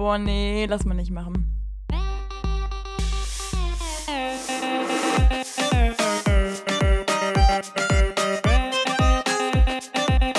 Boah, 0.00 0.16
nee, 0.16 0.64
lass 0.64 0.86
mal 0.86 0.94
nicht 0.94 1.10
machen. 1.10 1.60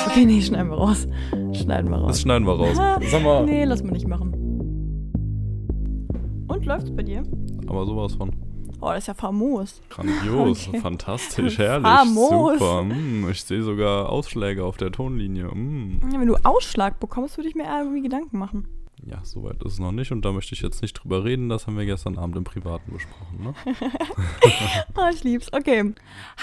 Okay, 0.08 0.26
nee, 0.26 0.42
schneiden 0.42 0.70
wir 0.72 0.78
raus. 0.78 1.08
Schneiden 1.54 1.92
wir 1.92 1.98
raus. 1.98 2.08
Das 2.08 2.22
schneiden 2.22 2.48
wir 2.48 2.54
raus. 2.54 2.76
Sag 3.12 3.24
mal. 3.24 3.46
Nee, 3.46 3.64
lass 3.66 3.84
mal 3.84 3.92
nicht 3.92 4.08
machen. 4.08 4.34
Und 6.48 6.66
läuft's 6.66 6.92
bei 6.96 7.04
dir? 7.04 7.22
Aber 7.68 7.86
sowas 7.86 8.16
von 8.16 8.32
Oh, 8.82 8.88
das 8.88 9.00
ist 9.04 9.08
ja 9.10 9.14
famos. 9.14 9.80
grandios, 9.90 10.68
Okay. 10.70 10.80
fantastisch, 10.80 11.58
herrlich, 11.60 11.86
Famos. 11.88 12.58
super. 12.58 12.82
Mm, 12.82 13.30
ich 13.30 13.44
sehe 13.44 13.62
sogar 13.62 14.10
Ausschläge 14.10 14.66
auf 14.66 14.78
der 14.78 14.92
Tonlinie. 14.92 15.46
Mm. 15.54 16.00
Wenn 16.02 16.26
du 16.28 16.36
Ausschlag 16.44 17.00
bekommst, 17.00 17.38
würde 17.38 17.48
ich 17.48 17.54
mir 17.54 17.66
irgendwie 17.66 18.02
Gedanken 18.02 18.40
machen. 18.40 18.66
Ja, 19.04 19.18
soweit 19.24 19.64
ist 19.64 19.74
es 19.74 19.80
noch 19.80 19.92
nicht 19.92 20.12
und 20.12 20.24
da 20.24 20.32
möchte 20.32 20.54
ich 20.54 20.62
jetzt 20.62 20.84
nicht 20.84 20.94
drüber 20.94 21.24
reden. 21.24 21.50
Das 21.50 21.66
haben 21.66 21.76
wir 21.76 21.86
gestern 21.88 22.20
Abend 22.20 22.36
im 22.38 22.44
Privaten 22.44 22.92
besprochen. 22.94 23.44
Ne? 23.44 23.54
Oh, 24.96 25.08
ich 25.12 25.24
lieb's. 25.24 25.52
Okay. 25.54 25.94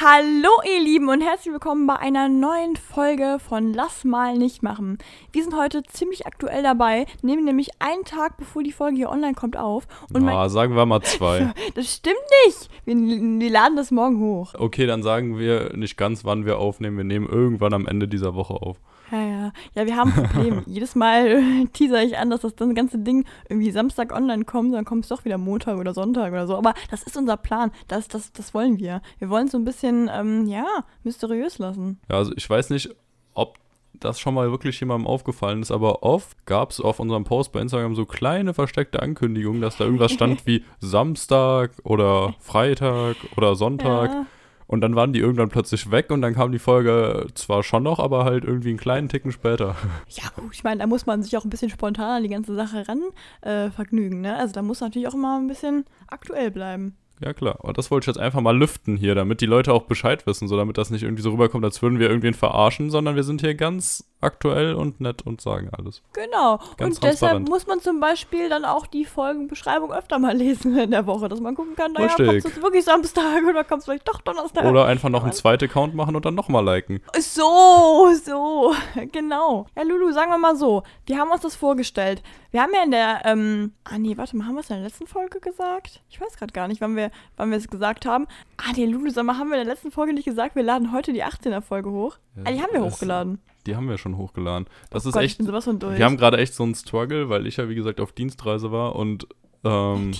Hallo, 0.00 0.48
ihr 0.66 0.82
Lieben, 0.82 1.08
und 1.08 1.20
herzlich 1.20 1.52
willkommen 1.52 1.86
bei 1.86 1.96
einer 1.96 2.28
neuen 2.28 2.74
Folge 2.76 3.38
von 3.46 3.72
Lass 3.74 4.04
mal 4.04 4.36
nicht 4.36 4.62
machen. 4.64 4.98
Wir 5.32 5.44
sind 5.44 5.54
heute 5.54 5.82
ziemlich 5.84 6.26
aktuell 6.26 6.62
dabei, 6.64 7.06
nehmen 7.22 7.44
nämlich 7.44 7.68
einen 7.78 8.04
Tag, 8.04 8.36
bevor 8.38 8.62
die 8.64 8.72
Folge 8.72 8.96
hier 8.96 9.10
online 9.10 9.34
kommt, 9.34 9.56
auf. 9.56 9.86
Und 10.12 10.28
Ah, 10.28 10.48
sagen 10.48 10.74
wir 10.74 10.84
mal 10.86 11.02
zwei. 11.02 11.52
das 11.74 11.94
stimmt 11.94 12.16
nicht. 12.46 12.68
Wir, 12.86 12.96
wir 12.96 13.50
laden 13.50 13.76
das 13.76 13.90
morgen 13.92 14.18
hoch. 14.18 14.54
Okay, 14.58 14.86
dann 14.86 15.02
sagen 15.04 15.38
wir 15.38 15.76
nicht 15.76 15.96
ganz, 15.96 16.24
wann 16.24 16.44
wir 16.46 16.58
aufnehmen. 16.58 16.96
Wir 16.96 17.04
nehmen 17.04 17.28
irgendwann 17.28 17.72
am 17.74 17.86
Ende 17.86 18.08
dieser 18.08 18.34
Woche 18.34 18.54
auf. 18.54 18.78
Ja, 19.10 19.20
ja. 19.20 19.52
Ja, 19.74 19.86
wir 19.86 19.96
haben 19.96 20.12
ein 20.12 20.24
Problem. 20.24 20.62
Jedes 20.66 20.94
Mal 20.94 21.66
teaser 21.72 22.02
ich 22.02 22.18
an, 22.18 22.30
dass 22.30 22.40
das, 22.40 22.54
das 22.54 22.74
ganze 22.74 22.98
Ding 22.98 23.24
irgendwie 23.48 23.70
Samstag 23.70 24.12
online 24.12 24.44
kommt, 24.44 24.74
dann 24.74 24.84
kommt 24.84 25.04
es 25.04 25.08
doch 25.08 25.24
wieder 25.24 25.38
Montag 25.38 25.78
oder 25.78 25.94
Sonntag 25.94 26.32
oder 26.32 26.46
so. 26.46 26.56
Aber 26.56 26.74
das 26.90 27.02
ist 27.02 27.16
unser 27.16 27.36
Plan. 27.36 27.70
Das, 27.88 28.08
das, 28.08 28.32
das 28.32 28.54
wollen 28.54 28.78
wir. 28.78 29.02
Wir 29.18 29.30
wollen 29.30 29.46
es 29.46 29.52
so 29.52 29.58
ein 29.58 29.64
bisschen, 29.64 30.10
ähm, 30.12 30.46
ja, 30.46 30.66
mysteriös 31.04 31.58
lassen. 31.58 32.00
Ja, 32.10 32.16
also 32.16 32.32
ich 32.36 32.48
weiß 32.48 32.70
nicht, 32.70 32.90
ob 33.34 33.58
das 33.94 34.20
schon 34.20 34.34
mal 34.34 34.50
wirklich 34.50 34.78
jemandem 34.80 35.06
aufgefallen 35.06 35.62
ist, 35.62 35.70
aber 35.70 36.02
oft 36.02 36.46
gab 36.46 36.70
es 36.70 36.80
auf 36.80 37.00
unserem 37.00 37.24
Post 37.24 37.52
bei 37.52 37.60
Instagram 37.60 37.94
so 37.94 38.04
kleine 38.04 38.54
versteckte 38.54 39.02
Ankündigungen, 39.02 39.60
dass 39.60 39.76
da 39.76 39.84
irgendwas 39.84 40.12
stand 40.12 40.46
wie 40.46 40.64
Samstag 40.80 41.72
oder 41.82 42.34
Freitag 42.38 43.16
oder 43.36 43.54
Sonntag. 43.54 44.10
Ja. 44.10 44.26
Und 44.68 44.82
dann 44.82 44.94
waren 44.94 45.14
die 45.14 45.18
irgendwann 45.18 45.48
plötzlich 45.48 45.90
weg 45.90 46.10
und 46.10 46.20
dann 46.20 46.34
kam 46.34 46.52
die 46.52 46.58
Folge 46.58 47.26
zwar 47.34 47.62
schon 47.62 47.82
noch, 47.82 47.98
aber 47.98 48.26
halt 48.26 48.44
irgendwie 48.44 48.68
einen 48.68 48.78
kleinen 48.78 49.08
Ticken 49.08 49.32
später. 49.32 49.74
Ja, 50.08 50.28
gut, 50.36 50.54
ich 50.54 50.62
meine, 50.62 50.80
da 50.80 50.86
muss 50.86 51.06
man 51.06 51.22
sich 51.22 51.36
auch 51.36 51.44
ein 51.44 51.50
bisschen 51.50 51.70
spontan 51.70 52.18
an 52.18 52.22
die 52.22 52.28
ganze 52.28 52.54
Sache 52.54 52.86
ran 52.86 53.00
äh, 53.40 53.70
vergnügen, 53.70 54.20
ne? 54.20 54.36
Also 54.36 54.52
da 54.52 54.62
muss 54.62 54.80
natürlich 54.80 55.08
auch 55.08 55.14
immer 55.14 55.38
ein 55.38 55.46
bisschen 55.46 55.84
aktuell 56.06 56.50
bleiben. 56.50 56.96
Ja 57.20 57.32
klar, 57.32 57.58
aber 57.62 57.72
das 57.72 57.90
wollte 57.90 58.04
ich 58.04 58.16
jetzt 58.16 58.22
einfach 58.22 58.40
mal 58.40 58.56
lüften 58.56 58.96
hier, 58.96 59.14
damit 59.14 59.40
die 59.40 59.46
Leute 59.46 59.72
auch 59.72 59.82
Bescheid 59.82 60.26
wissen, 60.26 60.46
so 60.46 60.56
damit 60.56 60.78
das 60.78 60.90
nicht 60.90 61.02
irgendwie 61.02 61.22
so 61.22 61.30
rüberkommt, 61.30 61.64
als 61.64 61.82
würden 61.82 61.98
wir 61.98 62.08
irgendwen 62.08 62.34
verarschen, 62.34 62.90
sondern 62.90 63.16
wir 63.16 63.24
sind 63.24 63.40
hier 63.40 63.54
ganz 63.54 64.04
aktuell 64.20 64.74
und 64.74 65.00
nett 65.00 65.22
und 65.22 65.40
sagen 65.40 65.70
alles. 65.76 66.02
Genau. 66.12 66.58
Ganz 66.76 66.96
und 66.96 67.04
deshalb 67.04 67.48
muss 67.48 67.66
man 67.66 67.80
zum 67.80 68.00
Beispiel 68.00 68.48
dann 68.48 68.64
auch 68.64 68.86
die 68.86 69.04
Folgenbeschreibung 69.04 69.92
öfter 69.92 70.18
mal 70.18 70.36
lesen 70.36 70.76
in 70.76 70.90
der 70.90 71.06
Woche, 71.06 71.28
dass 71.28 71.40
man 71.40 71.54
gucken 71.54 71.76
kann, 71.76 71.92
naja, 71.92 72.08
kommt 72.08 72.44
es 72.44 72.62
wirklich 72.62 72.84
Samstag 72.84 73.42
oder 73.48 73.64
kommt 73.64 73.80
es 73.80 73.84
vielleicht 73.86 74.08
doch 74.08 74.20
Donnerstag? 74.20 74.64
Oder 74.64 74.86
einfach 74.86 75.08
noch 75.08 75.22
einen 75.22 75.32
zweiten 75.32 75.64
Account 75.64 75.94
machen 75.94 76.16
und 76.16 76.24
dann 76.24 76.34
nochmal 76.34 76.64
liken. 76.64 77.00
So, 77.18 78.12
so, 78.24 78.74
genau. 79.12 79.66
Ja, 79.76 79.82
Lulu, 79.82 80.12
sagen 80.12 80.30
wir 80.30 80.38
mal 80.38 80.56
so, 80.56 80.82
wir 81.06 81.18
haben 81.18 81.30
uns 81.30 81.42
das 81.42 81.54
vorgestellt. 81.56 82.22
Wir 82.50 82.62
haben 82.62 82.72
ja 82.74 82.82
in 82.82 82.90
der, 82.90 83.22
ähm, 83.26 83.72
ah 83.84 83.98
nee, 83.98 84.16
warte 84.16 84.36
mal, 84.36 84.46
haben 84.46 84.54
wir 84.54 84.60
es 84.60 84.70
in 84.70 84.76
der 84.76 84.84
letzten 84.84 85.06
Folge 85.06 85.38
gesagt? 85.40 86.02
Ich 86.08 86.18
weiß 86.20 86.36
gerade 86.38 86.52
gar 86.52 86.66
nicht, 86.68 86.80
wann 86.80 86.96
wir, 86.96 87.10
wann 87.36 87.50
wir 87.50 87.58
es 87.58 87.68
gesagt 87.68 88.06
haben. 88.06 88.26
Ah 88.56 88.72
nee, 88.74 88.86
Lulu, 88.86 89.10
sag 89.10 89.24
mal, 89.26 89.36
haben 89.38 89.48
wir 89.50 89.58
in 89.58 89.64
der 89.66 89.74
letzten 89.74 89.90
Folge 89.90 90.14
nicht 90.14 90.24
gesagt, 90.24 90.56
wir 90.56 90.62
laden 90.62 90.92
heute 90.92 91.12
die 91.12 91.22
18er 91.24 91.60
Folge 91.60 91.90
hoch? 91.90 92.16
ah, 92.44 92.50
die 92.50 92.62
haben 92.62 92.72
wir 92.72 92.80
das- 92.80 92.94
hochgeladen. 92.94 93.40
Die 93.66 93.76
haben 93.76 93.88
wir 93.88 93.98
schon 93.98 94.16
hochgeladen. 94.16 94.66
Das 94.88 95.04
ist 95.04 95.12
Gott, 95.12 95.22
ich 95.24 95.32
echt. 95.32 95.38
bin 95.38 95.46
sowas 95.46 95.64
von 95.64 95.78
durch. 95.78 95.98
Wir 95.98 96.06
haben 96.06 96.16
gerade 96.16 96.38
echt 96.38 96.54
so 96.54 96.62
einen 96.62 96.74
Struggle, 96.74 97.28
weil 97.28 97.46
ich 97.46 97.58
ja 97.58 97.68
wie 97.68 97.74
gesagt 97.74 98.00
auf 98.00 98.12
Dienstreise 98.12 98.72
war 98.72 98.96
und 98.96 99.26
ähm, 99.64 100.12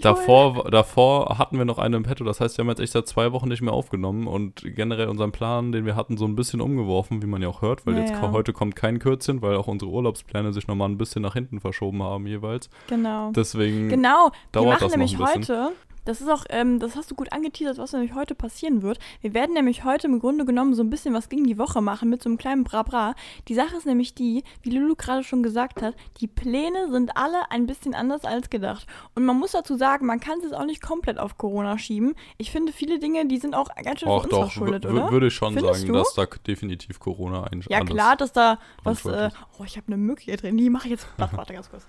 davor, 0.00 0.70
davor 0.70 1.38
hatten 1.38 1.58
wir 1.58 1.64
noch 1.64 1.78
eine 1.78 1.96
im 1.96 2.02
Petto. 2.02 2.24
Das 2.24 2.40
heißt, 2.40 2.56
wir 2.56 2.62
haben 2.64 2.70
jetzt 2.70 2.80
echt 2.80 2.92
seit 2.92 3.06
zwei 3.06 3.32
Wochen 3.32 3.48
nicht 3.48 3.62
mehr 3.62 3.72
aufgenommen 3.72 4.26
und 4.26 4.62
generell 4.64 5.08
unseren 5.08 5.32
Plan, 5.32 5.72
den 5.72 5.84
wir 5.84 5.94
hatten, 5.96 6.16
so 6.16 6.24
ein 6.24 6.36
bisschen 6.36 6.60
umgeworfen, 6.60 7.22
wie 7.22 7.26
man 7.26 7.42
ja 7.42 7.48
auch 7.48 7.62
hört, 7.62 7.86
weil 7.86 7.94
Ja, 7.94 8.00
jetzt 8.00 8.10
ja. 8.12 8.32
heute 8.32 8.52
kommt 8.52 8.76
kein 8.76 8.98
Kürzchen, 8.98 9.42
weil 9.42 9.56
auch 9.56 9.68
unsere 9.68 9.90
Urlaubspläne 9.90 10.52
sich 10.52 10.66
nochmal 10.68 10.88
ein 10.88 10.98
bisschen 10.98 11.22
nach 11.22 11.34
hinten 11.34 11.60
verschoben 11.60 12.02
haben 12.02 12.26
jeweils. 12.26 12.70
Genau. 12.88 13.30
Deswegen 13.32 13.88
Genau, 13.88 14.30
wir 14.30 14.32
dauert 14.52 14.66
machen 14.68 14.78
das 14.80 14.90
noch 14.92 14.96
nämlich 14.96 15.18
ein 15.20 15.40
bisschen. 15.40 15.56
heute, 15.66 15.72
das 16.04 16.20
ist 16.20 16.28
auch, 16.28 16.44
ähm, 16.50 16.78
das 16.78 16.96
hast 16.96 17.10
du 17.10 17.14
gut 17.14 17.32
angeteasert, 17.32 17.78
was 17.78 17.92
nämlich 17.92 18.14
heute 18.14 18.34
passieren 18.34 18.82
wird. 18.82 18.98
Wir 19.20 19.34
werden 19.34 19.54
nämlich 19.54 19.84
heute 19.84 20.06
im 20.06 20.18
Grunde 20.18 20.44
genommen 20.44 20.74
so 20.74 20.82
ein 20.82 20.90
bisschen 20.90 21.14
was 21.14 21.28
gegen 21.28 21.44
die 21.44 21.58
Woche 21.58 21.80
machen 21.80 22.08
mit 22.08 22.22
so 22.22 22.28
einem 22.28 22.38
kleinen 22.38 22.64
Brabra. 22.64 23.14
Die 23.48 23.54
Sache 23.54 23.76
ist 23.76 23.86
nämlich 23.86 24.14
die, 24.14 24.42
wie 24.62 24.70
Lulu 24.70 24.96
gerade 24.96 25.22
schon 25.22 25.42
gesagt 25.42 25.82
hat, 25.82 25.94
die 26.20 26.26
Pläne 26.26 26.90
sind 26.90 27.16
alle 27.16 27.50
ein 27.50 27.66
bisschen 27.66 27.94
anders 27.94 28.24
als 28.24 28.50
gedacht. 28.50 28.86
Und 29.14 29.24
man 29.24 29.38
muss 29.38 29.52
dazu 29.52 29.76
sagen, 29.76 30.06
man 30.06 30.20
kann 30.20 30.38
es 30.38 30.44
jetzt 30.44 30.54
auch 30.54 30.66
nicht 30.66 30.82
komplett 30.82 31.18
auf 31.18 31.38
Corona 31.38 31.78
schieben. 31.78 32.14
Ich 32.38 32.50
finde, 32.50 32.72
viele 32.72 32.98
Dinge, 32.98 33.26
die 33.26 33.38
sind 33.38 33.54
auch 33.54 33.68
ganz 33.74 34.00
schön 34.00 34.08
uns 34.08 34.28
doch, 34.28 34.42
verschuldet, 34.42 34.86
oder? 34.86 35.10
würde 35.10 35.28
ich 35.28 35.34
schon 35.34 35.54
Findest 35.54 35.80
sagen, 35.80 35.92
du? 35.92 35.98
dass 35.98 36.14
da 36.14 36.26
definitiv 36.46 36.98
Corona 36.98 37.44
ein 37.44 37.62
ja, 37.68 37.84
klar, 37.84 38.16
dass 38.16 38.32
da 38.32 38.58
was. 38.82 39.04
Äh, 39.04 39.30
oh, 39.58 39.64
ich 39.64 39.76
habe 39.76 39.86
eine 39.88 39.96
Mücke 39.96 40.22
hier 40.22 40.36
drin. 40.36 40.56
Die 40.56 40.70
mache 40.70 40.86
ich 40.86 40.92
jetzt 40.92 41.06
platt. 41.16 41.30
Warte 41.36 41.52
ganz 41.52 41.70
kurz. 41.70 41.86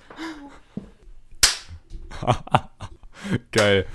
Geil. 3.51 3.85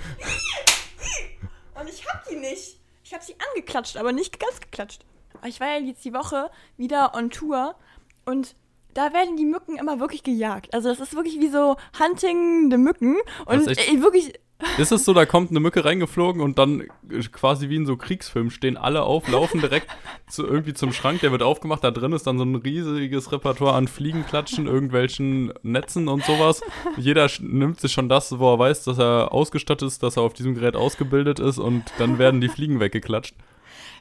Und 1.79 1.89
ich 1.89 2.07
hab 2.07 2.27
die 2.27 2.35
nicht. 2.35 2.79
Ich 3.03 3.13
hab 3.13 3.23
sie 3.23 3.35
angeklatscht, 3.49 3.97
aber 3.97 4.11
nicht 4.11 4.39
ganz 4.39 4.59
geklatscht. 4.59 5.03
Ich 5.45 5.59
war 5.59 5.67
ja 5.67 5.79
jetzt 5.79 6.03
die 6.05 6.13
Woche 6.13 6.51
wieder 6.77 7.15
on 7.15 7.29
Tour 7.29 7.75
und 8.25 8.55
da 8.93 9.13
werden 9.13 9.37
die 9.37 9.45
Mücken 9.45 9.77
immer 9.77 9.99
wirklich 9.99 10.23
gejagt. 10.23 10.73
Also 10.73 10.89
das 10.89 10.99
ist 10.99 11.15
wirklich 11.15 11.39
wie 11.39 11.49
so 11.49 11.77
hunting 11.99 12.69
the 12.69 12.77
Mücken. 12.77 13.17
Und 13.45 13.67
ey, 13.67 14.01
wirklich, 14.01 14.33
Ist 14.77 14.91
es 14.91 15.05
so, 15.05 15.13
da 15.13 15.25
kommt 15.25 15.51
eine 15.51 15.61
Mücke 15.61 15.85
reingeflogen 15.85 16.41
und 16.41 16.59
dann 16.59 16.81
äh, 16.81 17.21
quasi 17.31 17.69
wie 17.69 17.77
in 17.77 17.85
so 17.85 17.95
Kriegsfilmen 17.95 18.51
stehen 18.51 18.75
alle 18.75 19.03
auf, 19.03 19.27
laufen 19.29 19.61
direkt 19.61 19.87
zu, 20.29 20.45
irgendwie 20.45 20.73
zum 20.73 20.91
Schrank, 20.91 21.21
der 21.21 21.31
wird 21.31 21.43
aufgemacht, 21.43 21.83
da 21.83 21.91
drin 21.91 22.11
ist 22.11 22.27
dann 22.27 22.37
so 22.37 22.43
ein 22.43 22.55
riesiges 22.55 23.31
Repertoire 23.31 23.75
an 23.75 23.87
Fliegenklatschen, 23.87 24.67
irgendwelchen 24.67 25.53
Netzen 25.63 26.09
und 26.09 26.25
sowas. 26.25 26.61
Jeder 26.97 27.29
nimmt 27.39 27.79
sich 27.79 27.93
schon 27.93 28.09
das, 28.09 28.37
wo 28.37 28.53
er 28.53 28.59
weiß, 28.59 28.83
dass 28.83 28.99
er 28.99 29.31
ausgestattet 29.31 29.87
ist, 29.87 30.03
dass 30.03 30.17
er 30.17 30.23
auf 30.23 30.33
diesem 30.33 30.55
Gerät 30.55 30.75
ausgebildet 30.75 31.39
ist 31.39 31.57
und 31.57 31.85
dann 31.97 32.19
werden 32.19 32.41
die 32.41 32.49
Fliegen 32.49 32.79
weggeklatscht. 32.79 33.35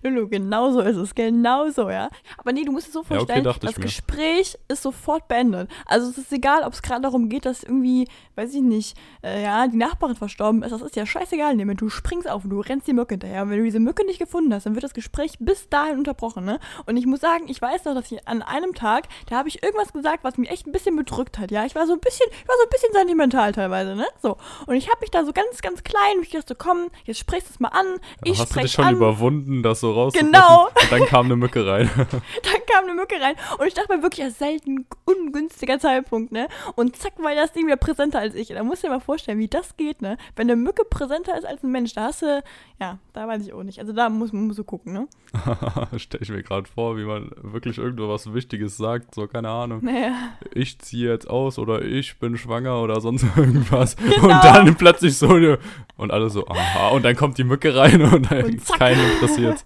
Lulu, 0.03 0.29
genau 0.29 0.71
so 0.71 0.81
ist 0.81 0.97
es, 0.97 1.15
genau 1.15 1.71
so, 1.71 1.91
ja. 1.91 2.11
Aber 2.37 2.53
nee, 2.53 2.65
du 2.65 2.73
musst 2.73 2.89
es 2.89 2.93
so 2.93 3.01
okay, 3.01 3.17
vorstellen, 3.17 3.45
dachte 3.45 3.67
ich 3.67 3.75
das. 3.75 3.83
Gespräch 3.83 4.59
ist 4.69 4.83
sofort 4.83 5.29
beendet. 5.29 5.71
Also 5.87 6.09
es 6.11 6.19
ist 6.19 6.33
egal, 6.33 6.63
ob 6.65 6.73
es 6.73 6.83
gerade 6.83 7.03
darum 7.03 7.29
geht, 7.29 7.47
dass 7.47 7.63
irgendwie, 7.63 8.09
weiß 8.37 8.55
ich 8.55 8.63
nicht, 8.63 8.97
äh, 9.23 9.43
ja, 9.43 9.67
die 9.67 9.77
Nachbarin 9.77 10.17
verstorben 10.17 10.63
ist, 10.63 10.73
das 10.73 10.83
ist 10.83 10.97
ja 10.97 11.07
scheißegal. 11.07 11.55
Nee, 11.57 11.65
du 11.75 11.89
springst 11.89 12.29
auf 12.29 12.45
und 12.45 12.51
du 12.51 12.61
rennst 12.61 12.87
die 12.87 12.93
Mücke 12.93 13.15
hinterher. 13.15 13.43
Und 13.43 13.51
wenn 13.51 13.59
du 13.59 13.65
diese 13.65 13.81
Mücke 13.81 14.05
nicht 14.05 14.19
gefunden 14.19 14.53
hast, 14.55 14.67
dann 14.67 14.75
wird 14.75 14.85
das 14.85 14.95
Gespräch 14.95 15.33
bis 15.39 15.69
dahin 15.69 15.99
unterbrochen, 15.99 16.45
ne? 16.45 16.59
Und 16.87 16.97
ich 16.97 17.07
muss 17.07 17.21
sagen, 17.21 17.45
ich 17.49 17.61
weiß 17.61 17.85
noch, 17.85 17.95
dass 17.95 18.11
ich 18.11 18.27
an 18.29 18.43
einem 18.43 18.75
Tag, 18.75 19.09
da 19.29 19.37
habe 19.37 19.49
ich 19.49 19.63
irgendwas 19.63 19.93
gesagt, 19.93 20.25
was 20.25 20.37
mich 20.37 20.51
echt 20.51 20.67
ein 20.67 20.73
bisschen 20.73 20.97
bedrückt 20.97 21.39
hat, 21.39 21.51
ja. 21.51 21.65
Ich 21.65 21.75
war 21.75 21.87
so 21.87 21.93
ein 21.93 22.01
bisschen, 22.01 22.27
ich 22.31 22.49
war 22.49 22.55
so 22.57 22.65
ein 22.65 22.71
bisschen 22.71 22.93
sentimental 22.93 23.53
teilweise, 23.53 23.95
ne? 23.95 24.07
So. 24.23 24.37
Und 24.67 24.75
ich 24.75 24.89
habe 24.89 25.01
mich 25.01 25.11
da 25.11 25.25
so 25.25 25.33
ganz, 25.33 25.61
ganz 25.63 25.83
klein, 25.83 26.17
ich 26.23 26.31
dachte, 26.31 26.55
komm, 26.55 26.89
jetzt 27.05 27.19
sprichst 27.19 27.49
du 27.49 27.53
es 27.55 27.61
mal 27.61 27.69
an. 27.69 27.87
Ich 28.25 28.39
Hast 28.39 28.55
du 28.55 28.61
dich 28.61 28.73
schon 28.73 28.85
an. 28.85 28.95
überwunden, 28.97 29.63
das 29.63 29.81
so 29.81 29.88
rauszufinden? 29.93 30.33
Genau. 30.33 30.67
Und 30.67 30.93
dann 30.93 31.05
kam 31.07 31.27
eine 31.27 31.37
Mücke 31.37 31.67
rein. 31.67 31.91
Dann 31.97 32.61
kam 32.67 32.85
eine 32.85 32.95
Mücke 32.95 33.21
rein 33.21 33.35
und 33.59 33.67
ich 33.67 33.75
dachte 33.75 33.95
mir 33.97 34.03
wirklich, 34.03 34.25
das 34.25 34.33
ist 34.35 34.39
selten 34.39 34.87
ungünstiger 35.05 35.79
Zeitpunkt, 35.79 36.33
ne? 36.33 36.49
Und 36.77 36.97
zack, 36.97 37.13
war 37.19 37.35
das 37.35 37.53
Ding 37.53 37.67
wieder 37.67 37.77
präsenter 37.77 38.19
als 38.19 38.35
ich. 38.35 38.49
Da 38.49 38.63
musst 38.63 38.83
du 38.83 38.89
dir 38.89 38.95
mal 38.95 39.01
vorstellen, 39.01 39.39
wie 39.39 39.49
das 39.49 39.77
geht, 39.77 40.03
ne? 40.03 40.17
Wenn 40.37 40.51
eine 40.51 40.57
Mücke 40.57 40.85
präsenter 40.85 41.37
ist 41.37 41.45
als 41.45 41.63
ein 41.65 41.71
Mensch, 41.71 41.95
da 41.95 42.05
hast 42.05 42.23
du, 42.23 42.43
ja, 42.81 42.99
da 43.13 43.27
weiß 43.27 43.43
ich 43.47 43.53
auch 43.53 43.63
nicht. 43.63 43.79
Also 43.79 43.93
da 43.93 44.09
muss 44.09 44.33
man 44.33 44.51
so 44.53 44.65
gucken, 44.65 44.93
ne? 44.93 45.09
Stell 45.97 46.23
ich 46.23 46.31
mir 46.31 46.43
gerade 46.43 46.69
vor, 46.69 46.97
wie 46.97 47.05
man 47.05 47.31
wirklich 47.43 47.79
irgendwo 47.79 48.09
was 48.09 48.33
Wichtiges 48.33 48.77
sagt, 48.77 49.15
so 49.15 49.27
keine 49.27 49.49
Ahnung. 49.49 49.81
Naja. 49.83 50.13
ich 50.53 50.79
ziehe 50.79 51.11
jetzt 51.11 51.29
aus 51.29 51.59
oder 51.59 51.83
ich 51.83 52.19
bin 52.19 52.37
schwanger 52.37 52.81
oder 52.81 53.01
sonst 53.01 53.27
irgendwas. 53.37 53.97
Genau. 53.97 54.25
Und 54.25 54.45
dann 54.45 54.75
plötzlich 54.77 55.17
so 55.17 55.29
eine. 55.31 55.59
Und 55.97 56.13
alle 56.13 56.31
so, 56.31 56.47
aha. 56.47 56.89
Und 56.89 57.05
dann 57.05 57.17
kommt 57.17 57.39
die 57.39 57.45
Mücke 57.45 57.75
rein 57.75 58.03
und 58.03 58.31
dann 58.31 58.45
Und 58.45 58.67
keinen 58.79 59.01
interessiert. 59.13 59.65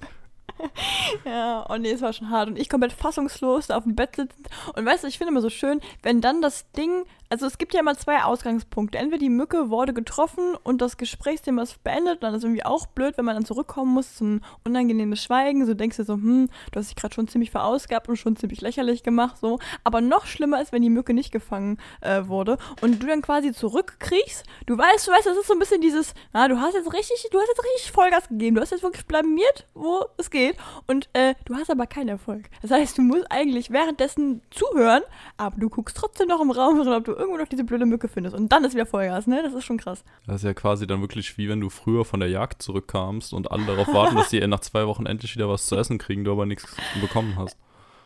ja, 1.25 1.67
oh 1.69 1.76
nee, 1.76 1.91
es 1.91 2.03
war 2.03 2.12
schon 2.12 2.31
hart. 2.31 2.49
Und 2.49 2.59
ich 2.59 2.69
komplett 2.69 2.93
fassungslos 2.93 3.70
auf 3.70 3.85
dem 3.85 3.94
Bett 3.94 4.17
sitzend. 4.17 4.49
Und 4.75 4.85
weißt 4.85 5.05
du, 5.05 5.09
ich 5.09 5.19
finde 5.19 5.32
immer 5.32 5.41
so 5.41 5.50
schön, 5.50 5.81
wenn 6.03 6.20
dann 6.20 6.43
das 6.43 6.70
Ding, 6.73 7.05
also 7.32 7.47
es 7.47 7.56
gibt 7.56 7.73
ja 7.73 7.81
immer 7.81 7.97
zwei 7.97 8.23
Ausgangspunkte. 8.25 8.99
Entweder 8.99 9.19
die 9.19 9.31
Mücke 9.31 9.70
wurde 9.70 9.94
getroffen 9.94 10.55
und 10.64 10.82
das 10.82 10.99
Gesprächsthema 10.99 11.62
ist 11.62 11.82
beendet. 11.82 12.23
Dann 12.23 12.35
ist 12.35 12.44
irgendwie 12.44 12.64
auch 12.64 12.87
blöd, 12.87 13.17
wenn 13.17 13.25
man 13.25 13.35
dann 13.35 13.47
zurückkommen 13.47 13.94
muss 13.94 14.17
zum 14.17 14.43
unangenehmes 14.64 15.23
Schweigen. 15.23 15.64
So 15.64 15.73
denkst 15.73 15.97
du 15.97 16.05
so, 16.05 16.14
hm, 16.14 16.50
du 16.70 16.79
hast 16.79 16.91
dich 16.91 16.97
gerade 16.97 17.15
schon 17.15 17.29
ziemlich 17.29 17.50
verausgabt 17.50 18.08
und 18.11 18.17
schon 18.17 18.37
ziemlich 18.37 18.61
lächerlich 18.61 19.03
gemacht. 19.03 19.38
So. 19.38 19.58
Aber 19.82 20.03
noch 20.03 20.26
schlimmer 20.26 20.61
ist, 20.61 20.73
wenn 20.73 20.82
die 20.82 20.91
Mücke 20.91 21.15
nicht 21.15 21.32
gefangen 21.32 21.79
äh, 22.03 22.26
wurde 22.26 22.58
und 22.82 23.03
du 23.03 23.06
dann 23.06 23.23
quasi 23.23 23.53
zurückkriegst. 23.53 24.44
Du 24.67 24.76
weißt, 24.76 25.08
du 25.08 25.12
weißt, 25.12 25.25
das 25.25 25.38
ist 25.38 25.47
so 25.47 25.55
ein 25.55 25.58
bisschen 25.58 25.81
dieses, 25.81 26.12
na, 26.35 26.49
du 26.49 26.61
hast 26.61 26.75
jetzt 26.75 26.93
richtig, 26.93 27.29
du 27.31 27.41
hast 27.41 27.49
jetzt 27.49 27.65
richtig 27.65 27.93
Vollgas 27.93 28.29
gegeben. 28.29 28.56
Du 28.56 28.61
hast 28.61 28.73
jetzt 28.73 28.82
wirklich 28.82 29.06
blamiert, 29.06 29.67
wo 29.73 30.05
es 30.19 30.31
geht. 30.31 30.51
Und 30.87 31.08
äh, 31.12 31.34
du 31.44 31.54
hast 31.54 31.70
aber 31.70 31.87
keinen 31.87 32.08
Erfolg. 32.08 32.49
Das 32.62 32.70
heißt, 32.70 32.99
du 32.99 33.02
musst 33.02 33.31
eigentlich 33.31 33.70
währenddessen 33.70 34.43
zuhören, 34.50 35.02
aber 35.37 35.58
du 35.58 35.69
guckst 35.69 35.96
trotzdem 35.96 36.28
noch 36.28 36.40
im 36.40 36.50
Raum, 36.50 36.81
ob 36.81 37.04
du 37.04 37.12
irgendwo 37.12 37.38
noch 37.38 37.49
diese 37.49 37.64
blöde 37.64 37.87
Mücke 37.87 38.08
findest. 38.08 38.37
Und 38.37 38.50
dann 38.50 38.64
ist 38.64 38.75
wieder 38.75 38.87
Vollgas, 38.87 39.26
ne? 39.26 39.43
Das 39.43 39.54
ist 39.54 39.64
schon 39.64 39.78
krass. 39.78 40.04
Das 40.26 40.37
ist 40.37 40.44
ja 40.44 40.54
quasi 40.54 40.87
dann 40.87 41.00
wirklich 41.00 41.37
wie 41.38 41.49
wenn 41.49 41.60
du 41.60 41.70
früher 41.70 42.04
von 42.04 42.20
der 42.20 42.28
Jagd 42.28 42.62
zurückkamst 42.62 43.32
und 43.32 43.50
alle 43.50 43.64
darauf 43.66 43.93
warten, 43.93 44.16
dass 44.16 44.31
sie 44.31 44.40
nach 44.46 44.60
zwei 44.60 44.87
Wochen 44.87 45.06
endlich 45.06 45.34
wieder 45.34 45.49
was 45.49 45.66
zu 45.66 45.76
essen 45.76 45.99
kriegen, 45.99 46.25
du 46.25 46.32
aber 46.32 46.46
nichts 46.46 46.76
bekommen 47.00 47.37
hast. 47.37 47.56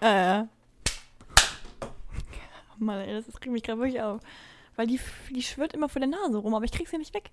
Äh. 0.00 0.44
Mann, 2.78 3.00
ey, 3.00 3.14
das 3.14 3.26
regt 3.28 3.46
mich 3.46 3.62
gerade 3.62 3.80
wirklich 3.80 4.02
auf. 4.02 4.20
Weil 4.76 4.86
die, 4.86 5.00
die 5.30 5.42
schwirrt 5.42 5.72
immer 5.72 5.88
vor 5.88 6.00
der 6.00 6.08
Nase 6.08 6.36
rum, 6.36 6.54
aber 6.54 6.64
ich 6.64 6.72
krieg 6.72 6.88
sie 6.88 6.98
nicht 6.98 7.14
weg. 7.14 7.30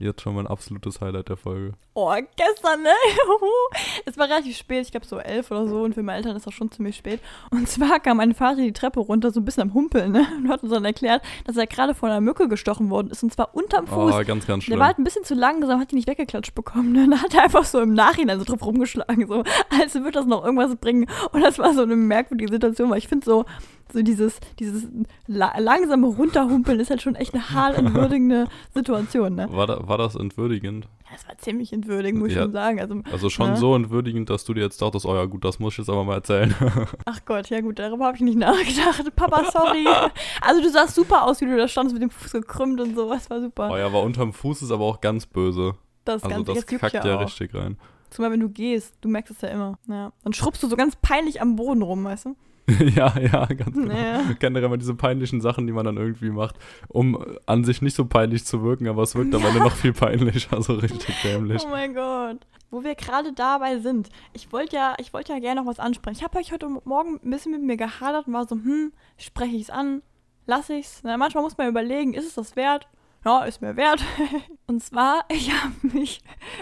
Jetzt 0.00 0.22
schon 0.22 0.34
mein 0.34 0.46
absolutes 0.46 1.02
Highlight 1.02 1.28
der 1.28 1.36
Folge. 1.36 1.74
Oh, 1.92 2.10
gestern, 2.34 2.82
ne? 2.82 2.88
es 4.06 4.16
war 4.16 4.28
relativ 4.28 4.56
spät, 4.56 4.86
ich 4.86 4.92
glaube 4.92 5.04
so 5.04 5.18
elf 5.18 5.50
oder 5.50 5.68
so 5.68 5.82
und 5.82 5.94
für 5.94 6.02
meine 6.02 6.16
Eltern 6.16 6.36
ist 6.36 6.46
das 6.46 6.54
schon 6.54 6.70
ziemlich 6.70 6.96
spät. 6.96 7.20
Und 7.50 7.68
zwar 7.68 8.00
kam 8.00 8.16
mein 8.16 8.32
Vater 8.32 8.62
die 8.62 8.72
Treppe 8.72 9.00
runter, 9.00 9.30
so 9.30 9.40
ein 9.40 9.44
bisschen 9.44 9.64
am 9.64 9.74
Humpeln, 9.74 10.12
ne? 10.12 10.26
Und 10.38 10.48
hat 10.48 10.62
uns 10.62 10.72
dann 10.72 10.86
erklärt, 10.86 11.22
dass 11.44 11.58
er 11.58 11.66
gerade 11.66 11.94
von 11.94 12.08
einer 12.08 12.22
Mücke 12.22 12.48
gestochen 12.48 12.88
worden 12.88 13.10
ist 13.10 13.22
und 13.22 13.30
zwar 13.30 13.54
unterm 13.54 13.86
Fuß. 13.86 14.14
Oh, 14.14 14.24
ganz, 14.24 14.46
ganz 14.46 14.64
schlimm. 14.64 14.72
Der 14.72 14.78
war 14.78 14.86
halt 14.86 14.98
ein 14.98 15.04
bisschen 15.04 15.24
zu 15.24 15.34
langsam, 15.34 15.78
hat 15.78 15.90
die 15.90 15.96
nicht 15.96 16.08
weggeklatscht 16.08 16.54
bekommen. 16.54 16.92
Ne? 16.92 17.06
Dann 17.06 17.20
hat 17.20 17.34
er 17.34 17.42
einfach 17.42 17.66
so 17.66 17.78
im 17.78 17.92
Nachhinein 17.92 18.38
so 18.38 18.46
drauf 18.46 18.64
rumgeschlagen, 18.64 19.26
so 19.26 19.44
als 19.78 19.94
würde 19.94 20.12
das 20.12 20.24
noch 20.24 20.42
irgendwas 20.42 20.76
bringen. 20.76 21.10
Und 21.32 21.42
das 21.42 21.58
war 21.58 21.74
so 21.74 21.82
eine 21.82 21.96
merkwürdige 21.96 22.50
Situation, 22.50 22.88
weil 22.88 22.98
ich 22.98 23.08
finde 23.08 23.26
so, 23.26 23.44
so 23.92 24.02
dieses, 24.02 24.40
dieses 24.58 24.88
la 25.26 25.56
langsame 25.58 26.06
Runterhumpeln 26.06 26.80
ist 26.80 26.90
halt 26.90 27.02
schon 27.02 27.14
echt 27.14 27.34
eine 27.34 27.76
entwürdigende 27.76 28.46
Situation, 28.74 29.34
ne? 29.34 29.48
War, 29.50 29.66
da, 29.66 29.86
war 29.86 29.98
das 29.98 30.14
entwürdigend? 30.14 30.86
Ja, 31.04 31.16
das 31.16 31.28
war 31.28 31.38
ziemlich 31.38 31.72
entwürdigend, 31.72 32.20
muss 32.20 32.32
ja. 32.32 32.38
ich 32.38 32.42
schon 32.42 32.52
sagen. 32.52 32.80
Also, 32.80 33.02
also 33.10 33.30
schon 33.30 33.50
ne? 33.50 33.56
so 33.56 33.74
entwürdigend, 33.74 34.30
dass 34.30 34.44
du 34.44 34.54
dir 34.54 34.62
jetzt 34.62 34.80
dachtest, 34.80 35.06
oh 35.06 35.14
ja 35.14 35.24
gut, 35.24 35.44
das 35.44 35.58
muss 35.58 35.74
ich 35.74 35.78
jetzt 35.78 35.90
aber 35.90 36.04
mal 36.04 36.14
erzählen. 36.14 36.54
Ach 37.04 37.20
Gott, 37.24 37.50
ja 37.50 37.60
gut, 37.60 37.78
darüber 37.78 38.06
habe 38.06 38.16
ich 38.16 38.22
nicht 38.22 38.38
nachgedacht. 38.38 39.04
Papa, 39.16 39.50
sorry. 39.50 39.86
also 40.40 40.62
du 40.62 40.70
sahst 40.70 40.94
super 40.94 41.24
aus, 41.24 41.40
wie 41.40 41.46
du 41.46 41.56
da 41.56 41.68
standest 41.68 41.94
mit 41.94 42.02
dem 42.02 42.10
Fuß 42.10 42.32
gekrümmt 42.32 42.80
und 42.80 42.94
sowas, 42.94 43.28
war 43.30 43.40
super. 43.40 43.70
Oh 43.72 43.76
ja, 43.76 43.86
aber 43.86 44.02
unterm 44.02 44.32
Fuß 44.32 44.62
ist 44.62 44.70
aber 44.70 44.84
auch 44.84 45.00
ganz 45.00 45.26
böse. 45.26 45.74
Das 46.04 46.22
also 46.22 46.44
ganz, 46.44 46.66
das, 46.66 46.66
kackt 46.66 46.94
ja, 46.94 47.06
ja 47.06 47.16
auch. 47.16 47.22
richtig 47.22 47.54
rein. 47.54 47.76
Zumal 48.10 48.32
wenn 48.32 48.40
du 48.40 48.48
gehst, 48.48 48.96
du 49.00 49.08
merkst 49.08 49.32
es 49.32 49.40
ja 49.40 49.48
immer. 49.48 49.78
Ja. 49.88 50.12
Dann 50.24 50.32
schrubbst 50.32 50.62
du 50.62 50.68
so 50.68 50.76
ganz 50.76 50.96
peinlich 50.96 51.40
am 51.40 51.56
Boden 51.56 51.82
rum, 51.82 52.04
weißt 52.04 52.26
du? 52.26 52.36
ja, 52.94 53.18
ja, 53.18 53.46
ganz 53.46 53.74
genau. 53.74 53.94
Ja. 53.94 54.22
Generell 54.38 54.64
immer 54.64 54.78
diese 54.78 54.94
peinlichen 54.94 55.40
Sachen, 55.40 55.66
die 55.66 55.72
man 55.72 55.84
dann 55.84 55.96
irgendwie 55.96 56.30
macht, 56.30 56.56
um 56.88 57.18
an 57.46 57.64
sich 57.64 57.82
nicht 57.82 57.96
so 57.96 58.04
peinlich 58.04 58.44
zu 58.44 58.62
wirken, 58.62 58.88
aber 58.88 59.02
es 59.02 59.14
wirkt 59.14 59.34
am 59.34 59.44
Ende 59.44 59.60
noch 59.60 59.74
viel 59.74 59.92
peinlicher, 59.92 60.56
also 60.56 60.74
richtig 60.74 61.14
dämlich. 61.22 61.62
Oh 61.64 61.70
mein 61.70 61.94
Gott. 61.94 62.38
Wo 62.70 62.84
wir 62.84 62.94
gerade 62.94 63.32
dabei 63.32 63.78
sind. 63.78 64.10
Ich 64.32 64.52
wollte 64.52 64.76
ja, 64.76 64.94
ich 64.98 65.12
wollte 65.12 65.32
ja 65.32 65.40
gerne 65.40 65.60
noch 65.60 65.68
was 65.68 65.80
ansprechen. 65.80 66.16
Ich 66.18 66.24
habe 66.24 66.38
euch 66.38 66.52
heute 66.52 66.68
Morgen 66.84 67.20
ein 67.24 67.30
bisschen 67.30 67.52
mit 67.52 67.62
mir 67.62 67.76
gehadert 67.76 68.28
und 68.28 68.32
war 68.32 68.46
so, 68.46 68.54
hm, 68.54 68.92
spreche 69.18 69.56
ich 69.56 69.62
es 69.62 69.70
an? 69.70 70.02
Lass 70.46 70.70
ich's? 70.70 71.00
Na, 71.02 71.16
manchmal 71.16 71.42
muss 71.42 71.58
man 71.58 71.68
überlegen, 71.68 72.14
ist 72.14 72.26
es 72.26 72.34
das 72.34 72.56
wert? 72.56 72.88
Ja, 73.24 73.44
ist 73.44 73.60
mir 73.60 73.76
wert. 73.76 74.02
Und 74.66 74.82
zwar, 74.82 75.24
ich 75.28 75.50
habe 75.52 75.74
mich, 75.82 76.20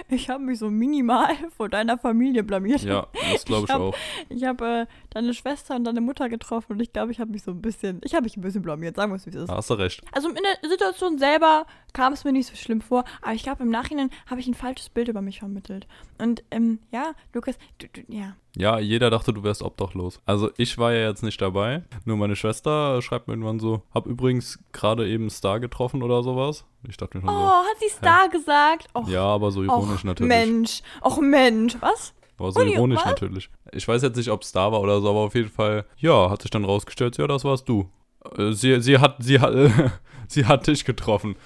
ich 0.08 0.30
habe 0.30 0.42
mich 0.42 0.58
so 0.58 0.70
minimal 0.70 1.28
vor 1.56 1.68
deiner 1.68 1.98
Familie 1.98 2.42
blamiert. 2.42 2.82
Ja, 2.82 3.06
das 3.32 3.44
glaube 3.44 3.64
ich, 3.64 3.68
ich 3.68 3.74
hab, 3.74 3.80
auch. 3.80 3.96
Ich 4.28 4.44
habe 4.44 4.66
äh, 4.66 4.86
deine 5.10 5.34
Schwester 5.34 5.76
und 5.76 5.84
deine 5.84 6.00
Mutter 6.00 6.28
getroffen 6.28 6.72
und 6.72 6.80
ich 6.80 6.92
glaube, 6.92 7.12
ich 7.12 7.20
habe 7.20 7.30
mich 7.30 7.42
so 7.42 7.50
ein 7.50 7.60
bisschen, 7.60 8.00
ich 8.04 8.14
habe 8.14 8.24
mich 8.24 8.36
ein 8.36 8.40
bisschen 8.40 8.62
blamiert, 8.62 8.96
sagen 8.96 9.12
wir 9.12 9.16
es, 9.16 9.26
wie 9.26 9.30
es 9.30 9.36
ist. 9.36 9.50
Hast 9.50 9.70
du 9.70 9.74
recht. 9.74 10.02
Also 10.12 10.28
in 10.30 10.36
der 10.36 10.70
Situation 10.70 11.18
selber 11.18 11.66
kam 11.92 12.12
es 12.12 12.24
mir 12.24 12.32
nicht 12.32 12.48
so 12.48 12.56
schlimm 12.56 12.80
vor, 12.80 13.04
aber 13.20 13.34
ich 13.34 13.42
glaube, 13.42 13.62
im 13.62 13.70
Nachhinein 13.70 14.10
habe 14.26 14.40
ich 14.40 14.46
ein 14.46 14.54
falsches 14.54 14.88
Bild 14.88 15.08
über 15.08 15.20
mich 15.20 15.40
vermittelt. 15.40 15.86
Und 16.18 16.42
ähm, 16.50 16.80
ja, 16.90 17.12
Lukas, 17.34 17.58
du, 17.78 17.88
du, 17.88 18.00
ja, 18.08 18.36
ja, 18.56 18.78
jeder 18.78 19.10
dachte, 19.10 19.32
du 19.32 19.42
wärst 19.42 19.62
obdachlos. 19.62 20.20
Also 20.26 20.50
ich 20.56 20.78
war 20.78 20.92
ja 20.92 21.08
jetzt 21.08 21.22
nicht 21.22 21.40
dabei. 21.40 21.82
Nur 22.04 22.16
meine 22.16 22.36
Schwester 22.36 23.00
schreibt 23.02 23.28
mir 23.28 23.34
irgendwann 23.34 23.60
so, 23.60 23.82
hab 23.92 24.06
übrigens 24.06 24.58
gerade 24.72 25.08
eben 25.08 25.30
Star 25.30 25.60
getroffen 25.60 26.02
oder 26.02 26.22
sowas. 26.22 26.64
Ich 26.88 26.96
dachte 26.96 27.18
mir 27.18 27.22
schon 27.22 27.30
oh, 27.30 27.38
so. 27.38 27.46
hat 27.46 27.78
sie 27.78 27.88
Star 27.88 28.24
hä? 28.24 28.28
gesagt? 28.30 28.88
Och, 28.94 29.08
ja, 29.08 29.22
aber 29.22 29.50
so 29.50 29.62
ironisch 29.62 30.00
och, 30.00 30.04
natürlich. 30.04 30.28
Mensch, 30.28 30.82
och 31.02 31.20
Mensch, 31.20 31.76
was? 31.80 32.14
Aber 32.38 32.52
so 32.52 32.62
ironisch 32.62 33.04
natürlich. 33.04 33.50
Ich 33.72 33.86
weiß 33.86 34.02
jetzt 34.02 34.16
nicht, 34.16 34.30
ob 34.30 34.44
Star 34.44 34.72
war 34.72 34.80
oder 34.80 35.00
so, 35.00 35.10
aber 35.10 35.20
auf 35.20 35.34
jeden 35.34 35.50
Fall, 35.50 35.84
ja, 35.96 36.30
hat 36.30 36.42
sich 36.42 36.50
dann 36.50 36.64
rausgestellt, 36.64 37.18
ja, 37.18 37.26
das 37.26 37.44
warst 37.44 37.68
du. 37.68 37.90
Äh, 38.36 38.52
sie, 38.52 38.80
sie 38.80 38.98
hat, 38.98 39.16
sie 39.18 39.40
hat, 39.40 39.52
sie 40.28 40.46
hat 40.46 40.66
dich 40.66 40.84
getroffen. 40.84 41.36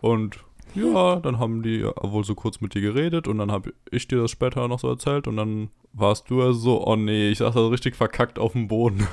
Und 0.00 0.38
ja, 0.74 1.16
dann 1.16 1.38
haben 1.38 1.62
die 1.62 1.84
wohl 1.84 2.24
so 2.24 2.34
kurz 2.34 2.60
mit 2.60 2.74
dir 2.74 2.80
geredet 2.80 3.28
und 3.28 3.38
dann 3.38 3.50
habe 3.50 3.72
ich 3.90 4.08
dir 4.08 4.22
das 4.22 4.30
später 4.30 4.66
noch 4.68 4.78
so 4.78 4.88
erzählt 4.88 5.26
und 5.26 5.36
dann 5.36 5.70
warst 5.92 6.30
du 6.30 6.40
ja 6.40 6.52
so, 6.52 6.86
oh 6.86 6.96
nee, 6.96 7.30
ich 7.30 7.38
saß 7.38 7.54
da 7.54 7.66
richtig 7.68 7.96
verkackt 7.96 8.38
auf 8.38 8.52
dem 8.52 8.68
Boden. 8.68 9.06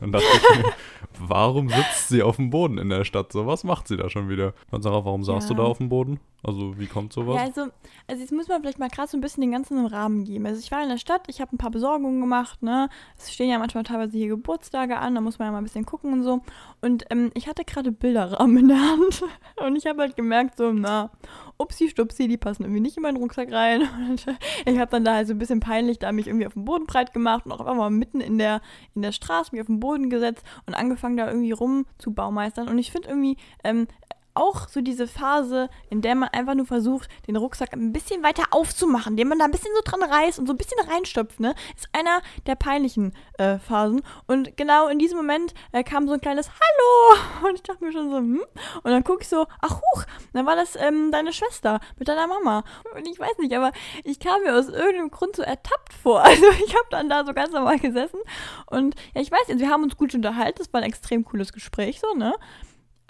Dann 0.00 0.12
dachte 0.12 0.26
ich 0.32 0.56
mir, 0.56 0.72
warum 1.20 1.68
sitzt 1.68 2.08
sie 2.08 2.22
auf 2.22 2.36
dem 2.36 2.50
Boden 2.50 2.78
in 2.78 2.88
der 2.88 3.04
Stadt? 3.04 3.32
So, 3.32 3.46
was 3.46 3.64
macht 3.64 3.88
sie 3.88 3.96
da 3.96 4.08
schon 4.10 4.28
wieder? 4.28 4.54
Und 4.70 4.82
Sarah, 4.82 5.04
warum 5.04 5.22
saßt 5.24 5.48
Ja. 5.50 5.54
du 5.56 5.62
da 5.62 5.68
auf 5.68 5.78
dem 5.78 5.88
Boden? 5.88 6.20
Also, 6.42 6.78
wie 6.78 6.86
kommt 6.86 7.12
sowas? 7.12 7.36
Ja, 7.36 7.42
also, 7.42 7.60
also 8.08 8.22
jetzt 8.22 8.32
muss 8.32 8.48
man 8.48 8.62
vielleicht 8.62 8.78
mal 8.78 8.88
gerade 8.88 9.08
so 9.08 9.18
ein 9.18 9.20
bisschen 9.20 9.42
den 9.42 9.52
ganzen 9.52 9.84
Rahmen 9.84 10.24
geben. 10.24 10.46
Also 10.46 10.58
ich 10.58 10.70
war 10.70 10.82
in 10.82 10.88
der 10.88 10.96
Stadt, 10.96 11.24
ich 11.28 11.42
habe 11.42 11.54
ein 11.54 11.58
paar 11.58 11.70
Besorgungen 11.70 12.18
gemacht, 12.18 12.62
ne? 12.62 12.88
Es 13.18 13.30
stehen 13.30 13.50
ja 13.50 13.58
manchmal 13.58 13.84
teilweise 13.84 14.16
hier 14.16 14.28
Geburtstage 14.28 14.96
an, 14.96 15.14
da 15.14 15.20
muss 15.20 15.38
man 15.38 15.48
ja 15.48 15.52
mal 15.52 15.58
ein 15.58 15.64
bisschen 15.64 15.84
gucken 15.84 16.14
und 16.14 16.22
so. 16.22 16.40
Und 16.80 17.04
ähm, 17.10 17.30
ich 17.34 17.46
hatte 17.46 17.64
gerade 17.66 17.92
Bilderrahmen 17.92 18.56
in 18.56 18.68
der 18.68 18.80
Hand 18.80 19.22
und 19.66 19.76
ich 19.76 19.86
habe 19.86 20.00
halt 20.00 20.16
gemerkt, 20.16 20.56
so, 20.56 20.72
na, 20.72 21.10
upsi 21.58 21.90
stupsi, 21.90 22.26
die 22.26 22.38
passen 22.38 22.62
irgendwie 22.62 22.80
nicht 22.80 22.96
in 22.96 23.02
meinen 23.02 23.18
Rucksack 23.18 23.52
rein. 23.52 23.82
Und 24.08 24.24
ich 24.64 24.78
habe 24.78 24.90
dann 24.90 25.04
da 25.04 25.16
halt 25.16 25.26
so 25.28 25.34
ein 25.34 25.38
bisschen 25.38 25.60
peinlich 25.60 25.98
da 25.98 26.10
mich 26.10 26.26
irgendwie 26.26 26.46
auf 26.46 26.54
den 26.54 26.64
Boden 26.64 26.86
breit 26.86 27.12
gemacht 27.12 27.44
und 27.44 27.52
auch 27.52 27.60
einfach 27.60 27.74
mal 27.74 27.90
mitten 27.90 28.20
in 28.22 28.38
der, 28.38 28.62
in 28.94 29.02
der 29.02 29.12
Straße 29.12 29.50
mich 29.52 29.60
auf 29.60 29.66
den 29.66 29.78
Boden 29.78 30.08
gesetzt 30.08 30.42
und 30.66 30.72
angefangen 30.72 31.09
da 31.16 31.28
irgendwie 31.28 31.52
rum 31.52 31.86
zu 31.98 32.12
baumeistern. 32.12 32.68
Und 32.68 32.78
ich 32.78 32.92
finde 32.92 33.08
irgendwie, 33.08 33.36
ähm, 33.64 33.86
auch 34.34 34.68
so 34.68 34.80
diese 34.80 35.06
Phase, 35.06 35.68
in 35.88 36.02
der 36.02 36.14
man 36.14 36.28
einfach 36.30 36.54
nur 36.54 36.66
versucht, 36.66 37.08
den 37.26 37.36
Rucksack 37.36 37.72
ein 37.72 37.92
bisschen 37.92 38.22
weiter 38.22 38.44
aufzumachen, 38.50 39.16
den 39.16 39.28
man 39.28 39.38
da 39.38 39.44
ein 39.44 39.50
bisschen 39.50 39.72
so 39.74 39.82
dran 39.84 40.02
reißt 40.02 40.38
und 40.38 40.46
so 40.46 40.52
ein 40.52 40.56
bisschen 40.56 40.80
reinstopft, 40.80 41.40
ne, 41.40 41.54
ist 41.76 41.88
einer 41.92 42.20
der 42.46 42.54
peinlichen 42.54 43.12
äh, 43.38 43.58
Phasen. 43.58 44.02
Und 44.26 44.56
genau 44.56 44.88
in 44.88 44.98
diesem 44.98 45.18
Moment 45.18 45.54
äh, 45.72 45.82
kam 45.82 46.06
so 46.06 46.14
ein 46.14 46.20
kleines 46.20 46.48
Hallo 46.48 47.20
und 47.48 47.54
ich 47.54 47.62
dachte 47.62 47.84
mir 47.84 47.92
schon 47.92 48.10
so, 48.10 48.16
hm? 48.16 48.44
Und 48.82 48.90
dann 48.90 49.04
gucke 49.04 49.22
ich 49.22 49.28
so, 49.28 49.46
ach 49.60 49.80
huch, 49.80 50.04
dann 50.32 50.46
war 50.46 50.56
das 50.56 50.76
ähm, 50.76 51.10
deine 51.10 51.32
Schwester 51.32 51.80
mit 51.98 52.08
deiner 52.08 52.26
Mama. 52.26 52.64
Und 52.94 53.06
ich 53.06 53.18
weiß 53.18 53.38
nicht, 53.38 53.54
aber 53.54 53.72
ich 54.04 54.20
kam 54.20 54.42
mir 54.42 54.54
aus 54.54 54.68
irgendeinem 54.68 55.10
Grund 55.10 55.36
so 55.36 55.42
ertappt 55.42 55.92
vor. 55.92 56.24
Also 56.30 56.46
ich 56.64 56.74
habe 56.76 56.86
dann 56.90 57.08
da 57.08 57.24
so 57.26 57.34
ganz 57.34 57.50
normal 57.50 57.80
gesessen 57.80 58.20
und 58.66 58.94
ja, 59.14 59.20
ich 59.20 59.32
weiß 59.32 59.48
jetzt, 59.48 59.58
wir 59.58 59.68
haben 59.68 59.82
uns 59.82 59.96
gut 59.96 60.14
unterhalten, 60.14 60.62
es 60.62 60.72
war 60.72 60.80
ein 60.80 60.86
extrem 60.86 61.24
cooles 61.24 61.52
Gespräch 61.52 61.98
so, 62.00 62.14
ne? 62.16 62.34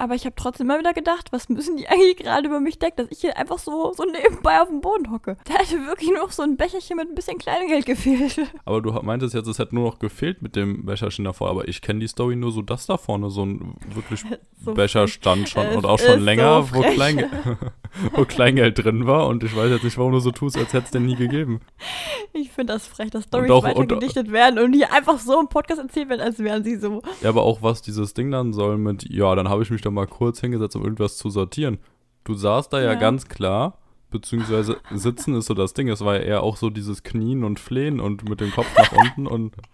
Aber 0.01 0.15
ich 0.15 0.25
habe 0.25 0.35
trotzdem 0.35 0.67
immer 0.67 0.79
wieder 0.79 0.95
gedacht, 0.95 1.31
was 1.31 1.51
müssen 1.51 1.77
die 1.77 1.87
eigentlich 1.89 2.17
gerade 2.17 2.49
über 2.49 2.59
mich 2.59 2.79
denken, 2.79 3.03
dass 3.03 3.09
ich 3.11 3.21
hier 3.21 3.37
einfach 3.37 3.59
so, 3.59 3.93
so 3.95 4.03
nebenbei 4.05 4.63
auf 4.63 4.69
dem 4.69 4.81
Boden 4.81 5.11
hocke. 5.11 5.37
Da 5.45 5.59
hätte 5.59 5.87
wirklich 5.87 6.09
nur 6.09 6.21
noch 6.21 6.31
so 6.31 6.43
ein 6.43 6.57
Becherchen 6.57 6.97
mit 6.97 7.11
ein 7.11 7.15
bisschen 7.15 7.37
Kleingeld 7.37 7.85
gefehlt. 7.85 8.41
Aber 8.65 8.81
du 8.81 8.93
meintest 9.03 9.35
jetzt, 9.35 9.47
es 9.47 9.59
hätte 9.59 9.75
nur 9.75 9.85
noch 9.85 9.99
gefehlt 9.99 10.41
mit 10.41 10.57
dem 10.57 10.87
Becherchen 10.87 11.27
davor. 11.27 11.51
Aber 11.51 11.69
ich 11.69 11.83
kenne 11.83 12.01
die 12.01 12.09
Story 12.09 12.35
nur 12.35 12.51
so, 12.51 12.63
dass 12.63 12.87
da 12.87 12.97
vorne 12.97 13.29
so 13.29 13.45
ein 13.45 13.77
wirklich 13.95 14.25
So 14.65 14.75
Becher 14.75 15.01
frech. 15.03 15.15
stand 15.15 15.49
schon 15.49 15.67
und 15.69 15.87
auch 15.87 15.99
schon 15.99 16.21
länger, 16.21 16.63
so 16.63 16.75
wo. 16.75 16.81
Kleingeld, 16.83 17.31
wo 18.15 18.25
Kleingeld 18.25 18.83
drin 18.83 19.07
war. 19.07 19.27
Und 19.27 19.43
ich 19.45 19.55
weiß 19.57 19.71
jetzt 19.71 19.85
nicht, 19.85 19.99
warum 19.99 20.13
du 20.13 20.21
so 20.21 20.31
tust, 20.31 20.57
als 20.57 20.73
hätte 20.73 20.85
es 20.87 20.91
den 20.91 21.07
nie 21.07 21.17
gegeben. 21.17 21.61
Ich 22.33 22.51
finde 22.51 22.73
das 22.75 22.87
frech, 22.87 23.11
dass 23.11 23.25
Storys 23.25 23.51
auch- 23.51 23.65
weiter 23.65 23.79
und- 23.79 23.89
gedichtet 23.89 24.31
werden 24.33 24.59
und 24.59 24.73
hier 24.73 24.93
einfach 24.93 25.19
so 25.19 25.41
im 25.41 25.49
Podcast 25.49 25.81
erzählt 25.81 26.09
werden, 26.09 26.21
als 26.21 26.39
wären 26.39 26.63
sie 26.65 26.77
so. 26.77 27.03
Ja, 27.23 27.29
aber 27.31 27.43
auch 27.43 27.63
was 27.63 27.83
dieses 27.83 28.15
Ding 28.15 28.31
dann 28.31 28.53
soll 28.53 28.79
mit, 28.79 29.09
ja, 29.11 29.35
dann 29.35 29.49
habe 29.49 29.63
ich 29.63 29.71
mich 29.71 29.83
da 29.83 29.91
mal 29.91 30.07
kurz 30.07 30.41
hingesetzt, 30.41 30.77
um 30.77 30.83
irgendwas 30.85 31.17
zu 31.17 31.31
sortieren. 31.31 31.79
Du 32.25 32.35
saßt 32.35 32.73
da 32.73 32.79
ja, 32.81 32.93
Ja. 32.93 32.95
ganz 32.95 33.29
klar, 33.29 33.79
beziehungsweise 34.11 34.77
sitzen 34.91 35.35
ist 35.37 35.47
so 35.47 35.55
das 35.55 35.73
Ding. 35.75 35.89
Es 35.89 36.05
war 36.05 36.17
ja 36.17 36.23
eher 36.23 36.43
auch 36.43 36.57
so 36.57 36.69
dieses 36.71 37.03
Knien 37.03 37.45
und 37.45 37.59
Flehen 37.61 38.01
und 38.01 38.29
mit 38.29 38.41
dem 38.41 38.51
Kopf 38.53 38.67
nach 38.77 38.93
unten 38.93 39.27
und 39.27 39.55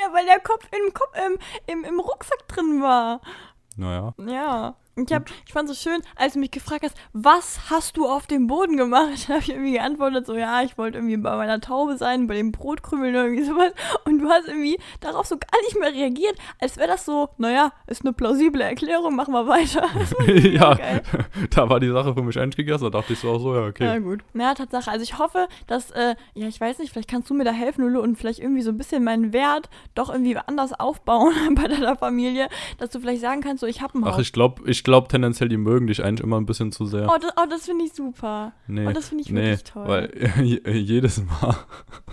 Ja, 0.00 0.14
weil 0.14 0.24
der 0.26 0.38
Kopf 0.40 0.64
im, 0.70 0.94
Kopf, 0.94 1.10
im, 1.26 1.38
im, 1.66 1.84
im 1.84 2.00
Rucksack 2.00 2.46
drin 2.48 2.80
war. 2.80 3.20
naja. 3.76 4.14
Ja. 4.26 4.76
Ich, 5.06 5.12
hab, 5.14 5.30
ich 5.46 5.52
fand 5.52 5.68
es 5.70 5.82
so 5.82 5.90
schön, 5.90 6.00
als 6.16 6.34
du 6.34 6.38
mich 6.40 6.50
gefragt 6.50 6.82
hast, 6.84 6.96
was 7.12 7.70
hast 7.70 7.96
du 7.96 8.06
auf 8.06 8.26
dem 8.26 8.46
Boden 8.46 8.76
gemacht? 8.76 9.08
Da 9.28 9.34
habe 9.34 9.42
ich 9.42 9.50
irgendwie 9.50 9.72
geantwortet, 9.72 10.26
so, 10.26 10.34
ja, 10.34 10.62
ich 10.62 10.78
wollte 10.78 10.98
irgendwie 10.98 11.16
bei 11.18 11.36
meiner 11.36 11.60
Taube 11.60 11.96
sein, 11.98 12.26
bei 12.26 12.34
dem 12.34 12.50
Brotkrümeln 12.52 13.14
oder 13.14 13.24
irgendwie 13.24 13.44
sowas. 13.44 13.72
Und 14.04 14.20
du 14.20 14.28
hast 14.28 14.48
irgendwie 14.48 14.78
darauf 15.00 15.26
so 15.26 15.36
gar 15.36 15.60
nicht 15.62 15.78
mehr 15.78 15.92
reagiert, 15.92 16.36
als 16.60 16.76
wäre 16.78 16.88
das 16.88 17.04
so, 17.04 17.28
naja, 17.36 17.72
ist 17.86 18.02
eine 18.02 18.12
plausible 18.12 18.62
Erklärung, 18.62 19.14
machen 19.16 19.34
wir 19.34 19.46
weiter. 19.46 19.86
Ja, 20.48 20.74
geil. 20.74 21.02
da 21.50 21.68
war 21.68 21.78
die 21.80 21.90
Sache 21.90 22.14
für 22.14 22.22
mich 22.22 22.36
endlich 22.36 22.66
gegessen. 22.66 22.84
Da 22.84 22.90
dachte 22.90 23.12
ich 23.12 23.18
so 23.18 23.30
auch 23.30 23.38
so, 23.38 23.54
ja, 23.54 23.62
Ja, 23.62 23.68
okay. 23.68 24.00
gut. 24.00 24.20
Ja, 24.34 24.54
Tatsache. 24.54 24.90
Also 24.90 25.02
ich 25.02 25.18
hoffe, 25.18 25.46
dass, 25.66 25.90
äh, 25.90 26.14
ja, 26.34 26.48
ich 26.48 26.60
weiß 26.60 26.78
nicht, 26.78 26.92
vielleicht 26.92 27.08
kannst 27.10 27.28
du 27.30 27.34
mir 27.34 27.44
da 27.44 27.52
helfen, 27.52 27.84
Lulu, 27.84 28.00
und 28.00 28.16
vielleicht 28.16 28.38
irgendwie 28.38 28.62
so 28.62 28.70
ein 28.70 28.78
bisschen 28.78 29.04
meinen 29.04 29.32
Wert 29.32 29.68
doch 29.94 30.10
irgendwie 30.10 30.36
anders 30.36 30.72
aufbauen 30.78 31.34
bei 31.54 31.68
deiner 31.68 31.96
Familie, 31.96 32.48
dass 32.78 32.90
du 32.90 33.00
vielleicht 33.00 33.20
sagen 33.20 33.40
kannst, 33.42 33.60
so, 33.60 33.66
ich 33.66 33.82
habe 33.82 33.98
ein 33.98 34.04
Haus. 34.04 34.14
Ach, 34.16 34.18
ich 34.20 34.32
glaube 34.32 34.62
ich 34.70 34.82
glaub 34.88 35.08
tendenziell, 35.08 35.48
die 35.48 35.56
mögen 35.58 35.86
dich 35.86 36.02
eigentlich 36.02 36.24
immer 36.24 36.38
ein 36.40 36.46
bisschen 36.46 36.72
zu 36.72 36.86
sehr. 36.86 37.06
oh, 37.08 37.16
das, 37.20 37.30
oh, 37.36 37.46
das 37.48 37.66
finde 37.66 37.84
ich 37.84 37.92
super. 37.92 38.52
Nee, 38.66 38.86
Oh, 38.86 38.92
das 38.92 39.08
finde 39.10 39.22
ich 39.24 39.30
nee, 39.30 39.42
wirklich 39.50 39.64
toll. 39.64 39.86
weil 39.86 40.10
je- 40.42 40.70
jedes 40.72 41.22
Mal, 41.24 41.56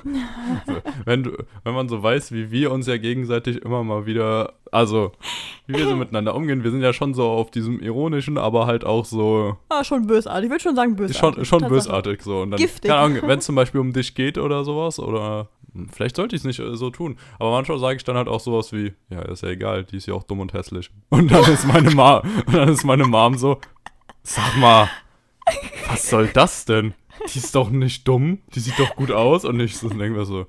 so, 0.67 0.73
wenn, 1.05 1.23
du, 1.23 1.31
wenn 1.63 1.73
man 1.73 1.89
so 1.89 2.01
weiß, 2.01 2.31
wie 2.31 2.51
wir 2.51 2.71
uns 2.71 2.85
ja 2.87 2.97
gegenseitig 2.97 3.57
immer 3.63 3.83
mal 3.83 4.05
wieder, 4.05 4.53
also 4.71 5.11
wie 5.67 5.73
wir 5.73 5.87
so 5.87 5.95
miteinander 5.95 6.35
umgehen, 6.35 6.63
wir 6.63 6.71
sind 6.71 6.81
ja 6.81 6.93
schon 6.93 7.13
so 7.13 7.23
auf 7.27 7.49
diesem 7.51 7.79
ironischen, 7.79 8.37
aber 8.37 8.67
halt 8.67 8.85
auch 8.85 9.05
so 9.05 9.57
Ah, 9.69 9.83
schon 9.83 10.05
bösartig. 10.07 10.45
Ich 10.45 10.51
würde 10.51 10.63
schon 10.63 10.75
sagen 10.75 10.95
bösartig. 10.95 11.47
schon, 11.47 11.59
schon 11.61 11.69
bösartig 11.69 12.21
so. 12.21 12.41
Und 12.41 12.51
dann, 12.51 12.59
Giftig. 12.59 12.91
wenn 12.91 13.39
es 13.39 13.45
zum 13.45 13.55
Beispiel 13.55 13.81
um 13.81 13.93
dich 13.93 14.13
geht 14.13 14.37
oder 14.37 14.63
sowas, 14.63 14.99
oder 14.99 15.47
hm, 15.73 15.89
vielleicht 15.89 16.15
sollte 16.17 16.35
ich 16.35 16.41
es 16.41 16.45
nicht 16.45 16.59
äh, 16.59 16.75
so 16.75 16.91
tun, 16.91 17.17
aber 17.39 17.51
manchmal 17.51 17.79
sage 17.79 17.97
ich 17.97 18.03
dann 18.03 18.15
halt 18.15 18.27
auch 18.27 18.39
sowas 18.39 18.71
wie, 18.73 18.93
ja, 19.09 19.21
ist 19.23 19.41
ja 19.43 19.49
egal, 19.49 19.83
die 19.85 19.97
ist 19.97 20.05
ja 20.05 20.13
auch 20.13 20.23
dumm 20.23 20.39
und 20.39 20.53
hässlich. 20.53 20.91
Und 21.09 21.31
dann 21.31 21.43
ist 21.51 21.65
meine 21.67 21.89
Mom, 21.91 22.21
und 22.45 22.53
dann 22.53 22.69
ist 22.69 22.83
meine 22.83 23.05
Mom 23.05 23.37
so, 23.37 23.59
sag 24.21 24.55
mal, 24.57 24.87
was 25.89 26.09
soll 26.09 26.27
das 26.27 26.65
denn? 26.65 26.93
Die 27.33 27.39
ist 27.39 27.55
doch 27.55 27.69
nicht 27.69 28.07
dumm, 28.07 28.39
die 28.53 28.59
sieht 28.59 28.77
doch 28.79 28.95
gut 28.95 29.11
aus 29.11 29.45
und 29.45 29.59
ich 29.59 29.77
so 29.77 29.89
denke 29.89 30.09
mir 30.11 30.25
so, 30.25 30.45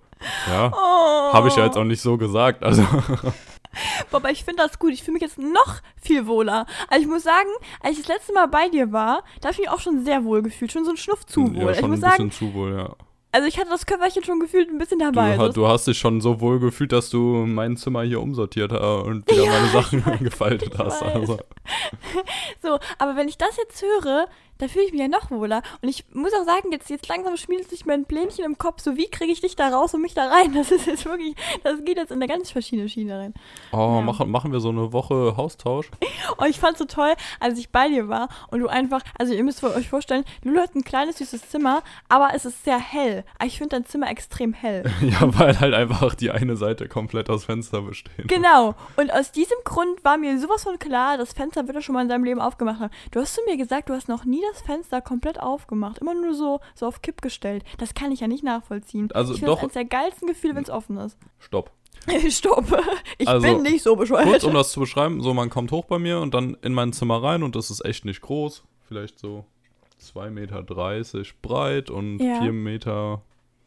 ja, 0.48 0.70
Oh. 0.74 1.32
habe 1.32 1.48
ich 1.48 1.56
ja 1.56 1.64
jetzt 1.64 1.76
auch 1.76 1.84
nicht 1.84 2.00
so 2.00 2.16
gesagt. 2.16 2.62
Also, 2.62 2.82
Aber 4.12 4.30
ich 4.30 4.42
finde 4.44 4.62
das 4.62 4.78
gut. 4.78 4.92
Ich 4.92 5.02
fühle 5.02 5.14
mich 5.14 5.22
jetzt 5.22 5.38
noch 5.38 5.80
viel 6.00 6.26
wohler. 6.26 6.64
Also 6.88 7.02
ich 7.02 7.08
muss 7.08 7.22
sagen, 7.24 7.48
als 7.82 7.98
ich 7.98 8.06
das 8.06 8.16
letzte 8.16 8.32
Mal 8.32 8.46
bei 8.48 8.68
dir 8.70 8.90
war, 8.92 9.22
da 9.40 9.48
habe 9.48 9.52
ich 9.52 9.58
mich 9.58 9.68
auch 9.68 9.80
schon 9.80 10.02
sehr 10.04 10.24
wohl 10.24 10.40
gefühlt. 10.42 10.72
Schon 10.72 10.84
so 10.86 10.92
ein 10.92 10.96
Schnuff 10.96 11.26
zu 11.26 11.54
wohl. 11.54 11.62
ja, 11.64 11.70
ich 11.72 11.78
schon 11.80 11.90
muss 11.90 11.98
ein 11.98 12.10
sagen, 12.10 12.28
bisschen 12.30 12.50
zu 12.50 12.54
wohl, 12.54 12.74
ja. 12.74 12.94
also 13.32 13.46
ich 13.46 13.58
hatte 13.58 13.68
das 13.68 13.84
Köfferchen 13.84 14.24
schon 14.24 14.40
gefühlt 14.40 14.70
ein 14.70 14.78
bisschen 14.78 14.98
Du, 14.98 15.04
dabei. 15.04 15.36
ha- 15.36 15.42
Also 15.42 15.52
du 15.52 15.68
hast 15.68 15.86
dich 15.86 15.98
schon 15.98 16.22
so 16.22 16.40
wohl 16.40 16.58
gefühlt, 16.58 16.92
dass 16.92 17.10
du 17.10 17.44
mein 17.46 17.76
Zimmer 17.76 18.02
hier 18.02 18.22
umsortiert 18.22 18.72
und 18.72 19.30
wieder 19.30 19.44
meine 19.46 19.68
Sachen 19.68 20.02
gefaltet 20.20 20.72
ich 20.72 20.78
hast. 20.78 21.02
Also, 21.02 21.38
So, 22.62 22.78
aber 22.98 23.16
wenn 23.16 23.28
ich 23.28 23.36
das 23.36 23.56
jetzt 23.58 23.82
höre, 23.82 24.26
da 24.58 24.68
fühle 24.68 24.84
ich 24.86 24.92
mich 24.92 25.00
ja 25.00 25.08
noch 25.08 25.30
wohler. 25.30 25.62
Und 25.82 25.88
ich 25.88 26.04
muss 26.12 26.32
auch 26.32 26.44
sagen, 26.44 26.72
jetzt, 26.72 26.90
jetzt 26.90 27.08
langsam 27.08 27.36
schmiedet 27.36 27.68
sich 27.70 27.86
mein 27.86 28.04
Plänchen 28.04 28.44
im 28.44 28.58
Kopf. 28.58 28.80
So, 28.80 28.96
wie 28.96 29.08
kriege 29.08 29.32
ich 29.32 29.40
dich 29.40 29.56
da 29.56 29.68
raus 29.68 29.94
und 29.94 30.02
mich 30.02 30.14
da 30.14 30.28
rein? 30.28 30.52
Das 30.56 30.70
ist 30.70 30.86
jetzt 30.86 31.04
wirklich, 31.04 31.34
das 31.64 31.84
geht 31.84 31.96
jetzt 31.98 32.10
in 32.10 32.16
eine 32.16 32.26
ganz 32.26 32.50
verschiedene 32.50 32.88
Schiene 32.88 33.18
rein. 33.18 33.34
oh, 33.72 33.76
Ja. 33.96 34.00
machen, 34.00 34.30
machen 34.30 34.52
wir 34.52 34.60
so 34.60 34.70
eine 34.70 34.92
Woche 34.92 35.36
Haustausch? 35.36 35.90
Oh, 36.38 36.44
ich 36.44 36.58
fand's 36.58 36.78
so 36.80 36.84
toll, 36.86 37.14
als 37.40 37.58
ich 37.58 37.70
bei 37.70 37.88
dir 37.88 38.08
war 38.08 38.28
und 38.50 38.60
du 38.60 38.66
einfach, 38.68 39.00
also 39.18 39.32
ihr 39.32 39.44
müsst 39.44 39.62
euch 39.62 39.88
vorstellen, 39.88 40.24
Lulu 40.42 40.60
hat 40.60 40.74
ein 40.74 40.82
kleines, 40.84 41.18
süßes 41.18 41.48
Zimmer, 41.50 41.82
aber 42.08 42.30
es 42.34 42.44
ist 42.44 42.64
sehr 42.64 42.78
hell. 42.78 43.24
Ich 43.44 43.58
finde 43.58 43.76
dein 43.76 43.86
Zimmer 43.86 44.10
extrem 44.10 44.52
hell. 44.52 44.84
ja, 45.02 45.18
weil 45.38 45.58
halt 45.60 45.72
einfach 45.74 46.14
die 46.14 46.30
eine 46.30 46.56
Seite 46.56 46.88
komplett 46.88 47.30
aus 47.30 47.44
Fenster 47.44 47.82
besteht. 47.82 48.28
Genau. 48.28 48.74
Und 48.96 49.12
aus 49.12 49.30
diesem 49.32 49.56
Grund 49.64 50.04
war 50.04 50.16
mir 50.18 50.38
sowas 50.40 50.64
von 50.64 50.78
klar, 50.78 51.16
das 51.16 51.32
Fenster 51.32 51.66
wird 51.66 51.76
er 51.76 51.82
schon 51.82 51.94
mal 51.94 52.02
in 52.02 52.08
seinem 52.08 52.24
Leben 52.24 52.40
aufgemacht 52.40 52.80
haben. 52.80 52.92
Du 53.12 53.20
hast 53.20 53.34
zu 53.34 53.40
mir 53.46 53.56
gesagt, 53.56 53.88
du 53.88 53.94
hast 53.94 54.08
noch 54.08 54.24
nie 54.24 54.42
das 54.52 54.62
Fenster 54.62 55.00
komplett 55.00 55.40
aufgemacht. 55.40 55.98
Immer 55.98 56.14
nur 56.14 56.34
so, 56.34 56.60
so 56.74 56.86
auf 56.86 57.02
Kipp 57.02 57.22
gestellt. 57.22 57.64
Das 57.78 57.94
kann 57.94 58.12
ich 58.12 58.20
ja 58.20 58.28
nicht 58.28 58.44
nachvollziehen. 58.44 59.10
Also 59.12 59.32
ich 59.34 59.40
finde 59.40 59.52
das 59.52 59.56
doch- 59.58 59.62
eines 59.64 59.74
der 59.74 59.84
geilsten 59.84 60.28
Gefühle, 60.28 60.54
wenn 60.56 60.62
es 60.64 60.70
offen 60.70 60.96
ist. 60.98 61.16
Stopp. 61.38 61.70
Stopp. 62.28 62.66
Ich 63.18 63.26
Also, 63.28 63.46
bin 63.46 63.62
nicht 63.62 63.82
so 63.82 63.96
bescheuert. 63.96 64.24
Kurz, 64.26 64.44
um 64.44 64.54
das 64.54 64.70
zu 64.72 64.80
beschreiben, 64.80 65.20
so 65.22 65.32
man 65.34 65.50
kommt 65.50 65.72
hoch 65.72 65.86
bei 65.86 65.98
mir 65.98 66.20
und 66.20 66.34
dann 66.34 66.56
in 66.62 66.72
mein 66.74 66.92
Zimmer 66.92 67.22
rein 67.22 67.42
und 67.42 67.56
das 67.56 67.70
ist 67.70 67.84
echt 67.84 68.04
nicht 68.04 68.20
groß. 68.20 68.62
Vielleicht 68.86 69.18
so 69.18 69.44
2,30 70.00 70.30
Meter 70.30 70.62
breit 71.42 71.90
und 71.90 72.18
Ja. 72.18 72.40
4 72.40 72.52
Meter 72.52 73.22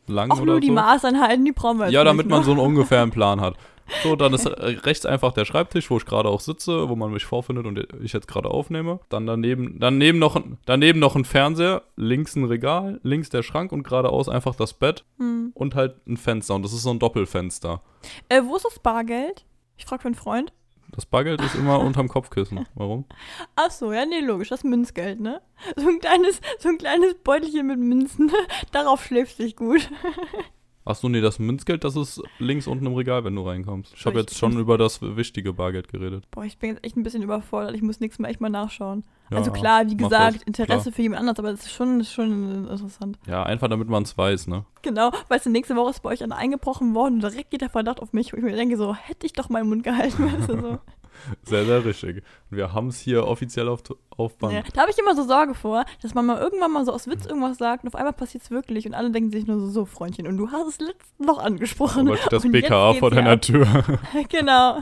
lang 0.07 0.31
Auch 0.31 0.37
oder 0.37 0.53
nur 0.53 0.59
die 0.59 0.67
so. 0.67 0.73
Maßeinheiten, 0.73 1.43
die 1.45 1.51
brauchen 1.51 1.79
wir 1.79 1.85
jetzt 1.85 1.93
Ja, 1.93 2.03
damit 2.03 2.27
man 2.29 2.43
so 2.43 2.51
einen 2.51 2.59
ungefähren 2.59 3.11
Plan 3.11 3.41
hat. 3.41 3.55
So, 4.03 4.15
dann 4.15 4.33
ist 4.33 4.45
äh, 4.45 4.49
rechts 4.49 5.05
einfach 5.05 5.31
der 5.33 5.45
Schreibtisch, 5.45 5.89
wo 5.89 5.97
ich 5.97 6.05
gerade 6.05 6.29
auch 6.29 6.39
sitze, 6.39 6.89
wo 6.89 6.95
man 6.95 7.11
mich 7.11 7.25
vorfindet 7.25 7.65
und 7.65 7.85
ich 8.03 8.13
jetzt 8.13 8.27
gerade 8.27 8.49
aufnehme. 8.49 8.99
Dann 9.09 9.25
daneben, 9.25 9.77
daneben, 9.79 10.19
noch, 10.19 10.35
ein- 10.35 10.57
daneben 10.65 10.99
noch 10.99 11.15
ein 11.15 11.25
Fernseher, 11.25 11.83
links 11.95 12.35
ein 12.35 12.45
Regal, 12.45 12.99
links 13.03 13.29
der 13.29 13.43
Schrank 13.43 13.71
und 13.71 13.83
geradeaus 13.83 14.29
einfach 14.29 14.55
das 14.55 14.73
Bett 14.73 15.03
Hm. 15.17 15.51
und 15.53 15.75
halt 15.75 15.95
ein 16.07 16.17
Fenster. 16.17 16.55
Und 16.55 16.63
das 16.63 16.73
ist 16.73 16.83
so 16.83 16.91
ein 16.91 16.99
Doppelfenster. 16.99 17.81
Äh, 18.29 18.41
wo 18.45 18.55
ist 18.55 18.65
das 18.65 18.79
Bargeld? 18.79 19.45
Ich 19.77 19.85
frage 19.85 20.01
für 20.03 20.07
einen 20.07 20.15
Freund. 20.15 20.53
Das 20.91 21.05
Bargeld 21.05 21.39
ist 21.41 21.53
immer 21.55 21.79
unterm 21.81 22.07
Kopfkissen. 22.07 22.65
Warum? 22.75 23.05
Ach 23.55 23.69
so, 23.71 23.93
ja, 23.93 24.05
nee, 24.05 24.21
logisch, 24.21 24.49
das 24.49 24.63
Münzgeld, 24.63 25.19
ne? 25.19 25.41
So 25.75 25.87
ein 25.87 25.99
kleines, 25.99 26.41
so 26.57 26.69
ein 26.69 26.77
kleines 26.77 27.13
Beutelchen 27.15 27.67
mit 27.67 27.79
Münzen. 27.79 28.31
Darauf 28.71 29.03
schläft 29.03 29.37
sich 29.37 29.55
gut. 29.55 29.87
Achso, 30.85 31.09
nee, 31.09 31.21
das 31.21 31.39
Münzgeld, 31.39 31.83
das 31.83 31.95
ist 31.95 32.21
links 32.39 32.65
unten 32.65 32.85
im 32.85 32.95
Regal, 32.95 33.23
wenn 33.23 33.35
du 33.35 33.43
reinkommst. 33.43 33.93
Ich 33.95 34.05
habe 34.05 34.19
jetzt 34.19 34.37
schon 34.37 34.57
über 34.57 34.77
das 34.77 35.01
wichtige 35.01 35.53
Bargeld 35.53 35.87
geredet. 35.89 36.25
Boah, 36.31 36.45
ich 36.45 36.57
bin 36.57 36.71
jetzt 36.71 36.83
echt 36.83 36.97
ein 36.97 37.03
bisschen 37.03 37.21
überfordert. 37.21 37.75
Ich 37.75 37.81
muss 37.81 37.99
nächstes 37.99 38.19
Mal 38.19 38.29
echt 38.29 38.41
mal 38.41 38.49
nachschauen. 38.49 39.03
Ja, 39.29 39.37
also 39.37 39.51
klar, 39.51 39.87
wie 39.87 39.95
gesagt, 39.95 40.37
das, 40.37 40.43
Interesse 40.43 40.83
klar. 40.83 40.93
für 40.93 41.01
jemand 41.03 41.19
anderes, 41.19 41.39
aber 41.39 41.51
das 41.51 41.61
ist 41.61 41.73
schon, 41.73 42.03
schon 42.03 42.67
interessant. 42.67 43.19
Ja, 43.27 43.43
einfach 43.43 43.67
damit 43.67 43.87
man 43.87 44.03
es 44.03 44.17
weiß, 44.17 44.47
ne? 44.47 44.65
Genau, 44.81 45.11
weißt 45.27 45.45
du, 45.45 45.49
nächste 45.51 45.75
Woche 45.75 45.91
ist 45.91 46.01
bei 46.01 46.09
euch 46.09 46.23
einer 46.23 46.37
eingebrochen 46.37 46.95
worden 46.95 47.15
und 47.15 47.23
direkt 47.23 47.51
geht 47.51 47.61
der 47.61 47.69
Verdacht 47.69 48.01
auf 48.01 48.11
mich, 48.13 48.33
wo 48.33 48.37
ich 48.37 48.43
mir 48.43 48.55
denke, 48.55 48.75
so, 48.75 48.95
hätte 48.95 49.27
ich 49.27 49.33
doch 49.33 49.49
meinen 49.49 49.69
Mund 49.69 49.83
gehalten, 49.83 50.25
weißt 50.25 50.49
du, 50.49 50.61
so. 50.61 50.79
Sehr, 51.43 51.65
sehr 51.65 51.85
richtig. 51.85 52.23
Und 52.49 52.57
wir 52.57 52.73
haben 52.73 52.87
es 52.87 52.99
hier 52.99 53.25
offiziell 53.25 53.67
auf, 53.67 53.81
auf 54.15 54.37
Band. 54.37 54.53
Ja, 54.53 54.63
da 54.73 54.81
habe 54.81 54.91
ich 54.91 54.97
immer 54.97 55.15
so 55.15 55.23
Sorge 55.23 55.53
vor, 55.53 55.85
dass 56.01 56.13
man 56.13 56.25
mal 56.25 56.39
irgendwann 56.39 56.71
mal 56.71 56.85
so 56.85 56.93
aus 56.93 57.07
Witz 57.07 57.25
irgendwas 57.25 57.57
sagt 57.57 57.83
und 57.83 57.89
auf 57.89 57.95
einmal 57.95 58.13
passiert 58.13 58.43
es 58.43 58.51
wirklich 58.51 58.85
und 58.85 58.93
alle 58.93 59.11
denken 59.11 59.31
sich 59.31 59.47
nur 59.47 59.59
so, 59.59 59.67
so, 59.67 59.85
Freundchen, 59.85 60.27
und 60.27 60.37
du 60.37 60.51
hast 60.51 60.67
es 60.67 60.79
letztens 60.79 61.27
noch 61.27 61.39
angesprochen. 61.39 62.07
Aber 62.07 62.17
das 62.29 62.45
Und 62.49 62.51
BKA 62.51 62.93
vor 62.93 63.11
deiner. 63.11 63.39
Tür. 63.39 63.67
genau. 64.29 64.79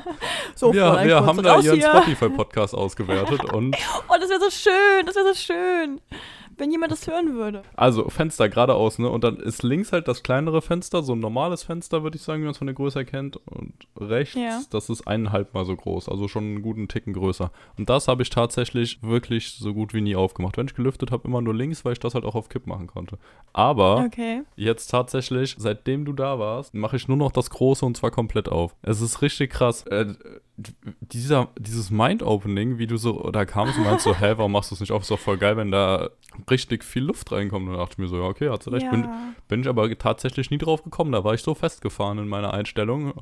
So, 0.55 0.73
wir 0.73 0.87
Fräulein, 0.87 1.07
wir 1.07 1.25
haben 1.25 1.43
da 1.43 1.59
ihren. 1.59 1.81
Spotify-Podcast 1.81 2.73
ausgewertet 2.73 3.53
und 3.53 3.75
Oh, 4.09 4.15
das 4.19 4.29
wäre 4.29 4.39
so 4.39 4.49
schön, 4.49 5.05
das 5.05 5.15
wäre 5.15 5.33
so 5.33 5.35
schön, 5.35 6.01
wenn 6.57 6.71
jemand 6.71 6.91
das 6.91 7.07
hören 7.07 7.33
würde. 7.35 7.61
also 7.75 8.09
Fenster 8.09 8.49
geradeaus, 8.49 8.99
ne? 8.99 9.09
Und 9.09 9.23
dann 9.23 9.37
ist 9.37 9.63
links 9.63 9.91
halt 9.91 10.07
das 10.07 10.23
kleinere 10.23 10.61
Fenster, 10.61 11.03
so 11.03 11.13
ein 11.13 11.19
normales 11.19 11.63
Fenster, 11.63 12.03
würde 12.03 12.17
ich 12.17 12.23
sagen, 12.23 12.41
wie 12.41 12.45
man 12.45 12.51
es 12.51 12.57
von 12.57 12.67
der 12.67 12.73
Größe 12.75 12.99
erkennt. 12.99 13.37
Und 13.47 13.73
rechts, 13.99 14.35
Ja. 14.35 14.61
das 14.71 14.89
ist 14.89 15.07
eineinhalb 15.07 15.53
mal 15.53 15.65
so 15.65 15.75
groß, 15.75 16.09
also 16.09 16.27
schon 16.27 16.43
einen 16.43 16.61
guten 16.61 16.87
Ticken 16.87 17.13
größer. 17.13 17.51
Und 17.77 17.89
das 17.89 18.07
habe 18.07 18.23
ich 18.23 18.29
tatsächlich 18.29 19.01
wirklich 19.01 19.53
so 19.53 19.73
gut 19.73 19.93
wie 19.93 20.01
nie 20.01 20.15
aufgemacht. 20.15 20.57
Wenn 20.57 20.67
ich 20.67 20.75
gelüftet 20.75 21.11
habe, 21.11 21.27
immer 21.27 21.41
nur 21.41 21.53
links, 21.55 21.85
weil 21.85 21.93
ich 21.93 21.99
das 21.99 22.13
halt 22.15 22.25
auch 22.25 22.35
auf 22.35 22.49
Kipp 22.49 22.67
machen 22.67 22.87
konnte. 22.87 23.17
Aber 23.53 24.03
Okay. 24.07 24.41
Jetzt 24.55 24.87
tatsächlich, 24.87 25.55
seitdem 25.57 26.05
du 26.05 26.13
da 26.13 26.39
warst, 26.39 26.73
mache 26.73 26.95
ich 26.95 27.07
nur 27.07 27.17
noch 27.17 27.31
das 27.31 27.49
Große 27.49 27.85
und 27.85 27.95
zwar 27.97 28.11
komplett 28.11 28.49
auf. 28.49 28.75
Es 28.81 29.01
ist 29.01 29.21
richtig 29.21 29.51
krass. 29.51 29.83
Äh, 29.87 30.13
dieser, 31.01 31.49
dieses 31.59 31.91
Mind-Opening, 31.91 32.77
wie 32.77 32.87
du 32.87 32.97
so 32.97 33.29
da 33.31 33.45
kamst 33.45 33.77
und 33.77 33.83
meinst 33.85 34.03
so, 34.05 34.15
hä, 34.19 34.33
warum 34.37 34.51
machst 34.53 34.71
du 34.71 34.75
es 34.75 34.79
nicht 34.81 34.91
auf? 34.91 35.01
Ist 35.03 35.11
doch 35.11 35.19
voll 35.19 35.37
geil, 35.37 35.57
wenn 35.57 35.71
da 35.71 36.09
richtig 36.49 36.83
viel 36.83 37.03
Luft 37.03 37.31
reinkommt. 37.31 37.67
Und 37.67 37.73
dann 37.73 37.79
dachte 37.81 37.93
ich 37.93 37.97
mir 37.99 38.07
so, 38.07 38.17
ja, 38.17 38.23
okay, 38.23 38.49
hat 38.49 38.63
sie 38.63 38.71
recht. 38.71 38.85
ja. 38.85 38.91
Bin, 38.91 39.07
bin 39.47 39.61
ich 39.61 39.67
aber 39.67 39.89
tatsächlich 39.97 40.49
nie 40.49 40.57
drauf 40.57 40.83
gekommen. 40.83 41.11
Da 41.11 41.23
war 41.23 41.33
ich 41.33 41.43
so 41.43 41.53
festgefahren 41.55 42.17
in 42.17 42.27
meiner 42.27 42.53
Einstellung. 42.53 43.13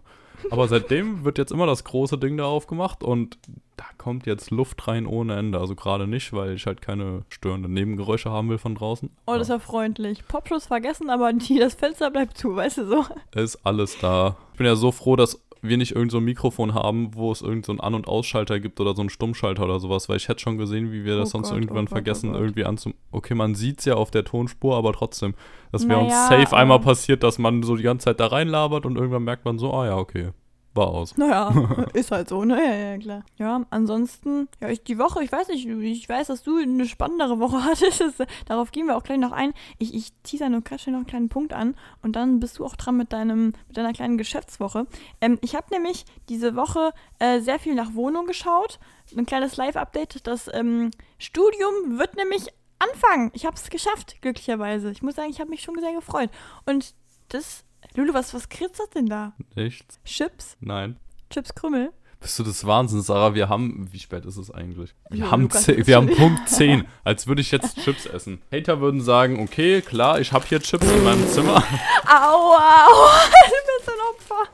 Aber 0.51 0.67
seitdem 0.67 1.24
wird 1.25 1.38
jetzt 1.38 1.51
immer 1.51 1.65
das 1.65 1.84
große 1.84 2.17
Ding 2.17 2.38
da 2.38 2.46
aufgemacht 2.46 3.03
und 3.03 3.38
da 3.77 3.86
kommt 3.98 4.25
jetzt 4.25 4.51
Luft 4.51 4.88
rein 4.88 5.05
ohne 5.05 5.36
Ende. 5.36 5.60
Also 5.60 5.75
gerade 5.75 6.08
nicht, 6.08 6.32
weil 6.34 6.53
ich 6.55 6.65
halt 6.65 6.82
keine 6.82 7.24
störenden 7.29 7.74
Nebengeräusche 7.74 8.32
haben 8.32 8.50
will 8.50 8.58
von 8.58 8.75
draußen. 8.75 9.10
Oh, 9.25 9.34
das 9.34 9.44
ist 9.44 9.50
ja 9.50 9.60
freundlich. 9.60 10.25
Popschuss 10.27 10.67
vergessen, 10.67 11.10
aber 11.10 11.34
die, 11.34 11.60
das 11.60 11.75
Fenster 11.75 12.12
bleibt 12.12 12.38
zu, 12.38 12.55
weißt 12.55 12.77
du 12.79 12.88
so. 12.88 13.05
ist 13.34 13.65
alles 13.65 13.98
da. 14.00 14.38
Ich 14.53 14.58
bin 14.58 14.67
ja 14.67 14.75
so 14.75 14.91
froh, 14.91 15.15
dass 15.15 15.45
wir 15.67 15.77
nicht 15.77 15.93
irgend 15.95 16.12
so 16.12 16.17
ein 16.17 16.24
Mikrofon 16.24 16.74
haben, 16.74 17.15
wo 17.15 17.31
es 17.31 17.41
irgend 17.41 17.65
so 17.65 17.72
einen 17.72 17.79
An- 17.79 17.93
und 17.93 18.07
Ausschalter 18.07 18.60
gibt 18.60 18.79
oder 18.79 18.93
so 18.95 19.01
einen 19.01 19.10
Stummschalter 19.10 19.63
oder 19.63 19.79
sowas, 19.79 20.07
weil 20.10 20.17
ich 20.17 20.27
hätte 20.27 20.39
schon 20.41 20.57
gesehen, 20.57 20.91
wie 20.91 21.05
wir 21.05 21.17
das 21.17 21.29
Oh 21.29 21.31
sonst 21.38 21.50
Gott, 21.50 21.57
irgendwann 21.57 21.77
oh 21.77 21.81
Gott, 21.86 21.89
vergessen, 21.89 22.29
oh 22.29 22.34
Gott. 22.34 22.41
irgendwie 22.41 22.65
anzum... 22.65 22.93
Okay, 23.12 23.36
man 23.36 23.55
sieht 23.55 23.79
es 23.79 23.86
ja 23.86 23.95
auf 23.95 24.12
der 24.12 24.24
Tonspur, 24.24 24.75
aber 24.75 24.93
trotzdem, 24.93 25.34
das 25.72 25.88
wäre 25.88 26.00
uns 26.00 26.13
Naja, 26.13 26.41
safe 26.43 26.55
einmal 26.55 26.75
aber- 26.77 26.86
passiert, 26.86 27.24
dass 27.24 27.38
man 27.39 27.63
so 27.63 27.75
die 27.75 27.84
ganze 27.84 28.05
Zeit 28.05 28.19
da 28.19 28.27
reinlabert 28.27 28.86
und 28.86 28.95
irgendwann 28.98 29.24
merkt 29.24 29.45
man 29.45 29.57
so, 29.57 29.74
ah 29.74 29.86
ja, 29.86 29.98
okay. 29.98 30.29
War 30.75 30.88
aus. 30.88 31.17
Naja, 31.17 31.51
ist 31.94 32.12
halt 32.12 32.29
so, 32.29 32.44
ne? 32.44 32.58
Ja, 32.58 32.75
ja, 32.91 32.98
klar. 32.98 33.24
Ja, 33.38 33.65
ansonsten, 33.70 34.48
ja, 34.62 34.70
ich, 34.70 34.84
die 34.84 34.98
Woche, 34.98 35.24
ich 35.24 35.32
weiß 35.32 35.48
nicht, 35.50 35.65
ich 35.67 36.10
weiß, 36.10 36.27
dass 36.27 36.44
du 36.44 36.58
eine 36.58 36.86
spannendere 36.86 37.39
Woche 37.39 37.63
hattest. 37.63 38.01
Das, 38.01 38.13
darauf 38.46 38.72
gehen 38.72 38.88
wir 38.88 38.98
auch 38.98 39.03
gleich 39.03 39.17
noch 39.17 39.32
ein. 39.32 39.53
Ich, 39.77 39.94
ich 39.94 40.12
teaser 40.24 40.50
nur 40.50 40.62
gerade 40.62 40.82
schnell 40.82 40.94
noch 40.94 41.00
einen 41.00 41.08
kleinen 41.08 41.29
Punkt 41.29 41.53
an 41.53 41.75
und 42.01 42.15
dann 42.15 42.39
bist 42.39 42.60
du 42.60 42.65
auch 42.65 42.75
dran 42.75 42.98
mit, 42.98 43.13
deinem, 43.13 43.53
mit 43.67 43.77
deiner 43.77 43.94
kleinen 43.94 44.17
Geschäftswoche. 44.17 44.88
Ähm, 45.22 45.39
ich 45.41 45.55
habe 45.55 45.67
nämlich 45.72 46.05
diese 46.29 46.55
Woche 46.55 46.91
äh, 47.20 47.39
sehr 47.39 47.60
viel 47.60 47.75
nach 47.75 47.94
Wohnung 47.94 48.25
geschaut. 48.25 48.79
Ein 49.15 49.25
kleines 49.25 49.58
Live-Update. 49.58 50.27
Das 50.27 50.50
ähm, 50.53 50.91
Studium 51.17 51.98
wird 51.98 52.15
nämlich 52.15 52.48
anfangen. 52.79 53.32
Ich 53.34 53.46
habe 53.46 53.55
es 53.55 53.70
geschafft, 53.70 54.22
glücklicherweise. 54.22 54.91
Ich 54.91 55.01
muss 55.01 55.15
sagen, 55.15 55.29
ich 55.29 55.39
habe 55.39 55.50
mich 55.50 55.62
schon 55.62 55.79
sehr 55.79 55.94
gefreut. 55.94 56.29
Und 56.65 56.94
das, 57.29 57.63
Lulu, 57.96 58.14
was, 58.14 58.34
was 58.34 58.50
kritzert 58.50 58.94
denn 58.96 59.06
da? 59.08 59.34
Nichts? 59.56 60.00
Chips? 60.04 60.58
Nein. 60.60 60.98
Chips 61.30 61.56
Krümmel? 61.56 61.92
Bist 62.20 62.40
du 62.40 62.44
des 62.44 62.66
Wahnsinns, 62.66 63.06
Sarah? 63.08 63.36
Wir 63.36 63.50
haben, 63.50 63.88
wie 63.92 64.00
spät 64.00 64.25
ist 64.25 64.38
es 64.38 64.50
eigentlich? 64.50 64.96
Wir 65.10 65.25
Ja, 65.25 65.32
haben, 65.32 65.44
Lukas, 65.44 65.64
zehn, 65.64 65.78
das 65.78 65.88
wir 65.88 65.96
haben 65.98 66.08
Punkt 66.16 66.50
10, 66.50 66.86
als 67.04 67.28
würde 67.28 67.42
ich 67.42 67.52
jetzt 67.52 67.78
Chips 67.84 68.06
essen. 68.06 68.42
Hater 68.52 68.82
würden 68.82 69.02
sagen, 69.02 69.40
okay, 69.42 69.82
klar, 69.82 70.20
ich 70.20 70.32
habe 70.32 70.46
hier 70.48 70.60
Chips 70.60 70.90
in 70.90 71.04
meinem 71.04 71.28
Zimmer, 71.28 71.56
Aua, 72.08 72.58
aua, 72.88 73.12
du 73.50 73.78
bist 73.78 73.90
ein 73.90 74.36
Opfer. 74.40 74.50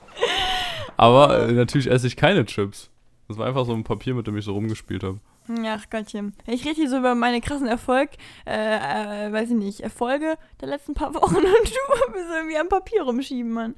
aber 0.98 1.48
äh, 1.48 1.52
natürlich 1.54 1.88
esse 1.90 2.08
ich 2.08 2.16
keine 2.18 2.46
Chips. 2.46 2.90
Das 3.28 3.38
war 3.38 3.48
einfach 3.48 3.66
so 3.66 3.74
ein 3.74 3.84
Papier, 3.86 4.14
mit 4.16 4.28
dem 4.28 4.36
ich 4.38 4.44
so 4.46 4.54
rumgespielt 4.54 5.04
habe. 5.04 5.20
Ach 5.66 5.90
Gottchen. 5.90 6.34
Ich 6.48 6.66
rede 6.66 6.76
hier 6.76 6.90
so 6.90 6.98
über 6.98 7.16
meine 7.16 7.42
krassen 7.42 7.68
Erfolg, 7.68 8.12
äh, 8.46 9.28
äh, 9.28 9.32
weiß 9.32 9.50
ich 9.50 9.56
nicht, 9.56 9.82
Erfolge 9.82 10.38
der 10.60 10.70
letzten 10.70 10.94
paar 10.94 11.14
Wochen 11.14 11.36
und 11.36 11.46
du 11.46 12.14
bist 12.14 12.30
irgendwie 12.30 12.58
am 12.58 12.70
Papier 12.70 13.04
rumschieben, 13.04 13.52
Mann. 13.52 13.76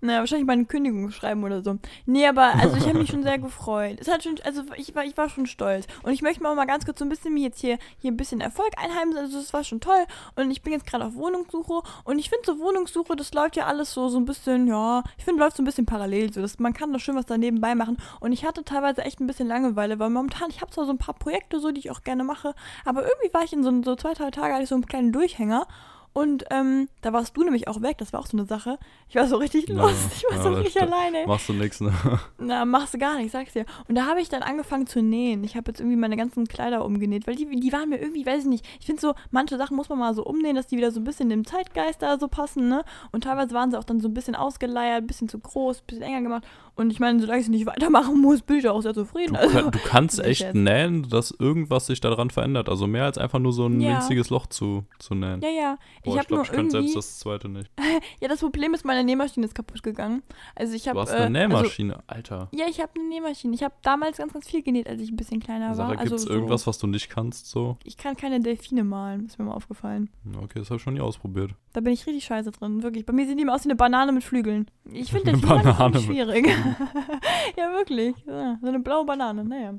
Naja, 0.00 0.20
wahrscheinlich 0.20 0.46
meine 0.46 0.64
Kündigung 0.64 1.10
schreiben 1.10 1.42
oder 1.42 1.62
so. 1.62 1.76
Nee, 2.06 2.26
aber 2.26 2.54
also 2.54 2.76
ich 2.76 2.86
habe 2.86 2.98
mich 2.98 3.10
schon 3.10 3.22
sehr 3.24 3.38
gefreut. 3.38 3.98
Es 4.00 4.08
hat 4.08 4.22
schon, 4.22 4.36
also 4.44 4.62
ich 4.76 4.94
war, 4.94 5.04
ich 5.04 5.16
war 5.16 5.28
schon 5.28 5.46
stolz. 5.46 5.86
Und 6.02 6.12
ich 6.12 6.22
möchte 6.22 6.42
mal, 6.42 6.54
mal 6.54 6.66
ganz 6.66 6.84
kurz 6.84 7.00
so 7.00 7.04
ein 7.04 7.08
bisschen 7.08 7.34
mir 7.34 7.42
jetzt 7.42 7.60
hier, 7.60 7.78
hier 7.98 8.12
ein 8.12 8.16
bisschen 8.16 8.40
Erfolg 8.40 8.70
einheimsen. 8.76 9.18
Also 9.18 9.38
es 9.38 9.52
war 9.52 9.64
schon 9.64 9.80
toll. 9.80 10.06
Und 10.36 10.50
ich 10.50 10.62
bin 10.62 10.72
jetzt 10.72 10.86
gerade 10.86 11.04
auf 11.04 11.14
Wohnungssuche. 11.14 11.82
Und 12.04 12.18
ich 12.18 12.30
finde 12.30 12.46
so 12.46 12.60
Wohnungssuche, 12.60 13.16
das 13.16 13.34
läuft 13.34 13.56
ja 13.56 13.66
alles 13.66 13.92
so, 13.92 14.08
so 14.08 14.18
ein 14.18 14.24
bisschen, 14.24 14.68
ja, 14.68 15.02
ich 15.16 15.24
finde, 15.24 15.42
läuft 15.42 15.56
so 15.56 15.62
ein 15.62 15.66
bisschen 15.66 15.86
parallel. 15.86 16.32
So, 16.32 16.40
dass 16.40 16.58
man 16.58 16.72
kann 16.74 16.92
da 16.92 16.98
schön 16.98 17.16
was 17.16 17.26
da 17.26 17.36
nebenbei 17.36 17.74
machen. 17.74 17.96
Und 18.20 18.32
ich 18.32 18.44
hatte 18.44 18.64
teilweise 18.64 19.02
echt 19.02 19.20
ein 19.20 19.26
bisschen 19.26 19.48
Langeweile, 19.48 19.98
weil 19.98 20.10
momentan, 20.10 20.50
ich 20.50 20.60
habe 20.60 20.70
zwar 20.70 20.84
so 20.84 20.92
ein 20.92 20.98
paar 20.98 21.14
Projekte 21.14 21.58
so, 21.58 21.72
die 21.72 21.80
ich 21.80 21.90
auch 21.90 22.02
gerne 22.02 22.24
mache, 22.24 22.54
aber 22.84 23.02
irgendwie 23.02 23.34
war 23.34 23.42
ich 23.42 23.52
in 23.52 23.62
so, 23.62 23.82
so 23.82 23.96
zwei, 23.96 24.14
drei 24.14 24.30
Tage, 24.30 24.54
hatte 24.54 24.62
ich 24.62 24.68
so 24.68 24.74
einen 24.74 24.86
kleinen 24.86 25.12
Durchhänger. 25.12 25.66
Und 26.12 26.44
ähm, 26.50 26.88
da 27.00 27.12
warst 27.12 27.36
du 27.36 27.44
nämlich 27.44 27.68
auch 27.68 27.80
weg, 27.82 27.98
das 27.98 28.12
war 28.12 28.20
auch 28.20 28.26
so 28.26 28.36
eine 28.36 28.46
Sache. 28.46 28.78
Ich 29.08 29.14
war 29.14 29.26
so 29.26 29.36
richtig 29.36 29.68
Ja, 29.68 29.74
lost, 29.76 29.96
ich 30.16 30.24
war 30.24 30.36
ja, 30.36 30.42
so 30.42 30.48
richtig 30.50 30.80
alleine. 30.80 31.26
Machst 31.26 31.48
du 31.48 31.52
nichts, 31.52 31.80
ne? 31.80 31.92
Na, 32.38 32.64
machst 32.64 32.94
du 32.94 32.98
gar 32.98 33.16
nicht, 33.18 33.30
sag's 33.30 33.52
dir. 33.52 33.66
Und 33.88 33.94
da 33.94 34.06
habe 34.06 34.20
ich 34.20 34.28
dann 34.28 34.42
angefangen 34.42 34.86
zu 34.86 35.02
nähen. 35.02 35.44
Ich 35.44 35.56
habe 35.56 35.70
jetzt 35.70 35.80
irgendwie 35.80 35.96
meine 35.96 36.16
ganzen 36.16 36.46
Kleider 36.46 36.84
umgenäht, 36.84 37.26
weil 37.26 37.36
die, 37.36 37.48
die 37.48 37.72
waren 37.72 37.88
mir 37.88 37.98
irgendwie, 37.98 38.26
weiß 38.26 38.42
ich 38.42 38.48
nicht, 38.48 38.66
ich 38.80 38.86
finde 38.86 39.00
so, 39.00 39.14
manche 39.30 39.56
Sachen 39.56 39.76
muss 39.76 39.88
man 39.88 39.98
mal 39.98 40.14
so 40.14 40.24
umnähen, 40.24 40.56
dass 40.56 40.66
die 40.66 40.76
wieder 40.76 40.90
so 40.90 41.00
ein 41.00 41.04
bisschen 41.04 41.28
dem 41.28 41.46
Zeitgeist 41.46 42.02
da 42.02 42.18
so 42.18 42.28
passen, 42.28 42.68
ne? 42.68 42.84
Und 43.12 43.24
teilweise 43.24 43.54
waren 43.54 43.70
sie 43.70 43.78
auch 43.78 43.84
dann 43.84 44.00
so 44.00 44.08
ein 44.08 44.14
bisschen 44.14 44.34
ausgeleiert, 44.34 45.04
ein 45.04 45.06
bisschen 45.06 45.28
zu 45.28 45.38
groß, 45.38 45.80
ein 45.80 45.86
bisschen 45.86 46.02
enger 46.02 46.22
gemacht. 46.22 46.46
Und 46.78 46.90
ich 46.90 47.00
meine, 47.00 47.18
solange 47.20 47.40
ich 47.40 47.46
sie 47.46 47.50
nicht 47.50 47.66
weitermachen 47.66 48.20
muss, 48.20 48.40
bin 48.42 48.56
ich 48.58 48.68
auch 48.68 48.80
sehr 48.80 48.94
zufrieden. 48.94 49.34
Du, 49.34 49.40
Also, 49.40 49.70
du 49.70 49.78
kannst 49.84 50.20
echt 50.24 50.54
nähen, 50.54 51.08
dass 51.08 51.32
irgendwas 51.32 51.86
sich 51.88 52.00
daran 52.00 52.30
verändert. 52.30 52.68
Also 52.68 52.86
mehr 52.86 53.04
als 53.04 53.18
einfach 53.18 53.40
nur 53.40 53.52
so 53.52 53.66
ein 53.66 53.80
Ja. 53.80 53.96
winziges 53.96 54.30
Loch 54.30 54.46
zu, 54.46 54.84
zu 55.00 55.14
nähen. 55.14 55.40
ja, 55.42 55.48
ja. 55.50 55.74
Boah, 55.74 55.80
ich 56.04 56.12
ich 56.12 56.18
habe 56.18 56.26
glaube, 56.28 56.42
ich 56.44 56.50
könnte 56.52 56.70
selbst 56.70 56.94
das 56.96 57.18
zweite 57.18 57.48
nicht. 57.48 57.68
ja, 58.20 58.28
das 58.28 58.40
Problem 58.40 58.74
ist, 58.74 58.84
meine 58.84 59.02
Nähmaschine 59.02 59.44
ist 59.46 59.54
kaputt 59.54 59.82
gegangen. 59.82 60.22
Also 60.54 60.74
ich 60.74 60.86
habe. 60.88 60.94
Du 60.96 61.00
hast 61.02 61.10
äh, 61.10 61.16
eine 61.16 61.40
Also, 61.40 61.56
Nähmaschine, 61.56 61.98
Alter. 62.06 62.48
ja, 62.54 62.66
ich 62.70 62.80
habe 62.80 62.92
eine 62.96 63.08
Nähmaschine. 63.08 63.54
Ich 63.54 63.62
habe 63.64 63.74
damals 63.82 64.18
ganz, 64.18 64.32
ganz 64.32 64.48
viel 64.48 64.62
genäht, 64.62 64.88
als 64.88 65.00
ich 65.02 65.10
ein 65.10 65.16
bisschen 65.16 65.40
kleiner 65.40 65.74
Sarah, 65.74 65.90
war. 65.90 65.98
Also 65.98 66.10
gibt's 66.10 66.22
so, 66.24 66.30
irgendwas, 66.30 66.66
was 66.68 66.78
du 66.78 66.86
nicht 66.86 67.10
kannst, 67.10 67.46
so? 67.50 67.76
Ich 67.82 67.96
kann 67.96 68.16
keine 68.16 68.38
Delfine 68.40 68.84
malen, 68.84 69.26
ist 69.26 69.38
mir 69.38 69.46
mal 69.46 69.54
aufgefallen. 69.54 70.10
Okay, 70.44 70.60
das 70.60 70.68
habe 70.70 70.76
ich 70.76 70.82
schon 70.82 70.94
nie 70.94 71.00
ausprobiert. 71.00 71.50
Da 71.72 71.80
bin 71.80 71.92
ich 71.92 72.06
richtig 72.06 72.24
scheiße 72.24 72.52
drin, 72.52 72.82
wirklich. 72.84 73.04
Bei 73.04 73.12
mir 73.12 73.26
sehen 73.26 73.36
die 73.36 73.42
immer 73.42 73.54
aus 73.54 73.64
wie 73.64 73.68
eine 73.70 73.76
Banane 73.76 74.12
mit 74.12 74.22
Flügeln. 74.22 74.70
Ich 74.92 75.10
finde 75.12 75.32
Delfine 75.32 76.00
schwierig. 76.00 76.48
ja, 77.56 77.72
wirklich. 77.72 78.14
Ja, 78.26 78.58
so 78.60 78.68
eine 78.68 78.80
blaue 78.80 79.04
Banane, 79.04 79.44
naja. 79.44 79.74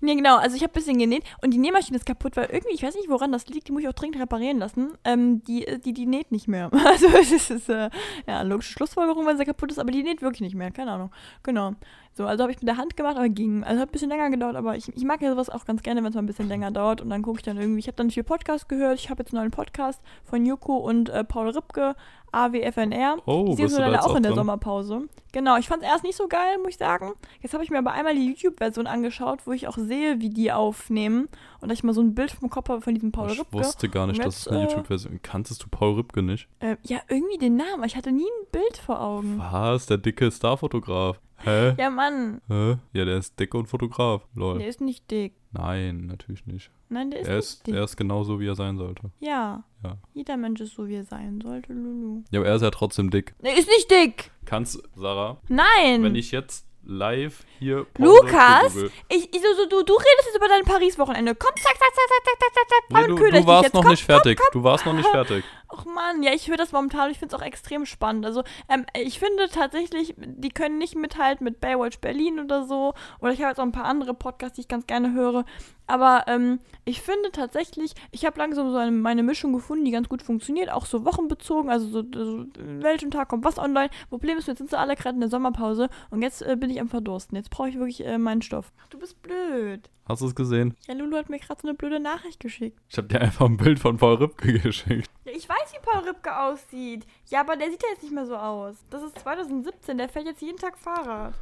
Nee, 0.00 0.14
genau, 0.14 0.36
also 0.36 0.56
ich 0.56 0.62
habe 0.62 0.72
ein 0.72 0.74
bisschen 0.74 0.98
genäht 0.98 1.24
und 1.42 1.52
die 1.52 1.58
Nähmaschine 1.58 1.96
ist 1.96 2.06
kaputt, 2.06 2.36
weil 2.36 2.46
irgendwie, 2.46 2.74
ich 2.74 2.82
weiß 2.82 2.94
nicht, 2.94 3.08
woran 3.08 3.32
das 3.32 3.46
liegt, 3.48 3.68
die 3.68 3.72
muss 3.72 3.82
ich 3.82 3.88
auch 3.88 3.92
dringend 3.92 4.20
reparieren 4.20 4.58
lassen. 4.58 4.92
Ähm, 5.04 5.42
die, 5.44 5.66
die, 5.84 5.92
die 5.92 6.06
näht 6.06 6.32
nicht 6.32 6.48
mehr. 6.48 6.70
Also 6.88 7.08
es 7.08 7.50
ist, 7.50 7.68
äh, 7.68 7.90
ja, 8.26 8.42
logische 8.42 8.72
Schlussfolgerung, 8.72 9.26
wenn 9.26 9.36
sie 9.36 9.44
kaputt 9.44 9.70
ist, 9.70 9.78
aber 9.78 9.90
die 9.90 10.02
näht 10.02 10.22
wirklich 10.22 10.40
nicht 10.40 10.54
mehr, 10.54 10.70
keine 10.70 10.92
Ahnung. 10.92 11.10
Genau. 11.42 11.74
So, 12.18 12.26
also 12.26 12.42
habe 12.42 12.50
ich 12.50 12.58
mit 12.58 12.66
der 12.66 12.76
Hand 12.76 12.96
gemacht, 12.96 13.16
aber 13.16 13.28
ging. 13.28 13.62
Also 13.62 13.80
hat 13.80 13.90
ein 13.90 13.92
bisschen 13.92 14.08
länger 14.08 14.28
gedauert, 14.28 14.56
aber 14.56 14.74
ich, 14.74 14.88
ich 14.88 15.04
mag 15.04 15.22
ja 15.22 15.30
sowas 15.30 15.48
auch 15.48 15.64
ganz 15.64 15.84
gerne, 15.84 16.02
wenn 16.02 16.08
es 16.08 16.16
mal 16.16 16.22
ein 16.22 16.26
bisschen 16.26 16.48
länger 16.48 16.72
dauert. 16.72 17.00
Und 17.00 17.10
dann 17.10 17.22
gucke 17.22 17.38
ich 17.38 17.44
dann 17.44 17.56
irgendwie, 17.56 17.78
ich 17.78 17.86
habe 17.86 17.94
dann 17.94 18.10
viel 18.10 18.24
Podcast 18.24 18.68
gehört. 18.68 18.98
Ich 18.98 19.08
habe 19.08 19.22
jetzt 19.22 19.32
einen 19.32 19.42
neuen 19.42 19.52
Podcast 19.52 20.02
von 20.24 20.44
Joko 20.44 20.78
und 20.78 21.10
äh, 21.10 21.22
Paul 21.22 21.50
Ripke, 21.50 21.94
AWFNR. 22.32 23.18
Oh, 23.24 23.54
die 23.56 23.68
sind 23.68 23.78
da 23.78 23.86
leider 23.86 24.04
auch 24.04 24.16
in 24.16 24.24
der 24.24 24.32
drin? 24.32 24.40
Sommerpause. 24.40 25.02
Genau, 25.30 25.58
ich 25.58 25.68
fand 25.68 25.84
es 25.84 25.88
erst 25.88 26.02
nicht 26.02 26.16
so 26.16 26.26
geil, 26.26 26.58
muss 26.58 26.70
ich 26.70 26.78
sagen. 26.78 27.12
Jetzt 27.40 27.54
habe 27.54 27.62
ich 27.62 27.70
mir 27.70 27.78
aber 27.78 27.92
einmal 27.92 28.16
die 28.16 28.32
YouTube-Version 28.32 28.88
angeschaut, 28.88 29.46
wo 29.46 29.52
ich 29.52 29.68
auch 29.68 29.78
sehe, 29.78 30.20
wie 30.20 30.30
die 30.30 30.50
aufnehmen. 30.50 31.28
Und 31.60 31.68
dass 31.68 31.78
ich 31.78 31.84
mal 31.84 31.92
so 31.92 32.00
ein 32.00 32.16
Bild 32.16 32.32
vom 32.32 32.50
Kopf 32.50 32.68
habe 32.68 32.80
von 32.80 32.94
diesem 32.94 33.12
Paul 33.12 33.30
ich 33.30 33.38
Ripke. 33.38 33.52
wusste 33.52 33.88
gar 33.88 34.08
nicht, 34.08 34.24
dass 34.24 34.38
es 34.38 34.48
eine 34.48 34.62
äh, 34.62 34.64
YouTube-Version 34.64 35.22
Kanntest 35.22 35.62
du 35.62 35.68
Paul 35.70 35.94
Ripke 35.94 36.20
nicht? 36.24 36.48
Äh, 36.58 36.78
ja, 36.82 36.98
irgendwie 37.06 37.38
den 37.38 37.54
Namen. 37.54 37.84
Ich 37.84 37.94
hatte 37.94 38.10
nie 38.10 38.24
ein 38.24 38.46
Bild 38.50 38.76
vor 38.76 39.00
Augen. 39.00 39.38
Was? 39.38 39.86
Der 39.86 39.98
dicke 39.98 40.32
Starfotograf. 40.32 41.20
Hä? 41.44 41.74
Ja, 41.78 41.90
Mann. 41.90 42.40
Hä? 42.48 42.76
Ja, 42.92 43.04
der 43.04 43.16
ist 43.18 43.38
dick 43.38 43.54
und 43.54 43.66
Fotograf. 43.66 44.26
Lol. 44.34 44.58
Der 44.58 44.68
ist 44.68 44.80
nicht 44.80 45.10
dick. 45.10 45.34
Nein, 45.52 46.06
natürlich 46.06 46.44
nicht. 46.46 46.70
Nein, 46.90 47.10
der 47.10 47.20
ist 47.20 47.28
Er 47.28 47.36
nicht 47.36 47.44
ist, 47.44 47.66
dick. 47.66 47.74
er 47.74 47.84
ist 47.84 47.96
genauso, 47.96 48.38
wie 48.40 48.46
er 48.46 48.54
sein 48.54 48.76
sollte. 48.76 49.10
Ja. 49.20 49.64
Ja. 49.82 49.96
Jeder 50.14 50.36
Mensch 50.36 50.60
ist 50.60 50.74
so, 50.74 50.86
wie 50.88 50.96
er 50.96 51.04
sein 51.04 51.40
sollte, 51.40 51.72
Lulu. 51.72 52.22
Ja, 52.30 52.40
aber 52.40 52.48
er 52.48 52.56
ist 52.56 52.62
ja 52.62 52.70
trotzdem 52.70 53.10
dick. 53.10 53.34
Er 53.42 53.56
ist 53.56 53.68
nicht 53.68 53.90
dick. 53.90 54.30
Kannst, 54.44 54.82
Sarah, 54.96 55.38
Nein. 55.48 56.02
wenn 56.02 56.14
ich 56.16 56.30
jetzt 56.32 56.66
live 56.88 57.44
hier 57.58 57.86
Lukas, 57.98 58.74
ich, 59.08 59.34
ich, 59.34 59.42
so, 59.42 59.66
du, 59.66 59.82
du 59.82 59.92
redest 59.92 60.26
jetzt 60.26 60.36
über 60.36 60.48
dein 60.48 60.64
Paris-Wochenende. 60.64 61.34
Komm, 61.34 61.54
zack, 61.56 61.76
zack, 61.78 61.94
zack, 61.94 62.08
zack, 62.08 62.24
zack, 62.24 62.38
zack, 62.40 62.52
zack, 62.54 62.68
zack. 62.68 63.00
Nee, 63.00 63.06
du, 63.06 63.16
du 63.16 63.30
dich 63.30 63.46
warst 63.46 63.64
jetzt. 63.64 63.74
noch 63.74 63.82
komm, 63.82 63.90
nicht 63.90 64.04
fertig. 64.04 64.40
Du 64.52 64.64
warst 64.64 64.86
noch 64.86 64.94
nicht 64.94 65.08
fertig. 65.08 65.44
Ach 65.68 65.84
man, 65.84 66.22
ja, 66.22 66.32
ich 66.32 66.48
höre 66.48 66.56
das 66.56 66.72
momentan. 66.72 67.10
Ich 67.10 67.18
finde 67.18 67.36
es 67.36 67.40
auch 67.40 67.44
extrem 67.44 67.84
spannend. 67.84 68.24
Also, 68.24 68.42
ähm, 68.70 68.86
ich 68.94 69.18
finde 69.18 69.48
tatsächlich, 69.50 70.14
die 70.16 70.48
können 70.48 70.78
nicht 70.78 70.96
mithalten 70.96 71.44
mit 71.44 71.60
Baywatch 71.60 71.98
Berlin 71.98 72.40
oder 72.40 72.64
so. 72.64 72.94
Oder 73.20 73.32
ich 73.32 73.40
habe 73.40 73.50
jetzt 73.50 73.58
auch 73.58 73.64
ein 73.64 73.72
paar 73.72 73.84
andere 73.84 74.14
Podcasts, 74.14 74.56
die 74.56 74.62
ich 74.62 74.68
ganz 74.68 74.86
gerne 74.86 75.12
höre. 75.12 75.44
Aber 75.88 76.24
ähm, 76.26 76.60
ich 76.84 77.00
finde 77.00 77.32
tatsächlich, 77.32 77.94
ich 78.10 78.24
habe 78.24 78.38
langsam 78.38 78.70
so 78.70 78.76
eine, 78.76 78.92
meine 78.92 79.22
Mischung 79.22 79.52
gefunden, 79.52 79.84
die 79.84 79.90
ganz 79.90 80.08
gut 80.08 80.22
funktioniert. 80.22 80.70
Auch 80.70 80.86
so 80.86 81.04
wochenbezogen. 81.04 81.70
Also, 81.70 81.88
so, 81.88 82.02
so 82.14 82.46
welchen 82.56 83.10
Tag 83.10 83.28
kommt 83.28 83.44
was 83.44 83.58
online. 83.58 83.90
Problem 84.10 84.38
ist, 84.38 84.48
jetzt 84.48 84.58
sind 84.58 84.70
sie 84.70 84.78
alle 84.78 84.94
gerade 84.94 85.14
in 85.14 85.20
der 85.20 85.30
Sommerpause. 85.30 85.88
Und 86.10 86.22
jetzt 86.22 86.42
äh, 86.42 86.56
bin 86.56 86.70
ich 86.70 86.80
am 86.80 86.88
Verdursten. 86.88 87.36
Jetzt 87.36 87.50
brauche 87.50 87.70
ich 87.70 87.78
wirklich 87.78 88.04
äh, 88.06 88.18
meinen 88.18 88.42
Stoff. 88.42 88.70
Ach, 88.82 88.88
du 88.88 88.98
bist 88.98 89.20
blöd. 89.22 89.90
Hast 90.06 90.22
du 90.22 90.26
es 90.26 90.34
gesehen? 90.34 90.74
Ja, 90.86 90.94
Lulu 90.94 91.16
hat 91.16 91.28
mir 91.28 91.38
gerade 91.38 91.60
so 91.60 91.68
eine 91.68 91.76
blöde 91.76 92.00
Nachricht 92.00 92.40
geschickt. 92.40 92.78
Ich 92.88 92.96
habe 92.96 93.08
dir 93.08 93.20
einfach 93.20 93.44
ein 93.46 93.58
Bild 93.58 93.78
von 93.78 93.96
Paul 93.98 94.16
Ripke 94.16 94.58
geschickt. 94.60 95.10
Ja, 95.24 95.32
ich 95.32 95.48
weiß, 95.48 95.72
wie 95.72 95.84
Paul 95.84 96.04
Ripke 96.08 96.38
aussieht. 96.38 97.06
Ja, 97.26 97.40
aber 97.40 97.56
der 97.56 97.70
sieht 97.70 97.82
ja 97.82 97.90
jetzt 97.90 98.02
nicht 98.02 98.14
mehr 98.14 98.26
so 98.26 98.36
aus. 98.36 98.76
Das 98.90 99.02
ist 99.02 99.18
2017, 99.18 99.98
der 99.98 100.08
fährt 100.08 100.26
jetzt 100.26 100.42
jeden 100.42 100.58
Tag 100.58 100.78
Fahrrad. 100.78 101.34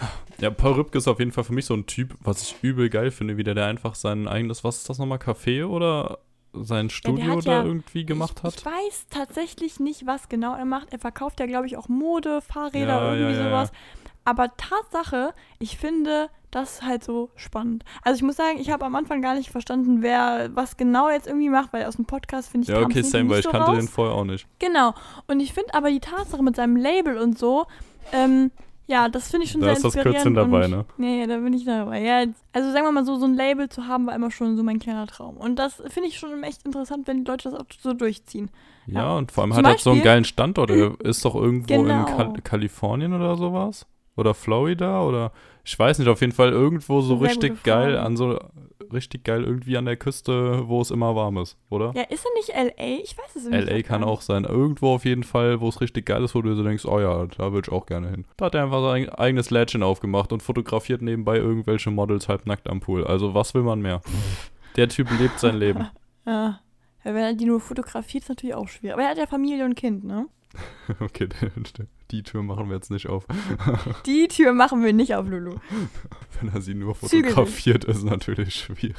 Ja, 0.40 0.50
Paul 0.50 0.74
Ripke 0.74 0.98
ist 0.98 1.08
auf 1.08 1.18
jeden 1.18 1.32
Fall 1.32 1.44
für 1.44 1.52
mich 1.52 1.66
so 1.66 1.74
ein 1.74 1.86
Typ, 1.86 2.14
was 2.20 2.42
ich 2.42 2.56
übel 2.62 2.90
geil 2.90 3.10
finde, 3.10 3.36
wie 3.36 3.44
der, 3.44 3.54
der 3.54 3.66
einfach 3.66 3.94
sein 3.94 4.28
eigenes, 4.28 4.62
was 4.62 4.78
ist 4.78 4.88
das 4.88 4.98
nochmal, 4.98 5.18
Café 5.18 5.66
oder 5.66 6.18
sein 6.52 6.90
Studio 6.90 7.36
hat 7.36 7.46
da 7.46 7.52
ja- 7.52 7.64
irgendwie 7.64 8.06
gemacht 8.06 8.34
ich, 8.38 8.42
hat? 8.44 8.54
Ich 8.56 8.64
weiß 8.64 9.06
tatsächlich 9.10 9.80
nicht, 9.80 10.06
was 10.06 10.28
genau 10.28 10.54
er 10.54 10.64
macht. 10.64 10.92
Er 10.92 10.98
verkauft 10.98 11.40
ja, 11.40 11.46
glaube 11.46 11.66
ich, 11.66 11.76
auch 11.76 11.88
Mode, 11.88 12.40
Fahrräder, 12.40 12.86
Ja, 12.86 13.14
irgendwie 13.14 13.34
ja, 13.34 13.44
ja, 13.44 13.50
sowas. 13.50 13.72
Aber 14.24 14.56
Tatsache, 14.56 15.32
ich 15.58 15.78
finde 15.78 16.28
das 16.50 16.82
halt 16.82 17.02
so 17.02 17.30
spannend. 17.34 17.84
Also 18.02 18.16
ich 18.16 18.22
muss 18.22 18.36
sagen, 18.36 18.58
ich 18.58 18.70
habe 18.70 18.84
am 18.84 18.94
Anfang 18.94 19.22
gar 19.22 19.34
nicht 19.34 19.50
verstanden, 19.50 20.02
wer 20.02 20.50
was 20.54 20.76
genau 20.76 21.10
jetzt 21.10 21.26
irgendwie 21.26 21.48
macht, 21.50 21.72
weil 21.72 21.84
aus 21.84 21.96
dem 21.96 22.04
Podcast 22.04 22.50
finde 22.50 22.64
ich 22.64 22.68
ja, 22.68 22.80
kam's 22.80 22.94
okay, 22.94 23.02
same, 23.02 23.28
weil 23.30 23.38
ich 23.40 23.44
so 23.44 23.50
kannte 23.50 23.68
raus. 23.68 23.78
den 23.78 23.88
vorher 23.88 24.14
auch 24.14 24.24
nicht. 24.24 24.46
Genau. 24.58 24.94
Und 25.26 25.40
ich 25.40 25.52
finde 25.52 25.74
aber 25.74 25.90
die 25.90 26.00
Tatsache 26.00 26.42
mit 26.42 26.56
seinem 26.56 26.76
Label 26.76 27.18
und 27.18 27.38
so, 27.38 27.66
ähm, 28.12 28.50
ja, 28.88 29.08
das 29.08 29.30
finde 29.30 29.44
ich 29.44 29.52
schon 29.52 29.60
Da 29.60 29.66
sehr 29.68 29.74
ist 29.74 29.84
das 29.84 29.94
inspirierend. 29.94 30.24
Kürzel 30.24 30.34
dabei, 30.34 30.64
und, 30.64 30.70
ne? 30.70 30.84
Nee, 30.96 31.26
da 31.26 31.36
bin 31.36 31.52
ich 31.52 31.64
dabei. 31.64 32.00
Ja, 32.02 32.24
also 32.52 32.72
sagen 32.72 32.84
wir 32.86 32.92
mal 32.92 33.04
so, 33.04 33.16
so 33.16 33.26
ein 33.26 33.34
Label 33.34 33.68
zu 33.68 33.86
haben, 33.86 34.06
war 34.06 34.14
immer 34.14 34.30
schon 34.30 34.56
so 34.56 34.62
mein 34.62 34.78
kleiner 34.78 35.06
Traum. 35.06 35.36
Und 35.36 35.56
das 35.56 35.74
finde 35.88 36.08
ich 36.08 36.18
schon 36.18 36.42
echt 36.42 36.64
interessant, 36.64 37.06
wenn 37.06 37.24
die 37.24 37.30
Leute 37.30 37.50
das 37.50 37.60
auch 37.60 37.66
so 37.80 37.92
durchziehen. 37.92 38.50
Ja, 38.86 39.00
Ja. 39.02 39.16
und 39.16 39.30
vor 39.30 39.44
allem 39.44 39.52
Zum 39.52 39.64
hat 39.66 39.72
er 39.74 39.78
so 39.78 39.90
einen 39.90 40.02
geilen 40.02 40.24
Standort. 40.24 40.70
Er 40.70 40.98
ist 41.04 41.24
doch 41.24 41.34
irgendwo 41.34 41.74
in 41.74 41.84
Genau. 41.84 42.04
Kal 42.06 42.32
Kalifornien 42.42 43.12
oder 43.12 43.36
sowas. 43.36 43.86
Oder 44.16 44.34
Florida 44.34 45.02
oder 45.02 45.30
ich 45.64 45.78
weiß 45.78 45.98
nicht, 45.98 46.08
auf 46.08 46.20
jeden 46.22 46.32
Fall 46.32 46.50
irgendwo 46.50 47.02
so 47.02 47.18
Sehr 47.18 47.28
richtig 47.28 47.62
geil 47.62 47.96
an 47.96 48.16
so 48.16 48.38
richtig 48.92 49.24
geil 49.24 49.44
irgendwie 49.44 49.76
an 49.76 49.84
der 49.84 49.96
Küste, 49.96 50.68
wo 50.68 50.80
es 50.80 50.90
immer 50.90 51.14
warm 51.14 51.38
ist, 51.38 51.56
oder? 51.70 51.92
Ja, 51.94 52.02
ist 52.02 52.24
er 52.24 52.34
nicht 52.34 52.50
L.A.? 52.50 53.02
Ich 53.02 53.16
weiß 53.16 53.36
es 53.36 53.44
nicht. 53.44 53.68
LA 53.68 53.82
kann 53.82 54.04
auch 54.04 54.20
sein. 54.20 54.44
Irgendwo 54.44 54.94
auf 54.94 55.04
jeden 55.04 55.22
Fall, 55.22 55.60
wo 55.60 55.68
es 55.68 55.80
richtig 55.80 56.06
geil 56.06 56.22
ist, 56.24 56.34
wo 56.34 56.42
du 56.42 56.54
so 56.54 56.62
denkst, 56.62 56.84
oh 56.84 57.00
ja, 57.00 57.26
da 57.26 57.52
würde 57.52 57.68
ich 57.68 57.72
auch 57.72 57.86
gerne 57.86 58.10
hin. 58.10 58.24
Da 58.36 58.46
hat 58.46 58.54
er 58.54 58.64
einfach 58.64 58.82
sein 58.82 59.08
eigenes 59.08 59.50
Lädchen 59.50 59.82
aufgemacht 59.82 60.32
und 60.32 60.42
fotografiert 60.42 61.02
nebenbei 61.02 61.36
irgendwelche 61.36 61.90
Models 61.90 62.28
halbnackt 62.28 62.68
am 62.68 62.80
Pool. 62.80 63.04
Also 63.04 63.34
was 63.34 63.54
will 63.54 63.62
man 63.62 63.80
mehr? 63.80 64.00
Der 64.76 64.88
Typ 64.88 65.08
lebt 65.18 65.38
sein 65.38 65.56
Leben. 65.56 65.88
Ja. 66.26 66.32
ja. 66.32 66.60
Wenn 67.04 67.16
er 67.16 67.34
die 67.34 67.46
nur 67.46 67.60
fotografiert, 67.60 68.24
ist 68.24 68.28
natürlich 68.28 68.54
auch 68.54 68.68
schwierig. 68.68 68.94
Aber 68.94 69.02
er 69.02 69.10
hat 69.10 69.18
ja 69.18 69.26
Familie 69.26 69.64
und 69.64 69.74
Kind, 69.74 70.04
ne? 70.04 70.26
Okay, 71.00 71.28
die 72.10 72.22
Tür 72.22 72.42
machen 72.42 72.68
wir 72.68 72.76
jetzt 72.76 72.90
nicht 72.90 73.08
auf. 73.08 73.26
Die 74.06 74.26
Tür 74.28 74.52
machen 74.52 74.82
wir 74.82 74.92
nicht 74.92 75.14
auf, 75.14 75.28
Lulu. 75.28 75.56
Wenn 76.40 76.48
er 76.48 76.62
sie 76.62 76.74
nur 76.74 76.94
Zügel 76.94 77.30
fotografiert, 77.30 77.84
ist 77.84 78.04
natürlich 78.04 78.54
schwierig. 78.54 78.96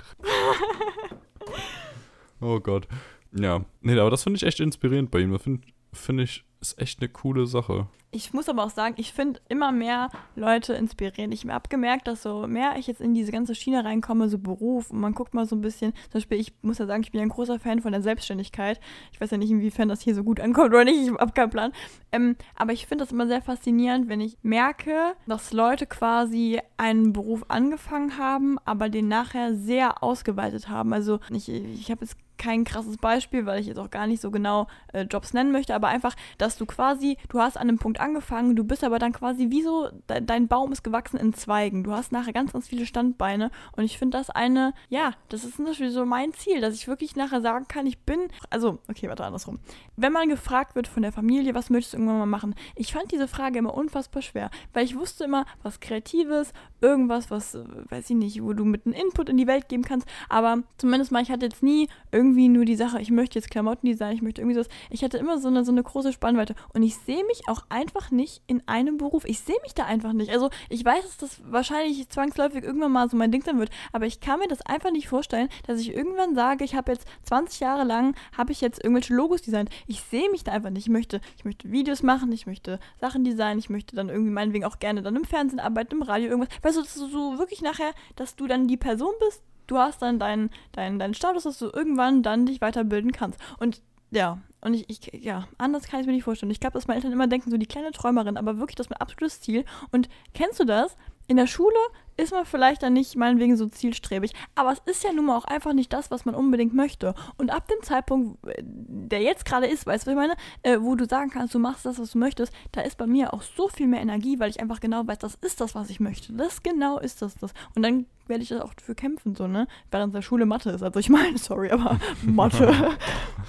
Oh 2.42 2.60
Gott. 2.60 2.88
Ja. 3.32 3.66
Nee, 3.82 4.00
aber 4.00 4.12
das 4.12 4.24
finde 4.24 4.38
ich 4.38 4.44
echt 4.44 4.60
inspirierend 4.60 5.12
bei 5.12 5.20
ihm. 5.20 5.32
Das 5.32 5.42
finde 5.42 5.62
find 5.94 6.22
ich, 6.22 6.44
ist 6.62 6.80
echt 6.80 7.02
eine 7.02 7.10
coole 7.10 7.48
Sache. 7.48 7.88
Ich 8.12 8.34
muss 8.34 8.50
aber 8.50 8.64
auch 8.64 8.72
sagen, 8.72 8.96
ich 8.98 9.14
finde 9.14 9.40
immer 9.50 9.72
mehr 9.72 10.10
Leute 10.36 10.74
inspirierend. 10.74 11.32
Ich 11.32 11.46
habe 11.46 11.70
gemerkt, 11.70 12.08
dass 12.08 12.24
so 12.24 12.48
mehr 12.48 12.76
ich 12.78 12.88
jetzt 12.88 13.02
in 13.02 13.14
diese 13.14 13.32
ganze 13.32 13.54
Schiene 13.54 13.86
reinkomme, 13.86 14.30
so 14.30 14.40
Beruf, 14.40 14.90
und 14.90 15.00
man 15.00 15.14
guckt 15.14 15.36
mal 15.36 15.46
so 15.46 15.56
ein 15.56 15.62
bisschen, 15.62 15.94
zum 15.94 16.14
Beispiel, 16.14 16.40
ich 16.40 16.54
muss 16.64 16.80
ja 16.80 16.88
sagen, 16.88 17.04
ich 17.04 17.12
bin 17.12 17.20
ja 17.20 17.26
ein 17.26 17.30
großer 17.30 17.60
Fan 17.60 17.82
von 17.82 17.92
der 17.92 18.02
Selbstständigkeit. 18.02 18.80
Ich 19.12 19.22
weiß 19.22 19.30
ja 19.30 19.38
nicht, 19.38 19.52
inwiefern 19.52 19.90
das 19.90 20.02
hier 20.02 20.16
so 20.16 20.24
gut 20.24 20.40
ankommt 20.40 20.70
oder 20.70 20.86
nicht, 20.86 21.00
ich 21.00 21.12
habe 21.12 21.34
keinen 21.34 21.52
Plan. 21.52 21.72
Ähm, 22.12 22.36
aber 22.56 22.74
ich 22.74 22.88
finde 22.88 23.04
das 23.04 23.12
immer 23.12 23.28
sehr 23.28 23.44
faszinierend, 23.44 24.10
wenn 24.10 24.22
ich 24.22 24.40
merke, 24.42 25.14
dass 25.28 25.54
Leute 25.54 25.86
quasi 25.86 26.60
einen 26.78 27.14
Beruf 27.14 27.46
angefangen 27.48 28.18
haben, 28.18 28.58
aber 28.66 28.90
den 28.90 29.08
nachher 29.08 29.54
sehr 29.54 30.02
ausgeweitet 30.02 30.68
haben. 30.68 30.94
Also 30.94 31.20
ich, 31.30 31.48
ich 31.48 31.92
habe 31.92 32.06
jetzt 32.06 32.18
kein 32.40 32.64
krasses 32.64 32.98
Beispiel, 32.98 33.46
weil 33.46 33.60
ich 33.60 33.68
jetzt 33.68 33.78
auch 33.78 33.92
gar 33.92 34.08
nicht 34.08 34.22
so 34.22 34.32
genau 34.32 34.66
äh, 34.94 35.04
Jobs 35.04 35.34
nennen 35.34 35.52
möchte, 35.52 35.76
aber 35.76 35.90
einfach, 35.90 36.16
dass 36.40 36.58
du 36.58 36.66
quasi, 36.66 37.18
du 37.30 37.40
hast 37.40 37.58
an 37.58 37.70
einem 37.70 37.78
Punkt 37.78 38.00
angefangen, 38.00 38.56
du 38.56 38.64
bist 38.64 38.84
aber 38.84 38.98
dann 38.98 39.14
quasi 39.14 39.52
wie 39.52 39.62
so, 39.62 39.90
de 40.10 40.22
dein 40.22 40.48
Baum 40.48 40.72
ist 40.72 40.84
gewachsen 40.84 41.18
in 41.18 41.34
Zweigen. 41.34 41.84
Du 41.84 41.92
hast 41.92 42.12
nachher 42.12 42.34
ganz, 42.34 42.54
ganz 42.54 42.68
viele 42.68 42.86
Standbeine 42.86 43.52
und 43.76 43.84
ich 43.84 43.98
finde 43.98 44.18
das 44.18 44.30
eine, 44.30 44.74
ja, 44.90 45.14
das 45.28 45.44
ist 45.44 45.60
Beispiel 45.64 45.92
so 45.92 46.06
mein 46.06 46.34
Ziel, 46.34 46.62
dass 46.62 46.74
ich 46.74 46.88
wirklich 46.88 47.16
nachher 47.16 47.42
sagen 47.42 47.68
kann, 47.68 47.86
ich 47.86 48.00
bin, 48.00 48.30
also, 48.50 48.80
okay, 48.90 49.10
warte, 49.10 49.26
andersrum. 49.26 49.60
Wenn 49.98 50.14
man 50.14 50.30
gefragt 50.30 50.76
wird 50.76 50.88
von 50.88 51.04
der 51.04 51.12
Familie, 51.12 51.54
was 51.54 51.70
möchtest 51.70 51.94
du 51.94 51.98
irgendwann 51.98 52.20
mal 52.20 52.26
machen? 52.26 52.56
Ich 52.76 52.94
fand 52.94 53.12
diese 53.12 53.28
Frage 53.28 53.60
immer 53.60 53.74
unfassbar 53.74 54.22
schwer, 54.22 54.50
weil 54.74 54.86
ich 54.86 54.98
wusste 54.98 55.26
immer, 55.26 55.46
was 55.62 55.80
Kreatives, 55.80 56.54
irgendwas, 56.82 57.30
was, 57.30 57.56
äh, 57.56 57.64
weiß 57.90 58.10
ich 58.10 58.16
nicht, 58.16 58.42
wo 58.42 58.54
du 58.54 58.66
mit 58.66 58.86
einem 58.86 58.96
Input 58.96 59.30
in 59.30 59.38
die 59.38 59.48
Welt 59.48 59.70
geben 59.70 59.84
kannst, 59.84 60.08
aber 60.30 60.64
zumindest 60.78 61.12
mal, 61.12 61.22
ich 61.22 61.32
hatte 61.32 61.46
jetzt 61.46 61.64
nie 61.64 61.90
irgendwie 62.12 62.29
irgendwie 62.30 62.50
nur 62.50 62.66
die 62.66 62.76
Sache, 62.76 63.02
ich 63.02 63.10
möchte 63.10 63.40
jetzt 63.40 63.50
Klamotten 63.50 63.88
designen, 63.88 64.16
ich 64.16 64.22
möchte 64.22 64.42
irgendwie 64.42 64.56
sowas. 64.56 64.70
Ich 64.90 65.04
hatte 65.04 65.18
immer 65.18 65.40
so 65.40 65.48
eine, 65.48 65.66
so 65.66 65.72
eine 65.72 65.82
große 65.82 66.14
Spannweite. 66.14 66.56
Und 66.74 66.84
ich 66.84 66.96
sehe 66.96 67.26
mich 67.26 67.42
auch 67.48 67.64
einfach 67.70 68.12
nicht 68.12 68.44
in 68.46 68.62
einem 68.68 68.98
Beruf. 68.98 69.26
Ich 69.26 69.40
sehe 69.40 69.56
mich 69.64 69.74
da 69.74 69.86
einfach 69.86 70.14
nicht. 70.14 70.32
Also 70.32 70.50
ich 70.70 70.86
weiß, 70.86 71.04
dass 71.04 71.18
das 71.18 71.42
wahrscheinlich 71.50 72.08
zwangsläufig 72.10 72.64
irgendwann 72.64 72.92
mal 72.92 73.10
so 73.10 73.18
mein 73.18 73.32
Ding 73.32 73.44
sein 73.44 73.60
wird. 73.60 73.72
Aber 73.92 74.06
ich 74.06 74.20
kann 74.20 74.40
mir 74.40 74.48
das 74.48 74.62
einfach 74.62 74.92
nicht 74.92 75.08
vorstellen, 75.08 75.50
dass 75.66 75.80
ich 75.80 75.94
irgendwann 75.94 76.36
sage, 76.36 76.64
ich 76.64 76.76
habe 76.76 76.92
jetzt 76.92 77.08
20 77.24 77.60
Jahre 77.62 77.84
lang, 77.84 78.16
habe 78.38 78.52
ich 78.52 78.62
jetzt 78.62 78.84
irgendwelche 78.84 79.14
Logos 79.16 79.42
designt. 79.42 79.70
Ich 79.88 80.02
sehe 80.02 80.30
mich 80.30 80.44
da 80.44 80.52
einfach 80.52 80.70
nicht. 80.70 80.86
Ich 80.86 80.92
möchte, 80.92 81.22
ich 81.38 81.46
möchte 81.46 81.72
Videos 81.72 82.04
machen, 82.04 82.32
ich 82.32 82.46
möchte 82.46 82.80
Sachen 83.02 83.24
designen, 83.24 83.60
ich 83.60 83.70
möchte 83.70 83.96
dann 83.96 84.10
irgendwie 84.10 84.32
meinetwegen 84.32 84.66
auch 84.66 84.80
gerne 84.80 85.02
dann 85.02 85.16
im 85.16 85.26
Fernsehen 85.26 85.60
arbeiten, 85.60 85.96
im 85.96 86.02
Radio, 86.04 86.30
irgendwas. 86.30 86.56
Weißt 86.62 86.78
du, 86.78 86.82
dass 86.82 86.94
du 86.94 87.08
so 87.08 87.40
wirklich 87.40 87.62
nachher, 87.62 87.94
dass 88.16 88.36
du 88.36 88.46
dann 88.46 88.68
die 88.68 88.78
Person 88.78 89.14
bist, 89.20 89.42
du 89.72 89.78
hast 89.78 90.02
dann 90.02 90.20
deinen 90.20 90.50
dein, 90.72 91.00
dein 91.00 91.14
Status, 91.14 91.44
dass 91.44 91.60
du 91.60 91.70
irgendwann 91.74 92.24
dann 92.24 92.46
dich 92.46 92.62
weiterbilden 92.62 93.12
kannst. 93.12 93.40
Und 93.60 93.82
ja, 94.12 94.40
und 94.62 94.74
ich, 94.74 94.90
ich, 94.90 95.24
ja, 95.24 95.48
anders 95.58 95.88
kann 95.88 96.02
ich 96.02 96.08
mir 96.08 96.14
nicht 96.14 96.24
vorstellen. 96.24 96.52
Ich 96.52 96.60
glaube, 96.60 96.74
dass 96.74 96.88
meine 96.88 96.98
Eltern 96.98 97.14
immer 97.14 97.28
denken, 97.28 97.52
so 97.52 97.58
die 97.58 97.66
kleine 97.66 97.92
Träumerin, 97.92 98.38
aber 98.38 98.58
wirklich 98.58 98.76
das 98.76 98.90
mein 98.90 99.00
absolutes 99.00 99.42
Ziel. 99.42 99.66
Und 99.92 100.10
kennst 100.34 100.60
du 100.60 100.66
das? 100.66 100.98
In 101.28 101.38
der 101.38 101.48
Schule 101.48 101.78
ist 102.20 102.32
man 102.32 102.46
vielleicht 102.46 102.84
dann 102.84 102.94
nicht 102.94 103.16
meinetwegen 103.16 103.56
so 103.56 103.68
zielstrebig, 103.68 104.34
aber 104.56 104.72
es 104.72 104.82
ist 104.86 105.04
ja 105.04 105.14
nun 105.14 105.26
mal 105.26 105.38
auch 105.38 105.46
einfach 105.46 105.74
nicht 105.74 105.92
das, 105.94 106.12
was 106.12 106.26
man 106.26 106.36
unbedingt 106.36 106.74
möchte. 106.74 107.14
Und 107.38 107.50
ab 107.50 107.68
dem 107.68 107.82
Zeitpunkt, 107.82 108.38
der 108.62 109.22
jetzt 109.22 109.46
gerade 109.46 109.68
ist, 109.68 109.86
weißt 109.86 110.06
du, 110.06 110.12
was 110.12 110.14
ich 110.14 110.28
meine, 110.28 110.36
äh, 110.64 110.82
wo 110.82 110.96
du 110.96 111.06
sagen 111.06 111.30
kannst, 111.30 111.56
du 111.56 111.60
machst 111.60 111.86
das, 111.86 112.00
was 112.00 112.12
du 112.12 112.18
möchtest, 112.18 112.54
da 112.72 112.82
ist 112.82 112.98
bei 112.98 113.08
mir 113.08 113.34
auch 113.34 113.42
so 113.42 113.70
viel 113.70 113.88
mehr 113.88 114.02
Energie, 114.02 114.40
weil 114.40 114.50
ich 114.50 114.60
einfach 114.60 114.80
genau 114.80 115.08
weiß, 115.08 115.20
das 115.20 115.36
ist 115.36 115.62
das, 115.62 115.76
was 115.76 115.90
ich 115.90 116.00
möchte. 116.00 116.34
Das 116.34 116.62
genau 116.62 117.00
ist 117.00 117.22
das, 117.22 117.36
das. 117.36 117.54
Und 117.76 117.84
dann 117.84 118.06
werde 118.28 118.44
ich 118.44 118.50
das 118.50 118.62
auch 118.62 118.74
dafür 118.74 118.96
kämpfen, 118.96 119.36
so, 119.36 119.48
ne? 119.48 119.68
Während 119.92 120.14
der 120.14 120.22
Schule 120.22 120.46
Mathe 120.46 120.70
ist. 120.72 120.84
Also 120.84 121.00
ich 121.00 121.10
meine, 121.10 121.38
sorry, 121.40 121.72
aber 121.72 122.00
Mathe. 122.24 122.98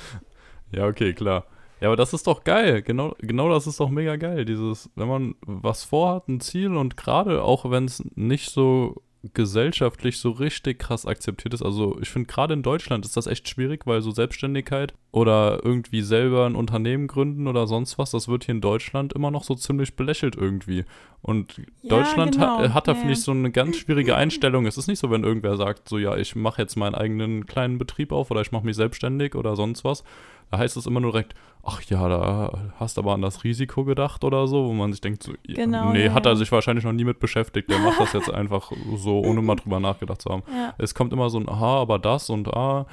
ja, 0.72 0.87
okay, 0.87 1.12
klar. 1.12 1.44
Ja, 1.81 1.88
aber 1.88 1.97
das 1.97 2.12
ist 2.12 2.27
doch 2.27 2.45
geil. 2.45 2.83
Genau, 2.83 3.14
genau 3.21 3.49
das 3.49 3.66
ist 3.66 3.81
doch 3.81 3.90
mega 3.90 4.16
geil. 4.16 4.45
Dieses, 4.45 4.90
wenn 4.97 5.09
man 5.09 5.35
was 5.40 5.85
vorhat, 5.85 6.29
ein 6.29 6.40
Ziel 6.40 6.77
und 6.77 6.97
gerade 6.97 7.43
auch 7.43 7.71
wenn 7.71 7.87
es 7.87 8.03
nicht 8.14 8.51
so 8.51 9.03
gesellschaftlich 9.35 10.19
so 10.19 10.31
richtig 10.31 10.79
krass 10.79 11.05
akzeptiert 11.05 11.53
ist. 11.53 11.62
Also 11.62 11.99
ich 12.01 12.09
finde 12.09 12.27
gerade 12.27 12.55
in 12.55 12.62
Deutschland 12.62 13.05
ist 13.05 13.16
das 13.19 13.27
echt 13.27 13.49
schwierig, 13.49 13.87
weil 13.87 14.01
so 14.01 14.11
Selbstständigkeit 14.12 14.95
oder 15.12 15.61
irgendwie 15.62 16.01
selber 16.01 16.47
ein 16.47 16.55
Unternehmen 16.55 17.07
gründen 17.07 17.47
oder 17.47 17.66
sonst 17.66 17.99
was, 17.99 18.12
das 18.12 18.29
wird 18.29 18.45
hier 18.45 18.55
in 18.55 18.62
Deutschland 18.62 19.12
immer 19.12 19.31
noch 19.31 19.45
so 19.45 19.55
ziemlich 19.55 19.95
belächelt 19.95 20.37
irgendwie. 20.37 20.85
Und 21.21 21.59
Ja, 21.83 21.99
Deutschland 21.99 22.33
genau. 22.33 22.61
hat, 22.61 22.73
hat 22.73 22.88
da, 22.88 22.93
Ja, 22.93 22.99
finde 22.99 23.12
ich, 23.12 23.21
so 23.21 23.33
eine 23.33 23.51
ganz 23.51 23.77
schwierige 23.77 24.16
Einstellung. 24.16 24.64
Es 24.64 24.79
ist 24.79 24.87
nicht 24.87 24.99
so, 24.99 25.11
wenn 25.11 25.25
irgendwer 25.25 25.59
sagt, 25.59 25.87
so 25.88 25.99
ja, 25.99 26.16
ich 26.16 26.35
mache 26.35 26.62
jetzt 26.62 26.77
meinen 26.77 26.95
eigenen 26.95 27.45
kleinen 27.45 27.77
Betrieb 27.77 28.12
auf 28.12 28.31
oder 28.31 28.40
ich 28.40 28.53
mache 28.53 28.64
mich 28.64 28.77
selbstständig 28.77 29.35
oder 29.35 29.55
sonst 29.55 29.85
was. 29.85 30.03
Da 30.51 30.59
heißt 30.59 30.77
es 30.77 30.87
immer 30.87 31.01
nur 31.01 31.13
direkt, 31.13 31.35
ach 31.63 31.83
ja, 31.83 32.09
da 32.09 32.73
hast 32.79 32.99
aber 32.99 33.13
an 33.15 33.23
das 33.23 33.45
Risiko 33.45 33.85
gedacht 33.85 34.25
oder 34.25 34.49
so, 34.49 34.67
wo 34.67 34.73
man 34.73 34.93
sich 34.93 35.01
denkt, 35.01 35.23
so, 35.23 35.33
Genau, 35.45 35.93
nee, 35.93 36.07
ja, 36.07 36.13
hat 36.13 36.27
er 36.27 36.37
sich 36.37 36.51
wahrscheinlich 36.51 36.85
noch 36.85 36.93
nie 36.93 37.05
mit 37.05 37.21
beschäftigt. 37.21 37.71
Der 37.71 37.79
macht 37.79 38.01
das 38.01 38.13
jetzt 38.13 38.31
einfach 38.35 38.73
so, 38.97 39.21
ohne 39.21 39.43
mal 39.43 39.57
drüber 39.57 39.79
nachgedacht 39.79 40.23
zu 40.23 40.31
haben. 40.31 40.43
ja. 40.53 40.75
Es 40.79 40.95
kommt 40.95 41.13
immer 41.13 41.31
so 41.31 41.39
ein 41.39 41.49
Aha, 41.49 41.81
aber 41.81 41.99
das 41.99 42.31
und 42.31 42.49
ah. 42.49 42.87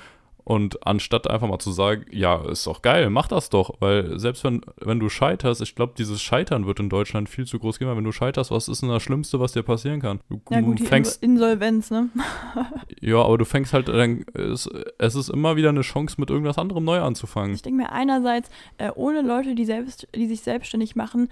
Und 0.47 0.87
anstatt 0.87 1.29
einfach 1.29 1.49
mal 1.49 1.59
zu 1.59 1.73
sagen, 1.73 2.05
ja, 2.09 2.41
ist 2.49 2.67
doch 2.67 2.81
geil, 2.81 3.09
mach 3.09 3.27
das 3.27 3.49
doch. 3.49 3.81
Weil 3.81 4.17
selbst 4.17 4.45
wenn, 4.45 4.61
wenn 4.79 4.97
du 4.97 5.09
scheiterst, 5.09 5.61
ich 5.61 5.75
glaube, 5.75 5.91
dieses 5.97 6.21
Scheitern 6.21 6.65
wird 6.65 6.79
in 6.79 6.87
Deutschland 6.87 7.27
viel 7.27 7.45
zu 7.45 7.59
groß 7.59 7.79
gehen, 7.79 7.89
weil 7.89 7.97
wenn 7.97 8.05
du 8.05 8.13
scheiterst, 8.13 8.49
was 8.49 8.69
ist 8.69 8.81
denn 8.81 8.87
das 8.87 9.03
Schlimmste, 9.03 9.41
was 9.41 9.51
dir 9.51 9.63
passieren 9.63 9.99
kann? 9.99 10.21
Du 10.29 10.39
Ja, 10.49 10.61
gut, 10.61 10.79
fängst, 10.79 11.21
Insolvenz, 11.21 11.91
ne? 11.91 12.07
ja, 13.01 13.21
aber 13.21 13.37
du 13.37 13.43
fängst 13.43 13.73
halt, 13.73 13.89
dann, 13.89 14.23
es, 14.35 14.69
es 14.97 15.15
ist 15.15 15.29
immer 15.29 15.57
wieder 15.57 15.67
eine 15.67 15.81
Chance, 15.81 16.15
mit 16.17 16.29
irgendwas 16.29 16.57
anderem 16.57 16.85
neu 16.85 17.01
anzufangen. 17.01 17.53
Ich 17.53 17.61
denke 17.61 17.81
mir 17.81 17.91
einerseits, 17.91 18.49
äh, 18.77 18.89
ohne 18.95 19.23
Leute, 19.23 19.53
die, 19.53 19.65
selbst, 19.65 20.07
die 20.15 20.27
sich 20.27 20.39
selbstständig 20.39 20.95
machen, 20.95 21.27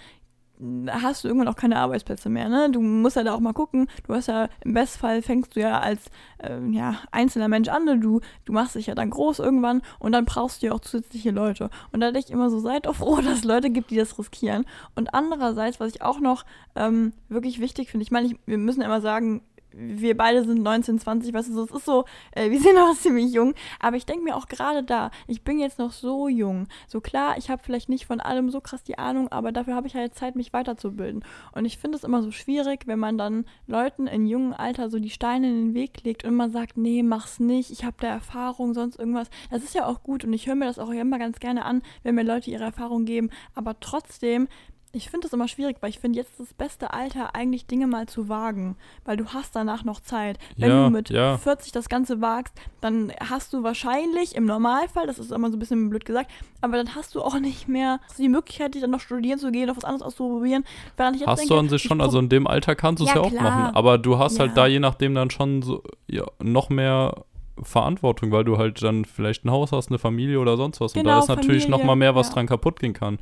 hast 0.89 1.23
du 1.23 1.27
irgendwann 1.27 1.47
auch 1.47 1.55
keine 1.55 1.77
Arbeitsplätze 1.77 2.29
mehr. 2.29 2.49
Ne? 2.49 2.69
Du 2.71 2.81
musst 2.81 3.15
ja 3.15 3.23
da 3.23 3.33
auch 3.33 3.39
mal 3.39 3.53
gucken. 3.53 3.87
Du 4.07 4.13
hast 4.13 4.27
ja, 4.27 4.47
im 4.63 4.73
Bestfall 4.73 5.21
fängst 5.21 5.55
du 5.55 5.59
ja 5.59 5.79
als 5.79 6.05
äh, 6.37 6.59
ja, 6.71 6.99
einzelner 7.11 7.47
Mensch 7.47 7.69
an. 7.69 7.85
ne? 7.85 7.97
Du, 7.97 8.21
du 8.45 8.53
machst 8.53 8.75
dich 8.75 8.87
ja 8.87 8.95
dann 8.95 9.09
groß 9.09 9.39
irgendwann 9.39 9.81
und 9.99 10.13
dann 10.13 10.25
brauchst 10.25 10.61
du 10.61 10.67
ja 10.67 10.73
auch 10.73 10.79
zusätzliche 10.79 11.31
Leute. 11.31 11.69
Und 11.91 11.99
da 11.99 12.11
denke 12.11 12.27
ich 12.27 12.33
immer 12.33 12.49
so, 12.49 12.59
seid 12.59 12.85
doch 12.85 12.95
froh, 12.95 13.15
dass 13.21 13.39
es 13.39 13.43
Leute 13.43 13.69
gibt, 13.69 13.91
die 13.91 13.97
das 13.97 14.17
riskieren. 14.17 14.65
Und 14.95 15.13
andererseits, 15.13 15.79
was 15.79 15.93
ich 15.93 16.01
auch 16.01 16.19
noch 16.19 16.45
ähm, 16.75 17.13
wirklich 17.29 17.59
wichtig 17.59 17.89
finde, 17.89 18.03
ich 18.03 18.11
meine, 18.11 18.35
wir 18.45 18.57
müssen 18.57 18.81
ja 18.81 18.87
immer 18.87 19.01
sagen, 19.01 19.41
wir 19.75 20.15
beide 20.15 20.43
sind 20.43 20.63
19, 20.63 20.99
20, 20.99 21.33
weißt 21.33 21.49
du, 21.49 21.53
so, 21.53 21.63
es 21.63 21.71
ist 21.71 21.85
so, 21.85 22.05
äh, 22.31 22.49
wir 22.49 22.59
sind 22.61 22.75
noch 22.75 22.95
ziemlich 22.95 23.33
jung, 23.33 23.53
aber 23.79 23.97
ich 23.97 24.05
denke 24.05 24.23
mir 24.23 24.35
auch 24.35 24.47
gerade 24.47 24.83
da, 24.83 25.11
ich 25.27 25.43
bin 25.43 25.59
jetzt 25.59 25.79
noch 25.79 25.91
so 25.91 26.27
jung. 26.27 26.67
So 26.87 27.01
klar, 27.01 27.37
ich 27.37 27.49
habe 27.49 27.61
vielleicht 27.63 27.89
nicht 27.89 28.05
von 28.05 28.19
allem 28.19 28.49
so 28.49 28.61
krass 28.61 28.83
die 28.83 28.97
Ahnung, 28.97 29.29
aber 29.29 29.51
dafür 29.51 29.75
habe 29.75 29.87
ich 29.87 29.95
halt 29.95 30.15
Zeit, 30.15 30.35
mich 30.35 30.53
weiterzubilden. 30.53 31.23
Und 31.53 31.65
ich 31.65 31.77
finde 31.77 31.97
es 31.97 32.03
immer 32.03 32.21
so 32.21 32.31
schwierig, 32.31 32.87
wenn 32.87 32.99
man 32.99 33.17
dann 33.17 33.45
Leuten 33.67 34.07
in 34.07 34.27
jungem 34.27 34.53
Alter 34.53 34.89
so 34.89 34.99
die 34.99 35.09
Steine 35.09 35.49
in 35.49 35.55
den 35.55 35.73
Weg 35.73 36.03
legt 36.03 36.23
und 36.23 36.29
immer 36.29 36.49
sagt, 36.49 36.77
nee, 36.77 37.03
mach's 37.03 37.39
nicht, 37.39 37.71
ich 37.71 37.83
habe 37.83 37.97
da 37.99 38.07
Erfahrung, 38.07 38.73
sonst 38.73 38.97
irgendwas. 38.97 39.29
Das 39.51 39.63
ist 39.63 39.75
ja 39.75 39.85
auch 39.85 40.03
gut 40.03 40.23
und 40.23 40.33
ich 40.33 40.47
höre 40.47 40.55
mir 40.55 40.65
das 40.65 40.79
auch 40.79 40.89
immer 40.89 41.19
ganz 41.19 41.39
gerne 41.39 41.65
an, 41.65 41.81
wenn 42.03 42.15
mir 42.15 42.23
Leute 42.23 42.49
ihre 42.49 42.63
Erfahrung 42.63 43.05
geben, 43.05 43.29
aber 43.53 43.79
trotzdem 43.79 44.47
ich 44.95 45.09
finde 45.09 45.25
das 45.27 45.33
immer 45.33 45.47
schwierig, 45.47 45.77
weil 45.81 45.89
ich 45.89 45.99
finde 45.99 46.17
jetzt 46.17 46.39
das 46.39 46.53
beste 46.53 46.93
Alter 46.93 47.35
eigentlich 47.35 47.65
Dinge 47.67 47.87
mal 47.87 48.07
zu 48.07 48.29
wagen, 48.29 48.77
weil 49.03 49.17
du 49.17 49.25
hast 49.27 49.55
danach 49.55 49.83
noch 49.83 49.99
Zeit. 49.99 50.37
Wenn 50.57 50.69
Ja, 50.69 50.85
du 50.85 50.89
mit 50.91 51.09
ja. 51.09 51.37
40 51.37 51.71
das 51.71 51.89
Ganze 51.89 52.21
wagst, 52.21 52.53
dann 52.81 53.11
hast 53.19 53.53
du 53.53 53.63
wahrscheinlich 53.63 54.35
im 54.35 54.45
Normalfall, 54.45 55.07
das 55.07 55.19
ist 55.19 55.31
immer 55.31 55.49
so 55.51 55.57
ein 55.57 55.59
bisschen 55.59 55.89
blöd 55.89 56.05
gesagt, 56.05 56.31
aber 56.61 56.77
dann 56.77 56.95
hast 56.95 57.15
du 57.15 57.21
auch 57.21 57.39
nicht 57.39 57.67
mehr 57.67 57.99
die 58.17 58.29
Möglichkeit, 58.29 58.73
dich 58.73 58.81
dann 58.81 58.91
noch 58.91 58.99
studieren 58.99 59.39
zu 59.39 59.51
gehen, 59.51 59.67
noch 59.67 59.77
was 59.77 59.83
anderes 59.83 60.01
auszuprobieren. 60.03 60.63
Während 60.97 61.15
ich 61.15 61.21
jetzt 61.21 61.29
Hast 61.29 61.39
denke, 61.41 61.53
du 61.53 61.59
an 61.59 61.69
sich 61.69 61.83
ich 61.83 61.87
schon, 61.87 62.01
also 62.01 62.19
in 62.19 62.29
dem 62.29 62.47
Alter 62.47 62.75
kannst 62.75 63.01
du 63.01 63.05
es 63.05 63.09
Ja, 63.11 63.17
ja, 63.17 63.21
auch 63.21 63.29
klar. 63.29 63.43
machen, 63.43 63.75
aber 63.75 63.97
du 63.97 64.17
hast 64.17 64.39
halt 64.39 64.49
Ja. 64.51 64.55
da 64.55 64.67
je 64.67 64.79
nachdem 64.79 65.13
dann 65.15 65.29
schon 65.29 65.61
so, 65.61 65.83
ja, 66.07 66.23
noch 66.41 66.69
mehr 66.69 67.25
Verantwortung, 67.61 68.31
weil 68.31 68.43
du 68.43 68.57
halt 68.57 68.81
dann 68.83 69.05
vielleicht 69.05 69.45
ein 69.45 69.51
Haus 69.51 69.71
hast, 69.71 69.89
eine 69.89 69.97
Familie 69.99 70.39
oder 70.39 70.57
sonst 70.57 70.81
was 70.81 70.93
und 70.93 71.01
Genau, 71.03 71.15
da 71.15 71.19
ist 71.19 71.27
natürlich 71.29 71.67
noch 71.67 71.77
Familie, 71.79 71.87
mal 71.87 71.95
mehr, 71.95 72.15
was 72.15 72.27
ja. 72.27 72.33
dran 72.33 72.47
kaputt 72.47 72.79
gehen 72.79 72.93
kann. 72.93 73.17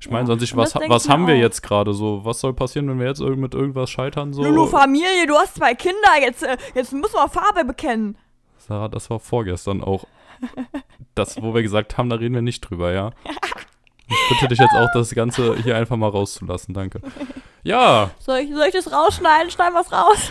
Ich 0.00 0.10
meine, 0.10 0.28
Ja. 0.28 0.38
sich, 0.38 0.52
Und 0.52 0.58
was, 0.58 0.74
was 0.74 1.04
ich 1.04 1.10
haben 1.10 1.26
wir 1.26 1.34
auch. 1.34 1.38
jetzt 1.38 1.62
gerade 1.62 1.92
so? 1.92 2.24
Was 2.24 2.40
soll 2.40 2.54
passieren, 2.54 2.88
wenn 2.88 2.98
wir 3.00 3.06
jetzt 3.06 3.20
mit 3.20 3.54
irgendwas 3.54 3.90
scheitern? 3.90 4.32
So? 4.32 4.42
Lulu, 4.44 4.66
Familie, 4.66 5.26
du 5.26 5.34
hast 5.34 5.56
zwei 5.56 5.74
Kinder, 5.74 5.96
jetzt, 6.20 6.42
äh, 6.44 6.56
jetzt 6.74 6.92
müssen 6.92 7.14
wir 7.14 7.28
Farbe 7.28 7.64
bekennen. 7.64 8.16
Sarah, 8.58 8.88
das 8.88 9.10
war 9.10 9.18
vorgestern 9.18 9.82
auch. 9.82 10.04
Das, 11.14 11.42
wo 11.42 11.52
wir 11.54 11.62
gesagt 11.62 11.98
haben, 11.98 12.08
da 12.10 12.16
reden 12.16 12.34
wir 12.34 12.42
nicht 12.42 12.60
drüber, 12.60 12.92
ja? 12.92 13.10
Ich 14.08 14.28
bitte 14.30 14.48
dich 14.48 14.58
jetzt 14.58 14.74
auch, 14.74 14.88
das 14.94 15.14
Ganze 15.14 15.56
hier 15.62 15.76
einfach 15.76 15.96
mal 15.96 16.08
rauszulassen, 16.08 16.74
danke. 16.74 17.00
Ja, 17.64 18.10
Soll 18.20 18.38
ich, 18.38 18.54
soll 18.54 18.66
ich 18.66 18.72
das 18.72 18.92
rausschneiden? 18.92 19.50
Schneiden 19.50 19.74
wir 19.74 19.80
es 19.80 19.92
raus? 19.92 20.30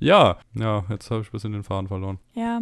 ja, 0.00 0.36
ja, 0.54 0.84
jetzt 0.90 1.10
habe 1.10 1.20
ich 1.22 1.28
ein 1.28 1.32
bisschen 1.32 1.52
den 1.52 1.62
Faden 1.62 1.86
verloren. 1.88 2.18
Ja. 2.34 2.60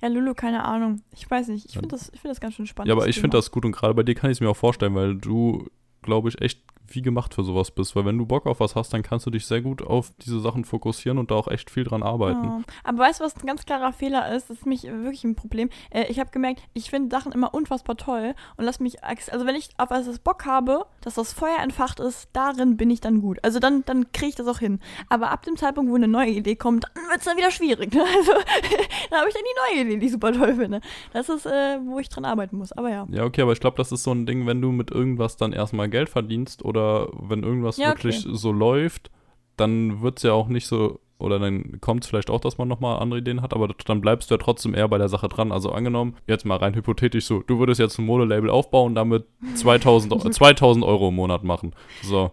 Ja, 0.00 0.08
Lulu, 0.08 0.34
keine 0.34 0.64
Ahnung. 0.64 1.02
Ich 1.14 1.30
weiß 1.30 1.48
nicht. 1.48 1.66
Ich 1.66 1.72
finde 1.74 1.88
das, 1.88 2.10
ich 2.12 2.20
find 2.20 2.30
das 2.30 2.40
ganz 2.40 2.54
schön 2.54 2.66
spannend. 2.66 2.88
Ja, 2.88 2.94
aber 2.94 3.06
ich 3.08 3.20
finde 3.20 3.36
das 3.38 3.50
gut 3.50 3.64
und 3.64 3.72
gerade 3.72 3.94
bei 3.94 4.02
dir 4.02 4.14
kann 4.14 4.30
ich 4.30 4.36
es 4.38 4.40
mir 4.40 4.50
auch 4.50 4.56
vorstellen, 4.56 4.94
weil 4.94 5.14
du, 5.14 5.66
glaube 6.04 6.28
ich, 6.28 6.40
echt 6.40 6.60
wie 6.88 7.02
gemacht 7.02 7.34
für 7.34 7.44
sowas 7.44 7.70
bist. 7.70 7.96
Weil 7.96 8.04
wenn 8.04 8.18
du 8.18 8.26
Bock 8.26 8.46
auf 8.46 8.60
was 8.60 8.74
hast, 8.74 8.92
dann 8.92 9.02
kannst 9.02 9.26
du 9.26 9.30
dich 9.30 9.46
sehr 9.46 9.60
gut 9.60 9.82
auf 9.82 10.12
diese 10.24 10.40
Sachen 10.40 10.64
fokussieren 10.64 11.18
und 11.18 11.30
da 11.30 11.36
auch 11.36 11.48
echt 11.48 11.70
viel 11.70 11.84
dran 11.84 12.02
arbeiten. 12.02 12.44
Ja. 12.44 12.60
Aber 12.82 12.98
weißt 12.98 13.20
du, 13.20 13.24
was 13.24 13.36
ein 13.36 13.46
ganz 13.46 13.64
klarer 13.64 13.92
Fehler 13.92 14.34
ist? 14.34 14.50
Das 14.50 14.58
ist 14.58 14.66
mich 14.66 14.84
wirklich 14.84 15.24
ein 15.24 15.34
Problem. 15.34 15.70
Äh, 15.90 16.06
ich 16.08 16.20
habe 16.20 16.30
gemerkt, 16.30 16.62
ich 16.74 16.90
finde 16.90 17.14
Sachen 17.14 17.32
immer 17.32 17.54
unfassbar 17.54 17.96
toll 17.96 18.34
und 18.56 18.64
lass 18.64 18.80
mich, 18.80 19.02
also 19.04 19.46
wenn 19.46 19.56
ich 19.56 19.70
auf 19.78 19.90
was 19.90 20.18
Bock 20.18 20.44
habe, 20.46 20.86
dass 21.00 21.14
das 21.14 21.32
Feuer 21.32 21.58
entfacht 21.62 22.00
ist, 22.00 22.28
darin 22.32 22.76
bin 22.76 22.90
ich 22.90 23.00
dann 23.00 23.20
gut. 23.20 23.38
Also 23.42 23.58
dann, 23.58 23.84
dann 23.86 24.12
kriege 24.12 24.30
ich 24.30 24.34
das 24.34 24.46
auch 24.46 24.58
hin. 24.58 24.80
Aber 25.08 25.30
ab 25.30 25.44
dem 25.44 25.56
Zeitpunkt, 25.56 25.90
wo 25.90 25.96
eine 25.96 26.08
neue 26.08 26.30
Idee 26.30 26.56
kommt, 26.56 26.84
dann 26.94 27.04
wird 27.08 27.18
es 27.18 27.24
dann 27.24 27.36
wieder 27.36 27.50
schwierig. 27.50 27.92
Ne? 27.94 28.02
Also 28.02 28.32
dann 29.10 29.20
habe 29.20 29.28
ich 29.28 29.34
dann 29.34 29.42
die 29.44 29.76
neue 29.76 29.86
Idee, 29.86 29.98
die 29.98 30.06
ich 30.06 30.12
super 30.12 30.32
toll 30.32 30.54
finde. 30.54 30.80
Das 31.12 31.28
ist, 31.28 31.46
äh, 31.46 31.78
wo 31.84 31.98
ich 31.98 32.08
dran 32.08 32.24
arbeiten 32.24 32.56
muss. 32.56 32.72
Aber 32.72 32.90
ja. 32.90 33.06
Ja, 33.10 33.24
okay, 33.24 33.42
aber 33.42 33.52
ich 33.52 33.60
glaube, 33.60 33.76
das 33.76 33.92
ist 33.92 34.02
so 34.02 34.12
ein 34.12 34.26
Ding, 34.26 34.46
wenn 34.46 34.60
du 34.60 34.72
mit 34.72 34.90
irgendwas 34.90 35.36
dann 35.36 35.52
erstmal 35.52 35.88
Geld 35.88 36.08
verdienst 36.08 36.64
oder 36.64 36.73
wenn 36.74 37.42
irgendwas 37.42 37.76
Ja, 37.76 37.90
okay. 37.90 38.04
wirklich 38.04 38.26
so 38.28 38.52
läuft, 38.52 39.10
dann 39.56 40.02
wird 40.02 40.18
es 40.18 40.22
ja 40.24 40.32
auch 40.32 40.48
nicht 40.48 40.66
so, 40.66 41.00
oder 41.18 41.38
dann 41.38 41.80
kommt 41.80 42.02
es 42.04 42.10
vielleicht 42.10 42.28
auch, 42.30 42.40
dass 42.40 42.58
man 42.58 42.66
nochmal 42.68 42.98
andere 43.00 43.20
Ideen 43.20 43.40
hat, 43.40 43.54
aber 43.54 43.68
dann 43.86 44.00
bleibst 44.00 44.30
du 44.30 44.34
ja 44.34 44.38
trotzdem 44.38 44.74
eher 44.74 44.88
bei 44.88 44.98
der 44.98 45.08
Sache 45.08 45.28
dran. 45.28 45.52
Also 45.52 45.70
angenommen, 45.70 46.16
jetzt 46.26 46.44
mal 46.44 46.56
rein 46.56 46.74
hypothetisch 46.74 47.24
so, 47.26 47.40
du 47.46 47.58
würdest 47.58 47.78
jetzt 47.80 47.98
ein 47.98 48.04
Modelabel 48.06 48.50
aufbauen, 48.50 48.94
damit 48.94 49.24
2000, 49.54 50.12
Eu- 50.12 50.28
2000 50.30 50.84
Euro 50.84 51.08
im 51.08 51.14
Monat 51.14 51.44
machen. 51.44 51.72
So, 52.02 52.32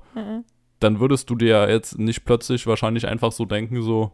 dann 0.79 0.99
würdest 0.99 1.29
du 1.29 1.35
dir 1.35 1.47
ja 1.47 1.69
jetzt 1.69 1.99
nicht 1.99 2.25
plötzlich 2.25 2.65
wahrscheinlich 2.65 3.07
einfach 3.07 3.31
so 3.31 3.45
denken, 3.45 3.81
so, 3.83 4.11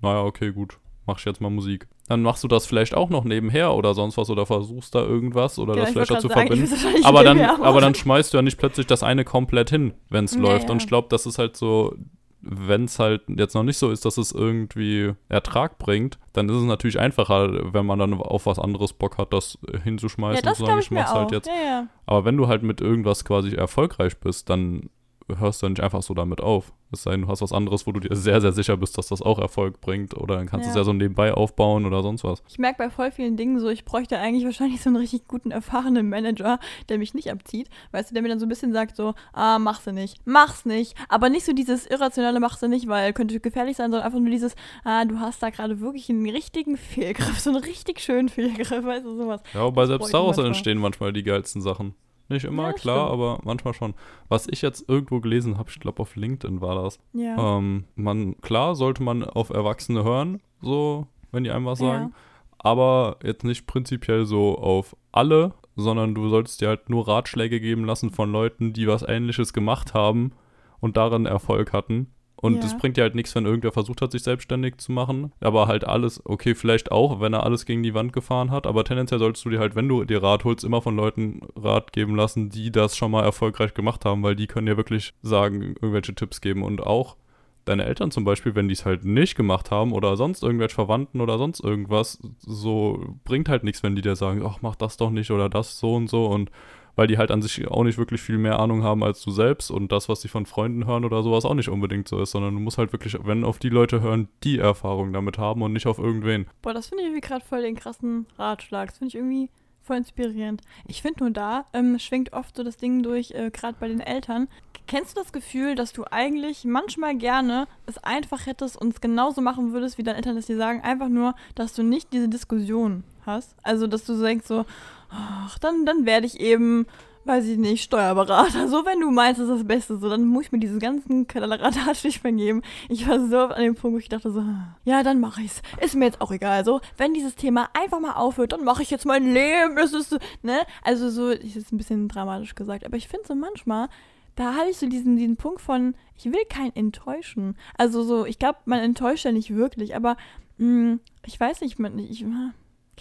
naja, 0.00 0.22
okay, 0.24 0.52
gut, 0.52 0.78
mach 1.08 1.18
ich 1.18 1.24
jetzt 1.24 1.40
mal 1.40 1.50
Musik. 1.50 1.88
Dann 2.06 2.22
machst 2.22 2.44
du 2.44 2.48
das 2.48 2.66
vielleicht 2.66 2.94
auch 2.94 3.10
noch 3.10 3.24
nebenher 3.24 3.74
oder 3.74 3.94
sonst 3.94 4.16
was 4.16 4.30
oder 4.30 4.46
versuchst 4.46 4.94
da 4.94 5.00
irgendwas 5.00 5.58
oder 5.58 5.72
Genau, 5.72 5.82
das 5.86 5.88
ich 5.90 5.94
vielleicht 5.94 6.10
dazu 6.12 6.28
sagen, 6.28 6.46
verbinden. 6.48 6.72
Aber 7.04 7.24
dann, 7.24 7.40
aber 7.40 7.80
dann 7.80 7.94
schmeißt 7.94 8.32
du 8.32 8.38
ja 8.38 8.42
nicht 8.42 8.58
plötzlich 8.58 8.86
das 8.86 9.02
eine 9.02 9.24
komplett 9.24 9.70
hin, 9.70 9.94
wenn 10.10 10.26
es 10.26 10.34
Ja, 10.34 10.40
läuft. 10.42 10.68
ja. 10.68 10.70
Und 10.72 10.82
ich 10.82 10.86
glaube, 10.88 11.08
das 11.10 11.26
ist 11.26 11.38
halt 11.38 11.56
so, 11.56 11.94
wenn 12.40 12.84
es 12.84 12.98
halt 13.00 13.22
jetzt 13.28 13.54
noch 13.54 13.64
nicht 13.64 13.78
so 13.78 13.90
ist, 13.90 14.04
dass 14.04 14.16
es 14.16 14.30
irgendwie 14.32 15.12
Ertrag 15.28 15.78
bringt, 15.78 16.18
dann 16.34 16.48
ist 16.48 16.54
es 16.56 16.62
natürlich 16.62 16.98
einfacher, 17.00 17.72
wenn 17.74 17.84
man 17.84 17.98
dann 17.98 18.14
auf 18.14 18.46
was 18.46 18.58
anderes 18.60 18.92
Bock 18.92 19.18
hat, 19.18 19.32
das 19.32 19.58
Ja, 19.72 19.80
hinzuschmeißen 19.80 20.44
das 20.44 20.60
und 20.60 20.66
zu 20.66 20.66
sagen, 20.66 20.78
ich 20.78 20.86
ich 20.86 20.90
mach's 20.92 21.12
halt 21.14 21.32
jetzt. 21.32 21.46
Ja, 21.48 21.52
ja. 21.64 21.86
Aber 22.06 22.24
wenn 22.24 22.36
du 22.36 22.46
halt 22.46 22.62
mit 22.62 22.80
irgendwas 22.80 23.24
quasi 23.24 23.54
erfolgreich 23.54 24.18
bist, 24.20 24.48
dann 24.50 24.88
hörst 25.36 25.62
du 25.62 25.68
nicht 25.68 25.82
einfach 25.82 26.02
so 26.02 26.14
damit 26.14 26.40
auf. 26.40 26.72
Es 26.90 27.02
sei 27.02 27.10
denn, 27.10 27.22
du 27.22 27.28
hast 27.28 27.42
was 27.42 27.52
anderes, 27.52 27.86
wo 27.86 27.92
du 27.92 28.00
dir 28.00 28.16
sehr, 28.16 28.40
sehr 28.40 28.52
sicher 28.52 28.76
bist, 28.78 28.96
dass 28.96 29.08
das 29.08 29.20
auch 29.20 29.38
Erfolg 29.38 29.80
bringt. 29.82 30.16
Oder 30.16 30.36
dann 30.36 30.46
kannst 30.46 30.64
du 30.66 30.70
es 30.70 30.74
Ja. 30.74 30.80
ja 30.80 30.84
so 30.84 30.92
nebenbei 30.94 31.34
aufbauen 31.34 31.84
oder 31.84 32.02
sonst 32.02 32.24
was. 32.24 32.42
Ich 32.48 32.58
merke 32.58 32.78
bei 32.78 32.88
voll 32.88 33.10
vielen 33.10 33.36
Dingen 33.36 33.60
so, 33.60 33.68
ich 33.68 33.84
bräuchte 33.84 34.18
eigentlich 34.18 34.44
wahrscheinlich 34.44 34.80
so 34.80 34.88
einen 34.88 34.96
richtig 34.96 35.28
guten, 35.28 35.50
erfahrenen 35.50 36.08
Manager, 36.08 36.58
der 36.88 36.96
mich 36.98 37.12
nicht 37.12 37.30
abzieht. 37.30 37.68
Weißt 37.92 38.10
du, 38.10 38.14
der 38.14 38.22
mir 38.22 38.30
dann 38.30 38.40
so 38.40 38.46
ein 38.46 38.48
bisschen 38.48 38.72
sagt 38.72 38.96
so, 38.96 39.14
ah, 39.34 39.58
mach's 39.58 39.84
nicht, 39.86 40.16
mach's 40.24 40.64
nicht. 40.64 40.94
Aber 41.10 41.28
nicht 41.28 41.44
so 41.44 41.52
dieses 41.52 41.86
irrationale 41.86 42.40
mach's 42.40 42.62
nicht, 42.62 42.88
weil 42.88 43.12
könnte 43.12 43.38
gefährlich 43.38 43.76
sein, 43.76 43.90
sondern 43.90 44.06
einfach 44.06 44.20
nur 44.20 44.30
dieses, 44.30 44.54
ah, 44.84 45.04
du 45.04 45.18
hast 45.20 45.42
da 45.42 45.50
gerade 45.50 45.80
wirklich 45.80 46.08
einen 46.08 46.28
richtigen 46.28 46.76
Fehlgriff, 46.78 47.38
so 47.38 47.50
einen 47.50 47.62
richtig 47.62 48.00
schönen 48.00 48.28
Fehlgriff, 48.30 48.70
weißt 48.84 49.04
du, 49.04 49.16
sowas. 49.16 49.42
Ja, 49.52 49.70
Das 49.70 49.88
selbst 49.88 50.14
daraus 50.14 50.38
entstehen 50.38 50.78
manchmal 50.78 51.12
die 51.12 51.22
geilsten 51.22 51.60
Sachen. 51.60 51.94
Nicht 52.28 52.44
immer, 52.44 52.64
Ja, 52.68 52.72
klar, 52.74 53.06
stimmt. 53.06 53.12
aber 53.12 53.40
manchmal 53.44 53.72
schon. 53.74 53.94
Was 54.28 54.46
ich 54.48 54.60
jetzt 54.62 54.88
irgendwo 54.88 55.20
gelesen 55.20 55.56
habe, 55.58 55.70
ich 55.70 55.80
glaube 55.80 56.00
auf 56.02 56.14
LinkedIn 56.16 56.60
war 56.60 56.82
das. 56.82 56.98
Ja. 57.14 57.56
Ähm, 57.58 57.84
man, 57.94 58.38
klar 58.42 58.74
sollte 58.74 59.02
man 59.02 59.24
auf 59.24 59.50
Erwachsene 59.50 60.04
hören, 60.04 60.40
so, 60.60 61.06
wenn 61.32 61.44
die 61.44 61.50
einem 61.50 61.64
was 61.66 61.80
Ja. 61.80 61.86
sagen. 61.86 62.14
Aber 62.58 63.16
jetzt 63.22 63.44
nicht 63.44 63.66
prinzipiell 63.66 64.26
so 64.26 64.58
auf 64.58 64.96
alle, 65.12 65.54
sondern 65.76 66.14
du 66.14 66.28
solltest 66.28 66.60
dir 66.60 66.68
halt 66.68 66.90
nur 66.90 67.06
Ratschläge 67.08 67.60
geben 67.60 67.84
lassen 67.84 68.10
von 68.10 68.30
Leuten, 68.32 68.72
die 68.72 68.86
was 68.88 69.02
ähnliches 69.02 69.52
gemacht 69.52 69.94
haben 69.94 70.32
und 70.80 70.96
darin 70.96 71.24
Erfolg 71.24 71.72
hatten. 71.72 72.12
Und 72.40 72.62
Ja. 72.62 72.66
es 72.66 72.76
bringt 72.76 72.96
dir 72.96 73.02
halt 73.02 73.16
nichts, 73.16 73.34
wenn 73.34 73.46
irgendwer 73.46 73.72
versucht 73.72 74.00
hat, 74.00 74.12
sich 74.12 74.22
selbstständig 74.22 74.78
zu 74.78 74.92
machen. 74.92 75.32
Aber 75.40 75.66
halt 75.66 75.84
alles, 75.86 76.24
okay, 76.24 76.54
vielleicht 76.54 76.92
auch, 76.92 77.20
wenn 77.20 77.32
er 77.32 77.42
alles 77.42 77.66
gegen 77.66 77.82
die 77.82 77.94
Wand 77.94 78.12
gefahren 78.12 78.50
hat. 78.52 78.66
Aber 78.66 78.84
tendenziell 78.84 79.18
solltest 79.18 79.44
du 79.44 79.50
dir 79.50 79.58
halt, 79.58 79.74
wenn 79.74 79.88
du 79.88 80.04
dir 80.04 80.22
Rat 80.22 80.44
holst, 80.44 80.64
immer 80.64 80.80
von 80.80 80.94
Leuten 80.94 81.40
Rat 81.56 81.92
geben 81.92 82.14
lassen, 82.14 82.48
die 82.48 82.70
das 82.70 82.96
schon 82.96 83.10
mal 83.10 83.24
erfolgreich 83.24 83.74
gemacht 83.74 84.04
haben, 84.04 84.22
weil 84.22 84.36
die 84.36 84.46
können 84.46 84.66
dir 84.66 84.76
wirklich 84.76 85.14
sagen, 85.22 85.74
irgendwelche 85.80 86.14
Tipps 86.14 86.40
geben. 86.40 86.62
Und 86.62 86.80
auch 86.80 87.16
deine 87.64 87.84
Eltern 87.84 88.10
zum 88.10 88.24
Beispiel, 88.24 88.54
wenn 88.54 88.68
die 88.68 88.74
es 88.74 88.86
halt 88.86 89.04
nicht 89.04 89.34
gemacht 89.36 89.70
haben 89.70 89.92
oder 89.92 90.16
sonst 90.16 90.42
irgendwelche 90.42 90.74
Verwandten 90.74 91.20
oder 91.20 91.38
sonst 91.38 91.60
irgendwas, 91.60 92.18
so 92.38 93.04
bringt 93.24 93.48
halt 93.48 93.64
nichts, 93.64 93.82
wenn 93.82 93.94
die 93.96 94.02
dir 94.02 94.16
sagen, 94.16 94.42
ach, 94.46 94.58
mach 94.62 94.76
das 94.76 94.96
doch 94.96 95.10
nicht 95.10 95.30
oder 95.30 95.48
das 95.48 95.78
so 95.78 95.94
und 95.94 96.08
so 96.08 96.26
und 96.26 96.50
weil 96.98 97.06
die 97.06 97.16
halt 97.16 97.30
an 97.30 97.40
sich 97.40 97.64
auch 97.68 97.84
nicht 97.84 97.96
wirklich 97.96 98.20
viel 98.20 98.38
mehr 98.38 98.58
Ahnung 98.58 98.82
haben 98.82 99.04
als 99.04 99.22
du 99.22 99.30
selbst 99.30 99.70
und 99.70 99.92
das, 99.92 100.08
was 100.08 100.20
sie 100.20 100.26
von 100.26 100.46
Freunden 100.46 100.84
hören 100.84 101.04
oder 101.04 101.22
sowas 101.22 101.44
auch 101.44 101.54
nicht 101.54 101.68
unbedingt 101.68 102.08
so 102.08 102.20
ist, 102.20 102.32
sondern 102.32 102.54
du 102.54 102.60
musst 102.60 102.76
halt 102.76 102.90
wirklich, 102.90 103.16
wenn 103.22 103.44
auf 103.44 103.60
die 103.60 103.68
Leute 103.68 104.00
hören, 104.00 104.26
die 104.42 104.58
Erfahrung 104.58 105.12
damit 105.12 105.38
haben 105.38 105.62
und 105.62 105.72
nicht 105.72 105.86
auf 105.86 106.00
irgendwen. 106.00 106.48
Boah, 106.60 106.74
das 106.74 106.88
finde 106.88 107.04
ich 107.04 107.10
irgendwie 107.10 107.20
gerade 107.28 107.44
voll 107.44 107.62
den 107.62 107.76
krassen 107.76 108.26
Ratschlag. 108.36 108.88
Das 108.88 108.98
finde 108.98 109.10
ich 109.10 109.14
irgendwie 109.14 109.48
voll 109.80 109.98
inspirierend. 109.98 110.62
Ich 110.88 111.00
finde 111.00 111.22
nur 111.22 111.30
da 111.30 111.66
ähm, 111.72 112.00
schwingt 112.00 112.32
oft 112.32 112.56
so 112.56 112.64
das 112.64 112.76
Ding 112.76 113.04
durch, 113.04 113.30
äh, 113.30 113.52
gerade 113.52 113.76
bei 113.78 113.86
den 113.86 114.00
Eltern. 114.00 114.48
Kennst 114.88 115.18
du 115.18 115.20
das 115.20 115.32
Gefühl, 115.32 115.74
dass 115.74 115.92
du 115.92 116.04
eigentlich 116.10 116.64
manchmal 116.64 117.14
gerne 117.14 117.68
es 117.84 117.98
einfach 117.98 118.46
hättest 118.46 118.74
und 118.74 118.94
es 118.94 119.02
genauso 119.02 119.42
machen 119.42 119.74
würdest, 119.74 119.98
wie 119.98 120.02
deine 120.02 120.16
Eltern 120.16 120.38
es 120.38 120.46
dir 120.46 120.56
sagen? 120.56 120.80
Einfach 120.80 121.10
nur, 121.10 121.34
dass 121.54 121.74
du 121.74 121.82
nicht 121.82 122.10
diese 122.14 122.30
Diskussion 122.30 123.04
hast. 123.26 123.54
Also, 123.62 123.86
dass 123.86 124.06
du 124.06 124.18
denkst 124.18 124.46
so, 124.46 124.64
ach, 125.10 125.58
dann, 125.58 125.84
dann 125.84 126.06
werde 126.06 126.24
ich 126.24 126.40
eben, 126.40 126.86
weiß 127.26 127.44
ich 127.44 127.58
nicht, 127.58 127.84
Steuerberater. 127.84 128.66
So, 128.68 128.86
wenn 128.86 129.00
du 129.00 129.10
meinst, 129.10 129.38
das 129.38 129.50
ist 129.50 129.56
das 129.56 129.66
Beste, 129.66 129.98
so, 129.98 130.08
dann 130.08 130.24
muss 130.24 130.46
ich 130.46 130.52
mir 130.52 130.58
diese 130.58 130.78
ganzen 130.78 131.26
Kadalaratsch 131.26 132.04
nicht 132.04 132.24
mehr 132.24 132.32
geben. 132.32 132.62
Ich 132.88 133.06
war 133.06 133.20
so 133.20 133.40
an 133.40 133.62
dem 133.62 133.74
Punkt, 133.74 133.94
wo 133.94 133.98
ich 133.98 134.08
dachte 134.08 134.30
so, 134.30 134.42
ja, 134.84 135.02
dann 135.02 135.20
mache 135.20 135.42
ich's. 135.42 135.60
Ist 135.82 135.96
mir 135.96 136.06
jetzt 136.06 136.22
auch 136.22 136.32
egal. 136.32 136.64
So, 136.64 136.80
wenn 136.96 137.12
dieses 137.12 137.36
Thema 137.36 137.68
einfach 137.78 138.00
mal 138.00 138.14
aufhört, 138.14 138.52
dann 138.52 138.64
mache 138.64 138.82
ich 138.82 138.90
jetzt 138.90 139.04
mein 139.04 139.34
Leben. 139.34 139.76
Das 139.76 139.92
ist, 139.92 140.08
so, 140.08 140.16
ne? 140.40 140.62
Also 140.82 141.10
so, 141.10 141.30
ich 141.30 141.56
ist 141.56 141.74
ein 141.74 141.76
bisschen 141.76 142.08
dramatisch 142.08 142.54
gesagt, 142.54 142.86
aber 142.86 142.96
ich 142.96 143.06
finde 143.06 143.26
so 143.26 143.34
manchmal, 143.34 143.90
da 144.38 144.54
hatte 144.54 144.70
ich 144.70 144.76
so 144.76 144.88
diesen, 144.88 145.16
diesen 145.16 145.36
Punkt 145.36 145.60
von, 145.60 145.94
ich 146.16 146.26
will 146.26 146.44
keinen 146.48 146.74
enttäuschen. 146.76 147.56
Also 147.76 148.02
so, 148.04 148.24
ich 148.24 148.38
glaube, 148.38 148.58
man 148.66 148.78
enttäuscht 148.80 149.24
ja 149.24 149.32
nicht 149.32 149.54
wirklich, 149.54 149.96
aber 149.96 150.16
mh, 150.58 150.98
ich 151.26 151.38
weiß 151.40 151.60
nicht, 151.60 151.78
man, 151.80 151.98
ich, 151.98 152.24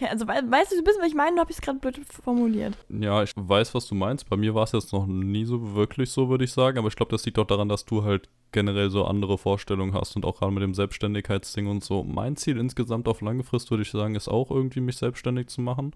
also 0.09 0.27
wei- 0.27 0.41
weißt 0.43 0.71
du, 0.71 0.77
du 0.77 0.83
bist, 0.83 0.99
was 0.99 1.07
ich 1.07 1.13
meine, 1.15 1.39
habe 1.39 1.51
ich 1.51 1.57
es 1.57 1.61
gerade 1.61 1.79
blöd 1.79 1.99
formuliert. 2.23 2.75
Ja, 2.89 3.21
ich 3.23 3.31
weiß, 3.35 3.73
was 3.75 3.87
du 3.87 3.95
meinst. 3.95 4.29
Bei 4.29 4.35
mir 4.37 4.53
war 4.55 4.63
es 4.63 4.71
jetzt 4.71 4.93
noch 4.93 5.05
nie 5.05 5.45
so 5.45 5.75
wirklich 5.75 6.09
so, 6.11 6.29
würde 6.29 6.43
ich 6.43 6.51
sagen. 6.51 6.77
Aber 6.79 6.87
ich 6.87 6.95
glaube, 6.95 7.11
das 7.11 7.25
liegt 7.25 7.37
auch 7.39 7.45
daran, 7.47 7.69
dass 7.69 7.85
du 7.85 8.03
halt 8.03 8.29
generell 8.51 8.89
so 8.89 9.05
andere 9.05 9.37
Vorstellungen 9.37 9.93
hast 9.93 10.15
und 10.15 10.25
auch 10.25 10.39
gerade 10.39 10.51
mit 10.53 10.63
dem 10.63 10.73
Selbstständigkeitsding 10.73 11.67
und 11.67 11.83
so. 11.83 12.03
Mein 12.03 12.35
Ziel 12.35 12.57
insgesamt 12.57 13.07
auf 13.07 13.21
lange 13.21 13.43
Frist, 13.43 13.69
würde 13.71 13.83
ich 13.83 13.91
sagen, 13.91 14.15
ist 14.15 14.27
auch 14.27 14.51
irgendwie 14.51 14.81
mich 14.81 14.97
selbstständig 14.97 15.47
zu 15.49 15.61
machen. 15.61 15.93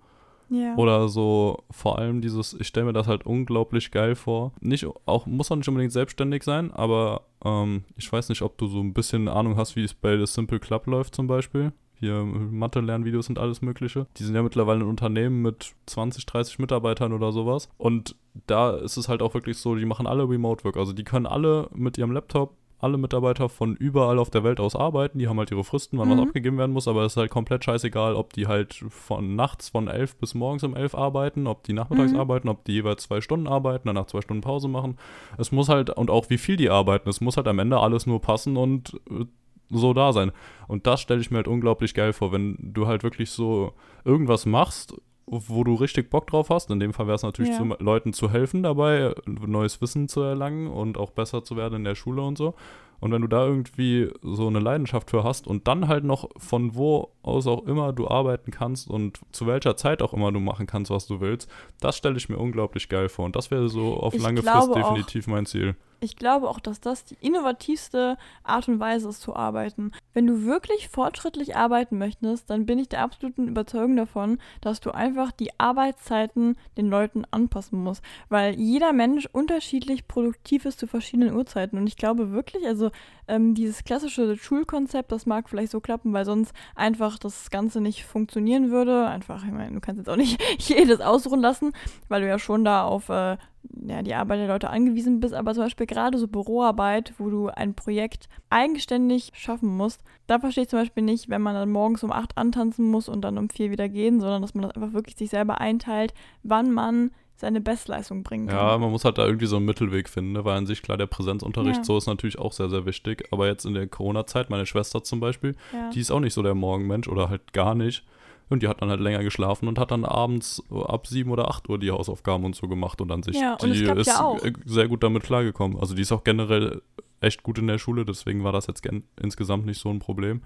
Ja. 0.51 0.75
Oder 0.75 1.07
so 1.07 1.63
vor 1.71 1.97
allem 1.97 2.19
dieses, 2.19 2.53
ich 2.53 2.67
stelle 2.67 2.87
mir 2.87 2.93
das 2.93 3.07
halt 3.07 3.25
unglaublich 3.25 3.89
geil 3.89 4.15
vor. 4.15 4.51
Nicht 4.59 4.85
auch, 5.05 5.25
muss 5.25 5.49
auch 5.49 5.55
nicht 5.55 5.69
unbedingt 5.69 5.93
selbstständig 5.93 6.43
sein, 6.43 6.71
aber 6.71 7.21
ähm, 7.43 7.85
ich 7.95 8.11
weiß 8.11 8.27
nicht, 8.27 8.41
ob 8.41 8.57
du 8.57 8.67
so 8.67 8.81
ein 8.81 8.93
bisschen 8.93 9.29
Ahnung 9.29 9.55
hast, 9.55 9.77
wie 9.77 9.83
es 9.83 9.93
bei 9.93 10.17
The 10.17 10.25
Simple 10.25 10.59
Club 10.59 10.87
läuft 10.87 11.15
zum 11.15 11.27
Beispiel. 11.27 11.71
Hier 11.93 12.23
Mathe-Lernvideos 12.23 13.29
und 13.29 13.39
alles 13.39 13.61
Mögliche. 13.61 14.07
Die 14.17 14.23
sind 14.23 14.35
ja 14.35 14.41
mittlerweile 14.43 14.81
ein 14.81 14.89
Unternehmen 14.89 15.41
mit 15.41 15.73
20, 15.85 16.25
30 16.25 16.59
Mitarbeitern 16.59 17.13
oder 17.13 17.31
sowas. 17.31 17.69
Und 17.77 18.15
da 18.47 18.71
ist 18.71 18.97
es 18.97 19.07
halt 19.07 19.21
auch 19.21 19.35
wirklich 19.35 19.57
so, 19.57 19.75
die 19.75 19.85
machen 19.85 20.07
alle 20.07 20.27
Remote 20.27 20.63
Work. 20.63 20.77
Also 20.77 20.93
die 20.93 21.03
können 21.03 21.27
alle 21.27 21.69
mit 21.73 21.97
ihrem 21.97 22.11
Laptop 22.11 22.55
alle 22.81 22.97
Mitarbeiter 22.97 23.47
von 23.49 23.75
überall 23.75 24.19
auf 24.19 24.29
der 24.29 24.43
Welt 24.43 24.59
aus 24.59 24.75
arbeiten. 24.75 25.19
Die 25.19 25.27
haben 25.27 25.37
halt 25.37 25.51
ihre 25.51 25.63
Fristen, 25.63 25.97
wann 25.97 26.07
Mhm. 26.09 26.13
was 26.13 26.27
abgegeben 26.27 26.57
werden 26.57 26.71
muss, 26.71 26.87
aber 26.87 27.03
es 27.03 27.13
ist 27.13 27.17
halt 27.17 27.31
komplett 27.31 27.63
scheißegal, 27.63 28.15
ob 28.15 28.33
die 28.33 28.47
halt 28.47 28.73
von 28.89 29.35
nachts 29.35 29.69
von 29.69 29.87
11 29.87 30.15
bis 30.17 30.33
morgens 30.33 30.63
um 30.63 30.75
11 30.75 30.95
arbeiten, 30.95 31.47
ob 31.47 31.63
die 31.63 31.73
nachmittags 31.73 32.13
Mhm. 32.13 32.19
arbeiten, 32.19 32.49
ob 32.49 32.65
die 32.65 32.73
jeweils 32.73 33.03
zwei 33.03 33.21
Stunden 33.21 33.47
arbeiten, 33.47 33.87
danach 33.87 34.07
zwei 34.07 34.21
Stunden 34.21 34.41
Pause 34.41 34.67
machen. 34.67 34.97
Es 35.37 35.51
muss 35.51 35.69
halt, 35.69 35.89
und 35.91 36.09
auch 36.09 36.29
wie 36.29 36.37
viel 36.37 36.57
die 36.57 36.69
arbeiten, 36.69 37.09
es 37.09 37.21
muss 37.21 37.37
halt 37.37 37.47
am 37.47 37.59
Ende 37.59 37.79
alles 37.79 38.05
nur 38.07 38.21
passen 38.21 38.57
und 38.57 38.99
äh, 39.09 39.25
so 39.69 39.93
da 39.93 40.11
sein. 40.11 40.31
Und 40.67 40.85
das 40.87 40.99
stelle 41.01 41.21
ich 41.21 41.31
mir 41.31 41.37
halt 41.37 41.47
unglaublich 41.47 41.93
geil 41.93 42.11
vor, 42.13 42.31
wenn 42.33 42.57
du 42.59 42.87
halt 42.87 43.03
wirklich 43.03 43.29
so 43.31 43.73
irgendwas 44.03 44.45
machst 44.45 44.95
wo 45.31 45.63
du 45.63 45.75
richtig 45.75 46.09
Bock 46.09 46.27
drauf 46.27 46.49
hast. 46.49 46.69
In 46.69 46.79
dem 46.79 46.93
Fall 46.93 47.07
wäre 47.07 47.15
es 47.15 47.23
natürlich, 47.23 47.51
Ja. 47.51 47.57
zu, 47.57 47.63
Leuten 47.83 48.11
zu 48.13 48.29
helfen 48.29 48.63
dabei, 48.63 49.15
neues 49.25 49.81
Wissen 49.81 50.07
zu 50.07 50.21
erlangen 50.21 50.67
und 50.67 50.97
auch 50.97 51.11
besser 51.11 51.43
zu 51.43 51.55
werden 51.55 51.75
in 51.75 51.83
der 51.85 51.95
Schule 51.95 52.21
und 52.21 52.37
so. 52.37 52.53
Und 52.99 53.11
wenn 53.11 53.21
du 53.23 53.27
da 53.27 53.45
irgendwie 53.47 54.11
so 54.21 54.45
eine 54.47 54.59
Leidenschaft 54.59 55.09
für 55.09 55.23
hast 55.23 55.47
und 55.47 55.67
dann 55.67 55.87
halt 55.87 56.03
noch 56.03 56.29
von 56.37 56.75
wo 56.75 57.09
aus 57.23 57.47
auch 57.47 57.65
immer 57.65 57.93
du 57.93 58.07
arbeiten 58.07 58.51
kannst 58.51 58.89
und 58.89 59.19
zu 59.31 59.45
welcher 59.47 59.75
Zeit 59.77 60.01
auch 60.01 60.13
immer 60.13 60.31
du 60.31 60.39
machen 60.39 60.67
kannst, 60.67 60.91
was 60.91 61.05
du 61.07 61.19
willst, 61.21 61.49
das 61.79 61.95
stelle 61.97 62.17
ich 62.17 62.29
mir 62.29 62.37
unglaublich 62.37 62.89
geil 62.89 63.09
vor. 63.09 63.25
Und 63.25 63.35
das 63.35 63.51
wäre 63.51 63.69
so 63.69 63.93
auf 63.97 64.13
Ich 64.13 64.21
lange 64.21 64.41
Frist 64.41 64.55
auch- 64.55 64.73
definitiv 64.73 65.27
mein 65.27 65.45
Ziel. 65.45 65.75
Ich 66.03 66.15
glaube 66.15 66.49
auch, 66.49 66.59
dass 66.59 66.81
das 66.81 67.03
die 67.05 67.15
innovativste 67.21 68.17
Art 68.43 68.67
und 68.67 68.79
Weise 68.79 69.07
ist 69.09 69.21
zu 69.21 69.35
arbeiten. 69.35 69.91
Wenn 70.13 70.25
du 70.25 70.45
wirklich 70.45 70.89
fortschrittlich 70.89 71.55
arbeiten 71.55 71.99
möchtest, 71.99 72.49
dann 72.49 72.65
bin 72.65 72.79
ich 72.79 72.89
der 72.89 73.01
absoluten 73.03 73.47
Überzeugung 73.47 73.95
davon, 73.97 74.39
dass 74.61 74.79
du 74.79 74.89
einfach 74.89 75.31
die 75.31 75.51
Arbeitszeiten 75.59 76.57
den 76.77 76.89
Leuten 76.89 77.23
anpassen 77.29 77.83
musst. 77.83 78.03
Weil 78.29 78.55
jeder 78.55 78.93
Mensch 78.93 79.27
unterschiedlich 79.31 80.07
produktiv 80.07 80.65
ist 80.65 80.79
zu 80.79 80.87
verschiedenen 80.87 81.35
Uhrzeiten. 81.35 81.77
Und 81.77 81.85
ich 81.85 81.97
glaube 81.97 82.31
wirklich, 82.31 82.65
also 82.65 82.89
ähm, 83.27 83.53
dieses 83.53 83.83
klassische 83.83 84.35
Schulkonzept, 84.37 85.11
das 85.11 85.27
mag 85.27 85.49
vielleicht 85.49 85.71
so 85.71 85.81
klappen, 85.81 86.13
weil 86.13 86.25
sonst 86.25 86.53
einfach 86.75 87.10
das 87.17 87.49
Ganze 87.49 87.81
nicht 87.81 88.05
funktionieren 88.05 88.71
würde. 88.71 89.07
Einfach, 89.07 89.43
ich 89.45 89.51
meine, 89.51 89.73
du 89.73 89.81
kannst 89.81 89.99
jetzt 89.99 90.09
auch 90.09 90.15
nicht 90.15 90.41
jedes 90.57 91.01
ausruhen 91.01 91.41
lassen, 91.41 91.73
weil 92.07 92.21
du 92.21 92.27
ja 92.27 92.39
schon 92.39 92.63
da 92.63 92.83
auf 92.83 93.09
äh, 93.09 93.37
ja, 93.85 94.01
die 94.01 94.15
Arbeit 94.15 94.39
der 94.39 94.47
Leute 94.47 94.69
angewiesen 94.69 95.19
bist, 95.19 95.33
aber 95.33 95.53
zum 95.53 95.63
Beispiel 95.63 95.85
gerade 95.85 96.17
so 96.17 96.27
Büroarbeit, 96.27 97.13
wo 97.17 97.29
du 97.29 97.47
ein 97.49 97.73
Projekt 97.73 98.27
eigenständig 98.49 99.31
schaffen 99.33 99.75
musst, 99.75 100.01
da 100.27 100.39
verstehe 100.39 100.63
ich 100.63 100.69
zum 100.69 100.79
Beispiel 100.79 101.03
nicht, 101.03 101.29
wenn 101.29 101.41
man 101.41 101.55
dann 101.55 101.71
morgens 101.71 102.03
um 102.03 102.11
8 102.11 102.37
antanzen 102.37 102.89
muss 102.89 103.09
und 103.09 103.21
dann 103.21 103.37
um 103.37 103.49
4 103.49 103.71
wieder 103.71 103.89
gehen, 103.89 104.19
sondern 104.19 104.41
dass 104.41 104.53
man 104.53 104.63
das 104.63 104.75
einfach 104.75 104.93
wirklich 104.93 105.17
sich 105.17 105.29
selber 105.29 105.61
einteilt, 105.61 106.13
wann 106.43 106.71
man 106.71 107.11
seine 107.41 107.59
Bestleistung 107.61 108.23
bringen 108.23 108.47
kann. 108.47 108.55
Ja, 108.55 108.77
man 108.77 108.89
muss 108.91 109.03
halt 109.03 109.17
da 109.17 109.25
irgendwie 109.25 109.45
so 109.47 109.57
einen 109.57 109.65
Mittelweg 109.65 110.07
finden, 110.07 110.31
ne? 110.31 110.45
weil 110.45 110.57
an 110.57 110.65
sich 110.65 110.81
klar 110.81 110.97
der 110.97 111.07
Präsenzunterricht 111.07 111.77
Ja. 111.79 111.83
so 111.83 111.97
ist 111.97 112.07
natürlich 112.07 112.39
auch 112.39 112.53
sehr, 112.53 112.69
sehr 112.69 112.85
wichtig. 112.85 113.27
Aber 113.31 113.47
jetzt 113.47 113.65
in 113.65 113.73
der 113.73 113.87
Corona-Zeit, 113.87 114.49
meine 114.49 114.65
Schwester 114.65 115.03
zum 115.03 115.19
Beispiel, 115.19 115.55
ja. 115.73 115.89
die 115.89 115.99
ist 115.99 116.11
auch 116.11 116.19
nicht 116.21 116.33
so 116.33 116.41
der 116.43 116.55
Morgenmensch 116.55 117.07
oder 117.07 117.29
halt 117.29 117.51
gar 117.53 117.75
nicht. 117.75 118.05
Und 118.49 118.63
die 118.63 118.67
hat 118.67 118.81
dann 118.81 118.89
halt 118.89 118.99
länger 118.99 119.23
geschlafen 119.23 119.67
und 119.69 119.79
hat 119.79 119.91
dann 119.91 120.03
abends 120.03 120.61
ab 120.71 121.07
7 121.07 121.31
oder 121.31 121.49
8 121.49 121.69
Uhr 121.69 121.79
die 121.79 121.89
Hausaufgaben 121.91 122.43
und 122.43 122.55
so 122.55 122.67
gemacht 122.67 122.99
und 122.99 123.09
an 123.11 123.23
sich, 123.23 123.39
Ja, 123.39 123.53
und 123.53 123.73
die 123.73 123.83
ist 123.85 124.07
ja 124.07 124.35
äh, 124.43 124.51
sehr 124.65 124.87
gut 124.89 125.03
damit 125.03 125.23
klargekommen. 125.23 125.79
Also 125.79 125.95
die 125.95 126.01
ist 126.01 126.11
auch 126.11 126.23
generell 126.25 126.81
echt 127.21 127.43
gut 127.43 127.59
in 127.59 127.67
der 127.67 127.77
Schule, 127.77 128.03
deswegen 128.03 128.43
war 128.43 128.51
das 128.51 128.67
jetzt 128.67 128.85
insgesamt 129.21 129.65
nicht 129.65 129.79
so 129.79 129.89
ein 129.89 129.99
Problem. 129.99 130.41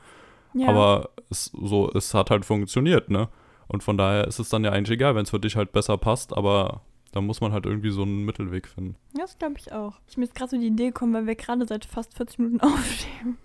ja. 0.54 0.68
Aber 0.70 1.10
es, 1.32 1.46
so, 1.60 1.92
es 1.94 2.14
hat 2.14 2.30
halt 2.30 2.46
funktioniert, 2.46 3.10
ne? 3.10 3.28
Und 3.68 3.84
von 3.84 3.98
daher 3.98 4.28
ist 4.28 4.40
es 4.40 4.50
dann 4.50 4.64
ja 4.64 4.72
eigentlich 4.72 4.96
egal, 4.96 5.16
wenn 5.16 5.24
es 5.24 5.30
für 5.32 5.40
dich 5.40 5.56
halt 5.56 5.72
besser 5.72 5.98
passt, 5.98 6.36
aber 6.36 6.82
da 7.12 7.22
muss 7.22 7.40
man 7.40 7.54
halt 7.54 7.66
irgendwie 7.66 7.92
so 7.92 8.02
einen 8.02 8.26
Mittelweg 8.26 8.68
finden. 8.68 8.98
Ja, 9.14 9.22
das 9.22 9.38
glaube 9.38 9.56
ich 9.58 9.72
auch. 9.72 9.94
Ich 10.06 10.16
bin 10.16 10.26
jetzt 10.26 10.36
gerade 10.36 10.50
so 10.52 10.58
die 10.58 10.68
Idee 10.68 10.88
gekommen, 10.88 11.14
weil 11.14 11.26
wir 11.26 11.36
gerade 11.36 11.66
seit 11.66 11.86
fast 11.86 12.14
40 12.14 12.40
Minuten 12.40 12.60
aufnehmen. 12.62 13.38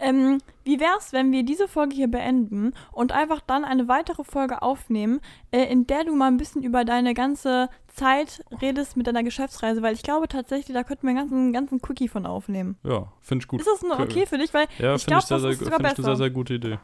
Ähm, 0.00 0.38
wie 0.64 0.80
wär's, 0.80 1.12
wenn 1.12 1.30
wir 1.30 1.44
diese 1.44 1.68
Folge 1.68 1.94
hier 1.94 2.08
beenden 2.08 2.72
und 2.90 3.12
einfach 3.12 3.40
dann 3.40 3.64
eine 3.64 3.86
weitere 3.86 4.24
Folge 4.24 4.60
aufnehmen, 4.62 5.20
äh, 5.52 5.62
in 5.70 5.86
der 5.86 6.02
du 6.02 6.16
mal 6.16 6.26
ein 6.26 6.36
bisschen 6.36 6.64
über 6.64 6.84
deine 6.84 7.14
ganze 7.14 7.68
Zeit 7.86 8.44
redest 8.60 8.96
mit 8.96 9.06
deiner 9.06 9.22
Geschäftsreise? 9.22 9.82
Weil 9.82 9.94
ich 9.94 10.02
glaube 10.02 10.26
tatsächlich, 10.26 10.74
da 10.74 10.82
könnten 10.82 11.04
wir 11.06 11.10
einen 11.10 11.18
ganzen, 11.18 11.52
ganzen 11.52 11.80
Quickie 11.80 12.08
von 12.08 12.26
aufnehmen. 12.26 12.76
Ja, 12.82 13.12
finde 13.20 13.44
ich 13.44 13.48
gut. 13.48 13.60
Ist 13.60 13.68
das 13.72 13.82
nur 13.82 14.00
okay 14.00 14.26
für 14.26 14.38
dich? 14.38 14.52
Weil 14.52 14.66
Ja, 14.80 14.96
ich 14.96 15.04
finde 15.04 15.20
glaube, 15.20 15.20
ich, 15.20 15.26
sehr, 15.26 15.36
das 15.36 15.42
sehr, 15.42 15.50
ist 15.52 15.58
sogar 15.60 15.78
find 15.78 15.80
ich 15.80 15.84
eine 15.86 15.94
sehr, 15.94 16.04
besser. 16.04 16.16
sehr 16.16 16.30
gute 16.30 16.54
Idee. 16.54 16.78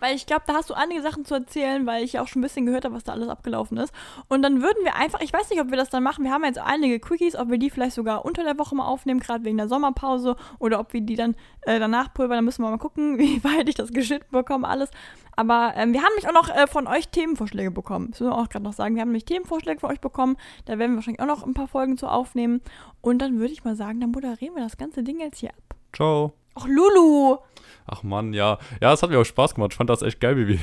Weil 0.00 0.14
ich 0.14 0.26
glaube, 0.26 0.42
da 0.46 0.54
hast 0.54 0.70
du 0.70 0.74
einige 0.74 1.02
Sachen 1.02 1.24
zu 1.24 1.34
erzählen, 1.34 1.86
weil 1.86 2.04
ich 2.04 2.14
ja 2.14 2.22
auch 2.22 2.28
schon 2.28 2.40
ein 2.40 2.42
bisschen 2.42 2.66
gehört 2.66 2.84
habe, 2.84 2.94
was 2.94 3.04
da 3.04 3.12
alles 3.12 3.28
abgelaufen 3.28 3.78
ist. 3.78 3.92
Und 4.28 4.42
dann 4.42 4.62
würden 4.62 4.84
wir 4.84 4.96
einfach, 4.96 5.20
ich 5.20 5.32
weiß 5.32 5.50
nicht, 5.50 5.60
ob 5.60 5.70
wir 5.70 5.76
das 5.76 5.90
dann 5.90 6.02
machen, 6.02 6.24
wir 6.24 6.32
haben 6.32 6.44
jetzt 6.44 6.58
einige 6.58 7.00
Quickies, 7.00 7.36
ob 7.36 7.50
wir 7.50 7.58
die 7.58 7.70
vielleicht 7.70 7.94
sogar 7.94 8.24
unter 8.24 8.44
der 8.44 8.58
Woche 8.58 8.74
mal 8.74 8.86
aufnehmen, 8.86 9.20
gerade 9.20 9.44
wegen 9.44 9.56
der 9.56 9.68
Sommerpause, 9.68 10.36
oder 10.58 10.80
ob 10.80 10.92
wir 10.92 11.00
die 11.00 11.16
dann 11.16 11.34
äh, 11.62 11.78
danach 11.78 12.12
pulvern, 12.12 12.38
dann 12.38 12.44
müssen 12.44 12.62
wir 12.62 12.70
mal 12.70 12.78
gucken, 12.78 13.18
wie 13.18 13.42
weit 13.44 13.68
ich 13.68 13.74
das 13.74 13.92
geschnitten 13.92 14.30
bekomme, 14.30 14.68
alles. 14.68 14.90
Aber 15.36 15.72
ähm, 15.76 15.92
wir 15.92 16.00
haben 16.00 16.12
nämlich 16.16 16.28
auch 16.28 16.32
noch 16.32 16.54
äh, 16.54 16.66
von 16.66 16.86
euch 16.86 17.08
Themenvorschläge 17.08 17.70
bekommen. 17.70 18.10
Das 18.10 18.20
müssen 18.20 18.32
wir 18.32 18.38
auch 18.38 18.48
gerade 18.48 18.64
noch 18.64 18.72
sagen. 18.72 18.94
Wir 18.94 19.02
haben 19.02 19.08
nämlich 19.08 19.24
Themenvorschläge 19.24 19.80
von 19.80 19.90
euch 19.90 20.00
bekommen. 20.00 20.36
Da 20.64 20.78
werden 20.78 20.92
wir 20.92 20.96
wahrscheinlich 20.96 21.20
auch 21.20 21.26
noch 21.26 21.44
ein 21.44 21.54
paar 21.54 21.66
Folgen 21.66 21.98
zu 21.98 22.06
aufnehmen. 22.06 22.60
Und 23.00 23.18
dann 23.18 23.38
würde 23.38 23.52
ich 23.52 23.64
mal 23.64 23.74
sagen, 23.74 24.00
dann 24.00 24.12
moderieren 24.12 24.54
wir 24.54 24.62
das 24.62 24.76
ganze 24.76 25.02
Ding 25.02 25.18
jetzt 25.20 25.38
hier 25.38 25.50
ab. 25.50 25.76
Ciao. 25.92 26.34
Ach, 26.54 26.66
Lulu! 26.66 27.38
Ach 27.86 28.02
Mann, 28.02 28.32
ja. 28.32 28.58
Ja, 28.80 28.92
es 28.92 29.02
hat 29.02 29.10
mir 29.10 29.18
auch 29.18 29.24
Spaß 29.24 29.54
gemacht. 29.54 29.72
Ich 29.72 29.76
fand 29.76 29.90
das 29.90 30.02
echt 30.02 30.20
geil, 30.20 30.36
wie 30.36 30.48
wir, 30.48 30.58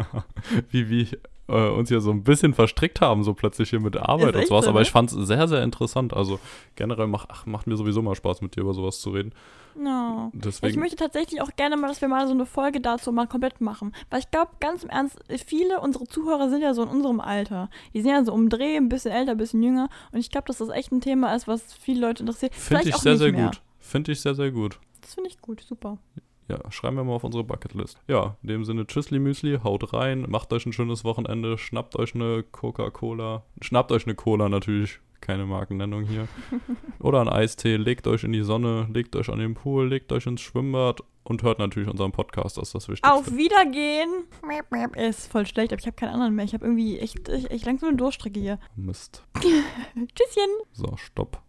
wie 0.70 0.88
wir 0.88 1.06
äh, 1.48 1.68
uns 1.68 1.88
hier 1.88 2.00
so 2.00 2.10
ein 2.10 2.22
bisschen 2.22 2.54
verstrickt 2.54 3.00
haben, 3.00 3.24
so 3.24 3.34
plötzlich 3.34 3.70
hier 3.70 3.80
mit 3.80 3.94
der 3.94 4.08
Arbeit 4.08 4.34
und 4.36 4.46
sowas. 4.46 4.64
so, 4.64 4.70
Aber 4.70 4.80
ne? 4.80 4.84
ich 4.84 4.90
fand 4.90 5.12
es 5.12 5.26
sehr, 5.26 5.48
sehr 5.48 5.62
interessant. 5.62 6.14
Also 6.14 6.38
generell 6.76 7.08
mach, 7.08 7.26
ach, 7.28 7.46
macht 7.46 7.66
mir 7.66 7.76
sowieso 7.76 8.00
mal 8.00 8.14
Spaß, 8.14 8.40
mit 8.42 8.56
dir 8.56 8.60
über 8.60 8.74
sowas 8.74 9.00
zu 9.00 9.10
reden. 9.10 9.34
No. 9.74 10.30
Ich 10.34 10.40
Deswegen, 10.40 10.80
möchte 10.80 10.96
tatsächlich 10.96 11.40
auch 11.40 11.50
gerne 11.56 11.76
mal, 11.76 11.88
dass 11.88 12.00
wir 12.00 12.08
mal 12.08 12.26
so 12.26 12.32
eine 12.34 12.46
Folge 12.46 12.80
dazu 12.80 13.10
mal 13.12 13.26
komplett 13.26 13.60
machen. 13.60 13.94
Weil 14.10 14.20
ich 14.20 14.30
glaube, 14.30 14.52
ganz 14.60 14.84
im 14.84 14.90
Ernst, 14.90 15.18
viele 15.46 15.80
unserer 15.80 16.04
Zuhörer 16.04 16.48
sind 16.50 16.62
ja 16.62 16.74
so 16.74 16.82
in 16.82 16.88
unserem 16.88 17.20
Alter. 17.20 17.70
Die 17.94 18.02
sind 18.02 18.10
ja 18.10 18.24
so 18.24 18.32
um 18.32 18.48
Dreh, 18.48 18.76
ein 18.76 18.88
bisschen 18.88 19.12
älter, 19.12 19.32
ein 19.32 19.38
bisschen 19.38 19.62
jünger. 19.62 19.88
Und 20.12 20.20
ich 20.20 20.30
glaube, 20.30 20.46
dass 20.46 20.58
das 20.58 20.68
echt 20.68 20.92
ein 20.92 21.00
Thema 21.00 21.34
ist, 21.34 21.48
was 21.48 21.72
viele 21.74 22.06
Leute 22.06 22.22
interessiert. 22.22 22.54
finde 22.54 22.88
ich 22.88 22.96
sehr, 22.96 23.16
sehr 23.16 23.32
mehr. 23.32 23.46
gut. 23.46 23.62
Finde 23.78 24.12
ich 24.12 24.20
sehr, 24.20 24.34
sehr 24.34 24.50
gut. 24.50 24.78
Das 25.00 25.14
finde 25.14 25.28
ich 25.28 25.40
gut, 25.40 25.60
super. 25.60 25.98
Ja, 26.48 26.58
schreiben 26.70 26.96
wir 26.96 27.04
mal 27.04 27.14
auf 27.14 27.24
unsere 27.24 27.44
Bucketlist. 27.44 27.98
Ja, 28.08 28.36
in 28.42 28.48
dem 28.48 28.64
Sinne, 28.64 28.86
Tschüssli 28.86 29.18
Müsli, 29.18 29.60
haut 29.62 29.92
rein, 29.92 30.26
macht 30.28 30.52
euch 30.52 30.66
ein 30.66 30.72
schönes 30.72 31.04
Wochenende, 31.04 31.56
schnappt 31.58 31.96
euch 31.96 32.14
eine 32.14 32.42
Coca-Cola, 32.42 33.44
schnappt 33.60 33.92
euch 33.92 34.06
eine 34.06 34.14
Cola 34.14 34.48
natürlich, 34.48 35.00
keine 35.20 35.46
Markennennung 35.46 36.02
hier. 36.04 36.28
Oder 36.98 37.20
einen 37.20 37.30
Eistee, 37.30 37.76
legt 37.76 38.06
euch 38.06 38.24
in 38.24 38.32
die 38.32 38.42
Sonne, 38.42 38.88
legt 38.92 39.16
euch 39.16 39.30
an 39.30 39.38
den 39.38 39.54
Pool, 39.54 39.88
legt 39.88 40.12
euch 40.12 40.26
ins 40.26 40.40
Schwimmbad 40.40 41.00
und 41.24 41.42
hört 41.42 41.58
natürlich 41.58 41.88
unseren 41.88 42.12
Podcast, 42.12 42.58
das 42.58 42.68
ist 42.68 42.74
das 42.74 42.88
Wichtigste. 42.88 43.12
Auf 43.12 43.32
Wiedergehen! 43.32 44.24
Ist 44.96 45.30
voll 45.30 45.46
schlecht, 45.46 45.72
aber 45.72 45.80
ich 45.80 45.86
habe 45.86 45.96
keinen 45.96 46.12
anderen 46.12 46.34
mehr. 46.34 46.44
Ich 46.44 46.54
habe 46.54 46.64
irgendwie 46.64 46.98
echt, 46.98 47.28
echt 47.28 47.64
langsam 47.64 47.90
eine 47.90 47.98
Durststrecke 47.98 48.40
hier. 48.40 48.58
Mist. 48.76 49.24
Tschüsschen! 49.36 50.50
So, 50.72 50.96
stopp. 50.96 51.40